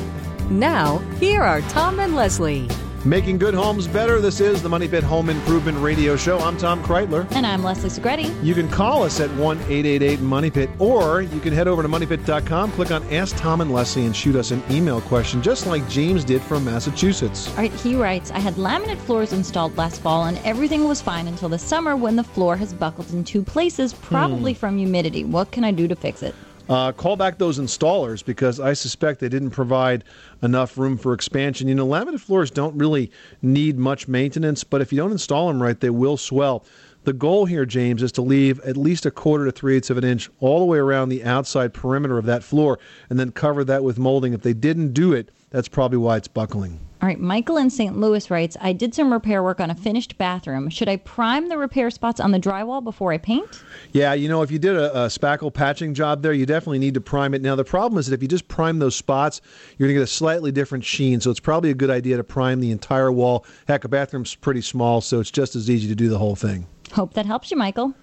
Now, 0.49 0.97
here 1.19 1.43
are 1.43 1.61
Tom 1.61 1.99
and 1.99 2.15
Leslie. 2.15 2.67
Making 3.05 3.37
good 3.37 3.53
homes 3.53 3.87
better. 3.87 4.19
This 4.19 4.41
is 4.41 4.61
the 4.61 4.67
Money 4.67 4.85
Pit 4.85 5.05
Home 5.05 5.29
Improvement 5.29 5.77
Radio 5.79 6.17
Show. 6.17 6.37
I'm 6.39 6.57
Tom 6.57 6.83
Kraeutler. 6.83 7.31
And 7.31 7.45
I'm 7.45 7.63
Leslie 7.63 7.89
Segrete. 7.89 8.43
You 8.43 8.53
can 8.53 8.67
call 8.67 9.03
us 9.03 9.21
at 9.21 9.29
1 9.35 9.57
888 9.57 10.19
Money 10.19 10.51
Pit, 10.51 10.69
or 10.79 11.21
you 11.21 11.39
can 11.39 11.53
head 11.53 11.69
over 11.69 11.81
to 11.81 11.87
moneypit.com, 11.87 12.73
click 12.73 12.91
on 12.91 13.01
Ask 13.13 13.37
Tom 13.37 13.61
and 13.61 13.71
Leslie, 13.71 14.05
and 14.05 14.13
shoot 14.13 14.35
us 14.35 14.51
an 14.51 14.61
email 14.69 14.99
question, 14.99 15.41
just 15.41 15.65
like 15.65 15.87
James 15.87 16.25
did 16.25 16.41
from 16.41 16.65
Massachusetts. 16.65 17.47
All 17.51 17.55
right, 17.55 17.71
he 17.71 17.95
writes 17.95 18.31
I 18.31 18.39
had 18.39 18.55
laminate 18.55 18.97
floors 18.97 19.31
installed 19.31 19.77
last 19.77 20.01
fall 20.01 20.25
and 20.25 20.37
everything 20.39 20.83
was 20.85 21.01
fine 21.01 21.29
until 21.29 21.47
the 21.47 21.59
summer 21.59 21.95
when 21.95 22.17
the 22.17 22.23
floor 22.23 22.57
has 22.57 22.73
buckled 22.73 23.13
in 23.13 23.23
two 23.23 23.43
places, 23.43 23.93
probably 23.93 24.51
hmm. 24.51 24.59
from 24.59 24.77
humidity. 24.77 25.23
What 25.23 25.51
can 25.51 25.63
I 25.63 25.71
do 25.71 25.87
to 25.87 25.95
fix 25.95 26.21
it? 26.21 26.35
Uh, 26.69 26.91
call 26.91 27.15
back 27.15 27.39
those 27.39 27.59
installers 27.59 28.23
because 28.23 28.59
I 28.59 28.73
suspect 28.73 29.19
they 29.19 29.27
didn't 29.27 29.49
provide 29.49 30.03
enough 30.43 30.77
room 30.77 30.99
for 30.99 31.13
expansion. 31.13 31.67
You 31.67 31.73
know, 31.73 31.87
laminate 31.87 32.19
floors 32.19 32.51
don't 32.51 32.77
really 32.77 33.11
need 33.41 33.79
much 33.79 34.07
maintenance, 34.07 34.63
but 34.63 34.79
if 34.79 34.93
you 34.93 34.99
don't 34.99 35.11
install 35.11 35.47
them 35.47 35.61
right, 35.61 35.79
they 35.79 35.89
will 35.89 36.15
swell. 36.15 36.63
The 37.05 37.13
goal 37.13 37.45
here, 37.45 37.65
James, 37.65 38.03
is 38.03 38.11
to 38.13 38.21
leave 38.21 38.59
at 38.59 38.77
least 38.77 39.07
a 39.07 39.11
quarter 39.11 39.45
to 39.45 39.51
three 39.51 39.77
eighths 39.77 39.89
of 39.89 39.97
an 39.97 40.03
inch 40.03 40.29
all 40.39 40.59
the 40.59 40.65
way 40.65 40.77
around 40.77 41.09
the 41.09 41.23
outside 41.23 41.73
perimeter 41.73 42.19
of 42.19 42.25
that 42.25 42.43
floor 42.43 42.77
and 43.09 43.19
then 43.19 43.31
cover 43.31 43.63
that 43.63 43.83
with 43.83 43.97
molding. 43.97 44.33
If 44.33 44.43
they 44.43 44.53
didn't 44.53 44.93
do 44.93 45.13
it, 45.13 45.31
that's 45.49 45.69
probably 45.69 45.97
why 45.97 46.17
it's 46.17 46.27
buckling. 46.27 46.79
All 47.01 47.07
right, 47.07 47.19
Michael 47.19 47.55
in 47.55 47.69
St. 47.69 47.97
Louis 47.97 48.29
writes 48.29 48.57
I 48.59 48.73
did 48.73 48.93
some 48.93 49.13
repair 49.13 49.41
work 49.41 49.61
on 49.61 49.69
a 49.69 49.75
finished 49.75 50.17
bathroom. 50.17 50.69
Should 50.69 50.89
I 50.89 50.97
prime 50.97 51.47
the 51.47 51.57
repair 51.57 51.89
spots 51.91 52.19
on 52.19 52.31
the 52.31 52.39
drywall 52.39 52.83
before 52.83 53.13
I 53.13 53.17
paint? 53.17 53.63
Yeah, 53.93 54.11
you 54.11 54.27
know, 54.27 54.41
if 54.41 54.51
you 54.51 54.59
did 54.59 54.75
a, 54.75 55.05
a 55.05 55.07
spackle 55.07 55.53
patching 55.53 55.93
job 55.93 56.21
there, 56.21 56.33
you 56.33 56.45
definitely 56.45 56.79
need 56.79 56.95
to 56.95 57.01
prime 57.01 57.33
it. 57.33 57.41
Now, 57.41 57.55
the 57.55 57.63
problem 57.63 57.97
is 57.99 58.07
that 58.07 58.15
if 58.15 58.21
you 58.21 58.27
just 58.27 58.49
prime 58.49 58.79
those 58.79 58.97
spots, 58.97 59.39
you're 59.77 59.87
going 59.87 59.95
to 59.95 60.01
get 60.01 60.03
a 60.03 60.07
slightly 60.07 60.51
different 60.51 60.83
sheen. 60.83 61.21
So 61.21 61.31
it's 61.31 61.39
probably 61.39 61.69
a 61.69 61.73
good 61.73 61.89
idea 61.89 62.17
to 62.17 62.23
prime 62.25 62.59
the 62.59 62.71
entire 62.71 63.13
wall. 63.13 63.45
Heck, 63.65 63.85
a 63.85 63.87
bathroom's 63.87 64.35
pretty 64.35 64.61
small, 64.61 64.99
so 64.99 65.21
it's 65.21 65.31
just 65.31 65.55
as 65.55 65.69
easy 65.69 65.87
to 65.87 65.95
do 65.95 66.09
the 66.09 66.17
whole 66.17 66.35
thing. 66.35 66.67
Hope 66.91 67.13
that 67.13 67.25
helps 67.25 67.49
you, 67.49 67.55
Michael. 67.55 67.93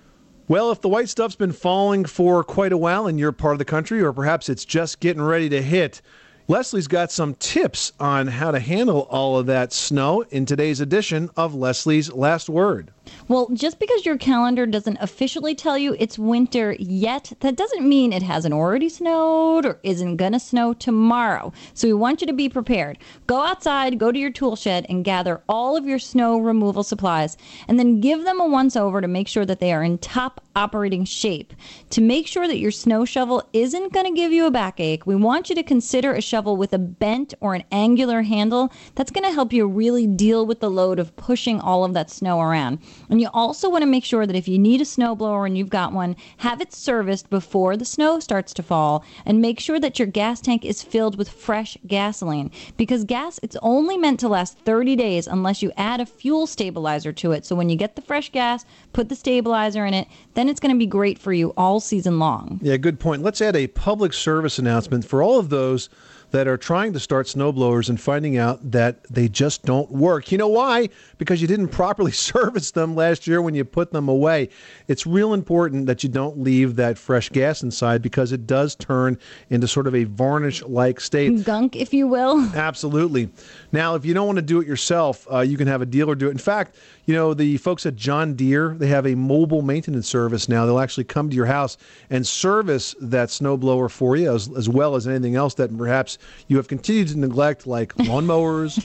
Well, 0.48 0.70
if 0.70 0.80
the 0.80 0.88
white 0.88 1.11
stuff's 1.11 1.37
been 1.37 1.52
falling 1.52 2.06
for 2.06 2.42
quite 2.44 2.72
a 2.72 2.78
while 2.78 3.09
in 3.09 3.18
your 3.18 3.32
part 3.32 3.52
of 3.52 3.59
the 3.59 3.64
country, 3.66 4.00
or 4.00 4.14
perhaps 4.14 4.48
it's 4.48 4.64
just 4.64 5.00
getting 5.00 5.20
ready 5.20 5.50
to 5.50 5.61
hit, 5.61 6.00
Leslie's 6.48 6.87
got 6.87 7.11
some 7.11 7.35
tips 7.35 7.92
on 7.98 8.28
how 8.28 8.52
to 8.52 8.61
handle 8.61 9.09
all 9.11 9.37
of 9.37 9.46
that 9.46 9.72
snow 9.72 10.22
in 10.30 10.46
today's 10.46 10.80
edition 10.80 11.28
of 11.36 11.57
Leslie's 11.57 12.12
Last 12.12 12.49
Word. 12.49 12.92
Well, 13.28 13.49
just 13.53 13.78
because 13.78 14.07
your 14.07 14.16
calendar 14.16 14.66
doesn't 14.66 14.99
officially 15.01 15.55
tell 15.55 15.76
you 15.76 15.97
it's 15.99 16.18
winter 16.18 16.76
yet, 16.78 17.32
that 17.40 17.57
doesn't 17.57 17.88
mean 17.88 18.12
it 18.12 18.22
hasn't 18.22 18.55
already 18.55 18.88
snowed 18.88 19.66
or 19.66 19.78
isn't 19.82 20.16
going 20.16 20.32
to 20.32 20.40
snow 20.40 20.72
tomorrow. 20.72 21.53
So 21.74 21.88
we 21.88 21.94
want 21.94 22.20
you 22.20 22.26
to 22.28 22.32
be 22.32 22.49
prepared. 22.49 22.99
Go 23.26 23.40
outside, 23.40 23.99
go 23.99 24.12
to 24.12 24.18
your 24.18 24.30
tool 24.30 24.57
shed, 24.57 24.86
and 24.88 25.05
gather 25.05 25.42
all 25.49 25.76
of 25.76 25.84
your 25.84 25.99
snow 25.99 26.38
removal 26.38 26.82
supplies, 26.82 27.36
and 27.68 27.78
then 27.78 28.01
give 28.01 28.24
them 28.24 28.40
a 28.40 28.47
once 28.47 28.76
over 28.76 29.01
to 29.01 29.09
make 29.09 29.28
sure 29.28 29.47
that 29.47 29.61
they 29.61 29.72
are 29.72 29.82
in 29.82 29.99
top 29.99 30.40
operating 30.55 31.05
shape. 31.05 31.53
To 31.90 32.01
make 32.01 32.26
sure 32.26 32.49
that 32.49 32.59
your 32.59 32.70
snow 32.70 33.05
shovel 33.05 33.49
isn't 33.53 33.92
going 33.92 34.07
to 34.07 34.20
give 34.20 34.32
you 34.32 34.47
a 34.47 34.51
backache, 34.51 35.07
we 35.07 35.14
want 35.14 35.49
you 35.49 35.55
to 35.55 35.62
consider 35.62 36.12
a 36.12 36.20
shovel 36.20 36.36
with 36.45 36.72
a 36.72 36.78
bent 36.78 37.34
or 37.41 37.55
an 37.55 37.64
angular 37.72 38.22
handle. 38.22 38.72
That's 38.95 39.11
going 39.11 39.24
to 39.24 39.32
help 39.32 39.53
you 39.53 39.66
really 39.66 40.07
deal 40.07 40.45
with 40.45 40.61
the 40.61 40.70
load 40.70 40.99
of 40.99 41.16
pushing 41.16 41.61
all 41.61 41.84
of 41.84 41.95
that 41.95 42.11
snow 42.11 42.41
around. 42.41 42.78
And 43.09 43.20
you 43.20 43.28
also 43.32 43.70
want 43.70 43.82
to 43.82 43.87
make 43.87 44.05
sure 44.05 44.26
that 44.26 44.37
if 44.37 44.47
you 44.47 44.59
need 44.59 44.80
a 44.80 44.84
snowblower 44.84 45.47
and 45.47 45.57
you've 45.57 45.70
got 45.70 45.93
one, 45.93 46.16
have 46.39 46.61
it 46.61 46.72
serviced 46.72 47.30
before 47.30 47.76
the 47.76 47.84
snow 47.84 48.20
starts 48.20 48.53
to 48.55 48.62
fall 48.62 49.05
and 49.24 49.41
make 49.41 49.61
sure 49.61 49.80
that 49.80 49.99
your 49.99 50.09
gas 50.09 50.41
tank 50.41 50.64
is 50.64 50.82
filled 50.82 51.16
with 51.16 51.28
fresh 51.28 51.76
gasoline 51.87 52.51
because 52.76 53.05
gas 53.05 53.41
it's 53.43 53.57
only 53.62 53.97
meant 53.97 54.20
to 54.20 54.28
last 54.28 54.59
30 54.59 54.97
days 54.97 55.26
unless 55.26 55.62
you 55.62 55.72
add 55.76 56.01
a 56.01 56.07
fuel 56.07 56.47
stabilizer 56.47 57.12
to 57.12 57.32
it. 57.32 57.47
So 57.47 57.57
when 57.57 57.68
you 57.68 57.76
get 57.76 57.97
the 57.97 58.03
fresh 58.03 58.30
gas, 58.30 58.64
put 58.93 59.09
the 59.09 59.16
stabilizer 59.16 59.87
in 59.87 59.95
it, 59.95 60.09
then 60.34 60.49
it's 60.49 60.61
going 60.61 60.74
to 60.74 60.78
be 60.78 60.87
great 60.87 61.18
for 61.18 61.32
you 61.32 61.55
all 61.57 61.80
season 61.80 62.18
long. 62.18 62.61
Yeah, 62.62 62.76
good 62.76 63.01
point. 63.01 63.22
Let's 63.22 63.41
add 63.41 63.57
a 63.57 63.66
public 63.68 64.12
service 64.12 64.59
announcement 64.59 65.05
for 65.05 65.22
all 65.22 65.39
of 65.39 65.49
those 65.49 65.89
that 66.31 66.47
are 66.49 66.57
trying 66.57 66.93
to 66.93 67.01
start 67.01 67.27
snowblowers 67.27 67.89
and 67.89 68.01
finding 68.01 68.37
out 68.37 68.70
that 68.70 69.03
they 69.05 69.29
just 69.29 69.64
don't 69.64 69.91
work. 69.91 70.33
You 70.33 70.39
know 70.39 70.49
why? 70.49 70.89
Because 71.18 71.41
you 71.41 71.49
didn't 71.49 71.68
properly 71.77 72.12
service 72.12 72.70
them 72.70 72.95
last 72.95 73.27
year 73.27 73.41
when 73.41 73.55
you 73.55 73.64
put 73.64 73.93
them 73.93 74.09
away. 74.09 74.49
It's 74.89 75.07
real 75.07 75.35
important 75.35 75.87
that 75.87 76.03
you 76.03 76.09
don't 76.09 76.39
leave 76.39 76.77
that 76.77 76.99
fresh 76.99 77.29
gas 77.31 77.62
inside 77.62 78.03
because 78.03 78.33
it 78.33 78.47
does 78.47 78.74
turn 78.74 79.18
into 79.51 79.68
sort 79.68 79.87
of 79.87 79.95
a 79.95 80.05
varnish 80.05 80.62
like 80.62 81.01
state. 81.01 81.45
Gunk, 81.45 81.77
if 81.77 81.95
you 81.95 82.07
will. 82.07 82.51
Absolutely. 82.55 83.31
Now, 83.72 83.95
if 83.95 84.05
you 84.05 84.14
don't 84.14 84.27
want 84.27 84.37
to 84.37 84.43
do 84.43 84.61
it 84.61 84.66
yourself, 84.66 85.27
uh, 85.33 85.41
you 85.41 85.57
can 85.57 85.68
have 85.68 85.83
a 85.83 85.87
dealer 85.87 86.14
do 86.14 86.29
it. 86.29 86.33
In 86.33 86.39
fact, 86.39 86.77
you 87.07 87.14
know, 87.14 87.34
the 87.34 87.57
folks 87.57 87.86
at 87.86 87.94
John 87.94 88.34
Deere, 88.34 88.74
they 88.76 88.88
have 88.88 89.07
a 89.07 89.14
mobile 89.14 89.62
maintenance 89.62 90.09
service 90.09 90.48
now. 90.48 90.66
They'll 90.66 90.80
actually 90.80 91.04
come 91.04 91.30
to 91.30 91.36
your 91.36 91.46
house 91.46 91.78
and 92.11 92.26
service 92.26 92.94
that 93.00 93.28
snowblower 93.28 93.90
for 93.90 94.16
you, 94.16 94.34
as, 94.34 94.50
as 94.57 94.68
well 94.68 94.96
as 94.96 95.07
anything 95.07 95.36
else 95.36 95.54
that 95.54 95.76
perhaps 95.76 96.18
you 96.48 96.57
have 96.57 96.66
continued 96.66 97.09
to 97.09 97.18
neglect, 97.18 97.66
like 97.66 97.94
lawnmowers, 97.98 98.84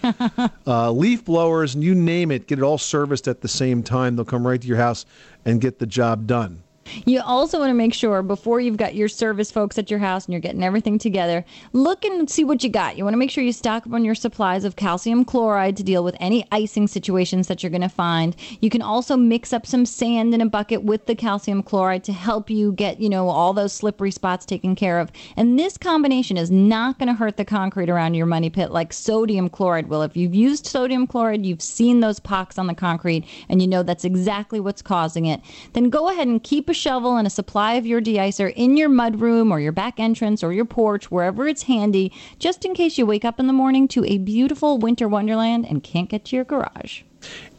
uh, 0.68 0.92
leaf 0.92 1.26
blowers, 1.26 1.74
and 1.74 1.84
you 1.84 1.96
name 1.96 2.32
it. 2.32 2.48
Get 2.48 2.60
it 2.60 2.64
all 2.64 2.78
serviced 2.78 3.28
at 3.28 3.42
the 3.42 3.48
same 3.48 3.82
time. 3.82 4.16
They'll 4.16 4.26
come 4.26 4.46
right 4.46 4.62
to 4.62 4.68
your 4.68 4.78
house 4.78 5.06
and 5.44 5.60
get 5.60 5.80
the 5.80 5.88
job 5.88 6.28
done. 6.28 6.62
You 7.06 7.22
also 7.22 7.60
want 7.60 7.70
to 7.70 7.76
make 7.76 7.94
sure 7.94 8.22
before 8.22 8.60
you've 8.60 8.78
got 8.78 8.96
your 8.96 9.08
service 9.08 9.52
folks 9.52 9.78
at 9.78 9.90
your 9.90 10.00
house 10.00 10.26
and 10.26 10.34
you're 10.34 10.42
getting 10.42 10.64
everything 10.64 10.98
together, 10.98 11.46
look 11.74 12.06
and 12.06 12.30
see 12.30 12.44
what 12.44 12.64
you 12.64 12.70
got. 12.70 12.98
You 12.98 13.04
want 13.04 13.14
to 13.14 13.18
make 13.20 13.32
sure 13.32 13.44
you 13.44 13.54
stock 13.54 13.86
up 13.86 13.94
on 13.94 14.06
your 14.06 14.16
supplies 14.16 14.64
of 14.64 14.76
calcium 14.76 15.26
chloride 15.26 15.78
to 15.78 15.84
deal 15.84 16.04
with 16.04 16.16
any 16.20 16.46
icing 16.52 16.88
situations 16.88 17.48
that 17.48 17.64
you're 17.64 17.70
going 17.70 17.82
to 17.82 17.90
find. 17.90 18.36
You 18.60 18.70
can 18.70 18.82
also 18.82 19.18
mix 19.18 19.54
up 19.54 19.66
some 19.66 19.86
sand 19.86 20.34
in 20.34 20.42
a 20.42 20.46
bucket 20.46 20.84
with 20.84 21.06
the 21.06 21.16
calcium 21.16 21.64
chloride 21.64 22.04
to 22.06 22.14
help 22.14 22.50
you 22.50 22.74
get, 22.74 23.00
you 23.00 23.10
know, 23.10 23.30
all 23.30 23.54
those 23.54 23.74
slippery 23.74 24.12
spots 24.12 24.46
taken 24.46 24.76
care 24.76 25.00
of. 25.00 25.12
And 25.38 25.58
this 25.58 25.78
combination 25.78 26.38
is 26.38 26.52
not 26.52 27.00
going 27.00 27.08
to 27.08 27.14
hurt 27.14 27.38
the 27.38 27.46
concrete 27.46 27.90
around 27.90 28.14
your 28.14 28.26
money 28.26 28.50
pit 28.50 28.72
like 28.72 28.94
sodium 28.94 29.50
chloride 29.50 29.88
will. 29.88 30.02
If 30.02 30.18
you've 30.18 30.36
used 30.36 30.66
sodium 30.66 31.08
chloride, 31.08 31.46
you've 31.46 31.62
seen 31.62 32.00
those 32.00 32.20
pocks 32.20 32.58
on 32.58 32.68
the 32.68 32.74
concrete 32.74 33.26
and 33.50 33.62
you 33.62 33.68
know 33.68 33.84
that's 33.84 34.06
exactly 34.06 34.60
what's 34.60 34.82
causing 34.82 35.26
it. 35.26 35.42
Then 35.74 35.90
go 35.90 36.10
ahead 36.10 36.28
and 36.28 36.44
keep 36.44 36.70
a 36.70 36.74
shovel 36.82 37.16
and 37.16 37.28
a 37.28 37.30
supply 37.30 37.74
of 37.74 37.86
your 37.86 38.02
deicer 38.02 38.52
in 38.56 38.76
your 38.76 38.90
mudroom 38.90 39.52
or 39.52 39.60
your 39.60 39.72
back 39.72 40.00
entrance 40.00 40.44
or 40.44 40.52
your 40.52 40.66
porch, 40.66 41.12
wherever 41.12 41.48
it's 41.48 41.62
handy, 41.64 42.12
just 42.40 42.66
in 42.66 42.74
case 42.74 42.98
you 42.98 43.06
wake 43.06 43.24
up 43.24 43.40
in 43.40 43.46
the 43.46 43.54
morning 43.54 43.88
to 43.88 44.04
a 44.06 44.18
beautiful 44.18 44.80
winter 44.80 45.08
wonderland 45.08 45.68
and 45.68 45.84
can't 45.84 46.10
get 46.10 46.26
to 46.26 46.36
your 46.36 46.44
garage. 46.44 47.04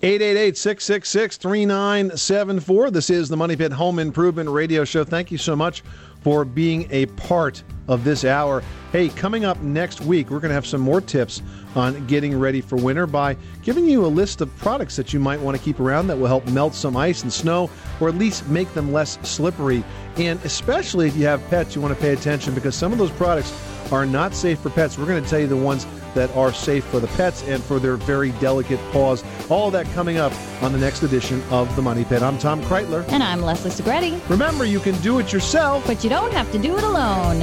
888-666-3974. 0.03 2.93
This 2.93 3.11
is 3.11 3.29
the 3.29 3.37
Money 3.37 3.55
Pit 3.55 3.71
Home 3.73 4.01
Improvement 4.01 4.51
Radio 4.51 4.85
Show. 4.85 5.05
Thank 5.05 5.31
you 5.31 5.39
so 5.39 5.55
much 5.55 5.85
for 6.23 6.45
being 6.45 6.87
a 6.91 7.07
part 7.07 7.63
of 7.89 8.05
this 8.05 8.25
hour. 8.25 8.63
Hey, 8.93 9.09
coming 9.09 9.45
up 9.45 9.61
next 9.61 10.01
week, 10.03 10.31
we're 10.31 10.41
going 10.41 10.51
to 10.51 10.55
have 10.55 10.67
some 10.67 10.81
more 10.81 11.01
tips 11.01 11.43
on 11.75 12.07
getting 12.07 12.39
ready 12.39 12.61
for 12.61 12.77
winter 12.77 13.07
by 13.07 13.37
giving 13.63 13.87
you 13.87 14.05
a 14.05 14.09
list 14.09 14.41
of 14.41 14.55
products 14.59 14.97
that 14.97 15.13
you 15.13 15.21
might 15.21 15.41
want 15.41 15.57
to 15.57 15.63
keep 15.63 15.81
around 15.81 16.07
that 16.07 16.19
will 16.19 16.27
help 16.27 16.47
melt 16.49 16.75
some 16.75 16.97
ice 16.97 17.23
and 17.23 17.33
snow 17.33 17.71
or 18.01 18.09
at 18.09 18.15
least 18.15 18.49
make 18.49 18.73
them 18.75 18.93
less 18.93 19.19
slippery. 19.23 19.83
And 20.17 20.39
especially 20.45 21.09
if 21.09 21.17
you 21.17 21.25
have 21.27 21.47
pets, 21.49 21.75
you 21.75 21.81
want 21.81 21.95
to 21.95 22.01
pay 22.01 22.13
attention 22.13 22.55
because 22.55 22.75
some 22.75 22.93
of 22.93 22.99
those 22.99 23.11
products 23.13 23.51
are 23.93 24.07
not 24.07 24.35
safe 24.35 24.59
for 24.59 24.71
pets. 24.71 24.99
We're 24.99 25.07
going 25.07 25.23
to 25.23 25.29
tell 25.29 25.39
you 25.39 25.47
the 25.47 25.57
ones 25.57 25.87
that 26.15 26.35
are 26.37 26.53
safe 26.53 26.85
for 26.87 26.99
the 26.99 27.07
pets 27.09 27.43
and 27.45 27.63
for 27.63 27.79
their 27.79 27.97
very 27.97 28.33
delicate 28.33 28.81
paws. 28.91 29.23
All 29.51 29.71
that 29.71 29.87
coming 29.93 30.19
up 30.19 30.33
on 30.63 30.73
the 30.73 30.79
next 30.79 31.03
edition 31.03 31.43
of 31.51 31.75
The 31.77 31.83
Money 31.83 32.05
Pit. 32.05 32.23
I'm 32.23 32.39
Tom 32.39 32.63
Kraeutler. 32.63 33.09
And 33.11 33.23
I'm 33.23 33.43
Leslie 33.43 33.71
Segrete. 33.71 34.29
Remember, 34.29 34.65
you 34.65 34.81
can 34.81 34.95
do 35.03 35.19
it 35.19 35.33
yourself, 35.33 35.87
but 35.87 36.03
you 36.03 36.11
don't 36.11 36.33
have 36.33 36.51
to 36.53 36.59
do 36.59 36.77
it 36.77 36.85
alone. 36.85 37.41